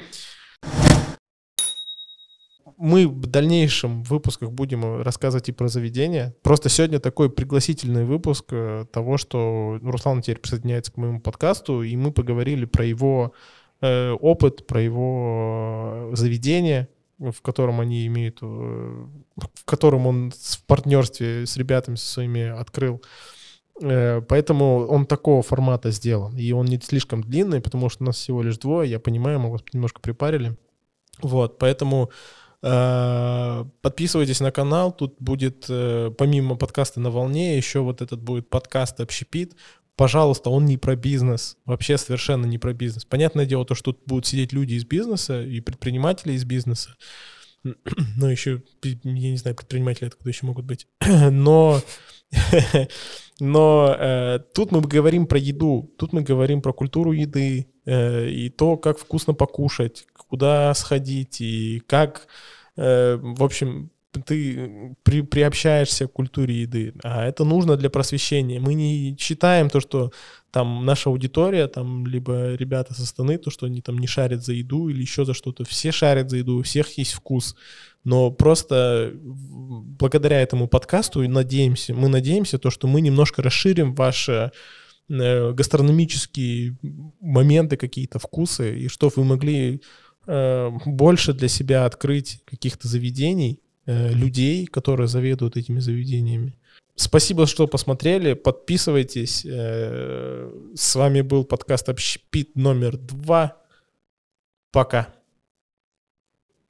Мы 2.77 3.09
в 3.09 3.27
дальнейшем 3.27 4.03
выпусках 4.03 4.53
будем 4.53 5.03
рассказывать 5.03 5.49
и 5.49 5.53
про 5.53 5.69
заведения. 5.69 6.35
Просто 6.43 6.69
сегодня 6.69 6.99
такой 6.99 7.31
пригласительный 7.31 8.05
выпуск 8.05 8.47
э, 8.53 8.87
того, 8.93 9.17
что 9.17 9.79
Руслан 9.83 10.23
теперь 10.23 10.39
присоединяется 10.39 10.93
к 10.93 10.97
моему 10.97 11.21
подкасту, 11.21 11.83
и 11.83 11.97
мы 11.97 12.13
поговорили 12.13 12.65
про 12.65 12.85
его 12.85 13.33
э, 13.81 14.11
опыт, 14.13 14.67
про 14.67 14.81
его 14.81 16.11
заведение, 16.13 16.89
в 17.21 17.43
котором 17.43 17.81
они 17.81 18.07
имеют, 18.07 18.39
э, 18.41 18.47
в 18.47 19.65
котором 19.65 20.07
он 20.07 20.33
в 20.33 20.65
партнерстве 20.67 21.47
с 21.47 21.57
ребятами 21.57 21.97
со 21.97 22.07
своими 22.07 22.49
открыл. 22.49 23.03
Э, 23.83 24.23
поэтому 24.23 24.87
он 24.87 25.07
такого 25.07 25.43
формата 25.43 25.91
сделан. 25.91 26.37
И 26.37 26.51
он 26.53 26.67
не 26.67 26.81
слишком 26.81 27.23
длинный, 27.23 27.61
потому 27.61 27.91
что 27.91 28.03
у 28.03 28.07
нас 28.07 28.17
всего 28.17 28.43
лишь 28.43 28.59
двое. 28.59 28.91
Я 28.91 28.99
понимаю, 28.99 29.39
мы 29.39 29.51
вас 29.51 29.63
немножко 29.73 30.01
припарили. 30.01 30.57
Вот, 31.23 31.59
поэтому 31.59 32.11
э, 32.63 33.65
подписывайтесь 33.83 34.41
на 34.41 34.51
канал. 34.51 34.91
Тут 34.91 35.17
будет, 35.19 35.67
помимо 35.67 36.57
подкаста 36.57 37.01
«На 37.01 37.11
волне», 37.11 37.59
еще 37.59 37.81
вот 37.81 38.01
этот 38.01 38.23
будет 38.23 38.49
подкаст 38.49 39.01
«Общепит». 39.01 39.55
Пожалуйста, 40.01 40.49
он 40.49 40.65
не 40.65 40.79
про 40.79 40.97
бизнес, 40.97 41.59
вообще 41.67 41.99
совершенно 41.99 42.47
не 42.47 42.57
про 42.57 42.73
бизнес. 42.73 43.05
Понятное 43.05 43.45
дело, 43.45 43.67
то, 43.67 43.75
что 43.75 43.93
тут 43.93 44.01
будут 44.07 44.25
сидеть 44.25 44.51
люди 44.51 44.73
из 44.73 44.87
бизнеса 44.87 45.43
и 45.43 45.61
предприниматели 45.61 46.33
из 46.33 46.47
бизнеса. 46.47 46.97
Ну, 48.17 48.27
еще, 48.27 48.63
я 48.83 48.95
не 49.05 49.37
знаю, 49.37 49.55
предприниматели 49.55 50.07
откуда 50.07 50.31
еще 50.31 50.47
могут 50.47 50.65
быть. 50.65 50.87
Но 51.31 51.83
Но 53.41 53.95
э, 53.99 54.39
тут 54.55 54.73
мы 54.73 54.81
говорим 54.81 55.27
про 55.27 55.39
еду, 55.39 55.93
тут 55.99 56.15
мы 56.15 56.23
говорим 56.23 56.63
про 56.63 56.73
культуру 56.73 57.13
еды 57.13 57.67
э, 57.85 58.27
и 58.31 58.49
то, 58.49 58.79
как 58.79 58.99
вкусно 58.99 59.35
покушать, 59.35 60.07
куда 60.15 60.73
сходить 60.73 61.43
и 61.43 61.83
как, 61.87 62.27
э, 62.79 63.19
в 63.21 63.45
общем, 63.45 63.91
ты 64.23 64.97
при, 65.03 65.23
приобщаешься 65.23 66.07
к 66.07 66.13
культуре 66.13 66.63
еды, 66.63 66.95
а 67.03 67.27
это 67.27 67.45
нужно 67.45 67.77
для 67.77 67.91
просвещения. 67.91 68.61
Мы 68.61 68.75
не 68.75 69.17
считаем 69.19 69.71
то, 69.71 69.81
что 69.81 70.13
там 70.51 70.85
наша 70.85 71.11
аудитория, 71.11 71.69
там 71.69 72.07
либо 72.07 72.55
ребята 72.55 72.95
со 72.95 73.07
стороны, 73.07 73.39
то, 73.39 73.51
что 73.51 73.67
они 73.67 73.81
там 73.81 73.99
не 73.99 74.07
шарят 74.07 74.45
за 74.45 74.53
еду 74.53 74.89
или 74.89 75.01
еще 75.01 75.25
за 75.25 75.35
что-то. 75.35 75.65
Все 75.65 75.93
шарят 75.93 76.31
за 76.31 76.39
еду, 76.39 76.59
у 76.59 76.63
всех 76.63 76.99
есть 76.99 77.13
вкус. 77.13 77.55
Но 78.05 78.31
просто 78.31 79.13
благодаря 79.15 80.41
этому 80.41 80.67
подкасту 80.69 81.27
надеемся, 81.29 81.95
мы 81.95 82.09
надеемся, 82.09 82.59
то, 82.59 82.71
что 82.71 82.89
мы 82.89 83.01
немножко 83.01 83.43
расширим 83.43 83.95
ваши 83.95 84.51
э, 85.09 85.53
гастрономические 85.53 86.77
моменты, 87.21 87.77
какие-то 87.77 88.19
вкусы, 88.19 88.79
и 88.79 88.89
что 88.89 89.11
вы 89.15 89.25
могли 89.25 89.83
э, 90.27 90.71
больше 90.87 91.33
для 91.33 91.49
себя 91.49 91.85
открыть 91.85 92.43
каких-то 92.47 92.89
заведений, 92.89 93.61
людей, 94.15 94.67
которые 94.67 95.09
заведуют 95.09 95.57
этими 95.57 95.81
заведениями. 95.81 96.57
Спасибо, 96.95 97.47
что 97.47 97.67
посмотрели. 97.67 98.35
Подписывайтесь. 98.35 99.43
С 99.43 100.95
вами 100.95 101.23
был 101.23 101.45
подкаст 101.45 101.89
«Общепит» 101.89 102.57
номер 102.57 102.97
два. 102.97 103.57
Пока. 104.71 105.15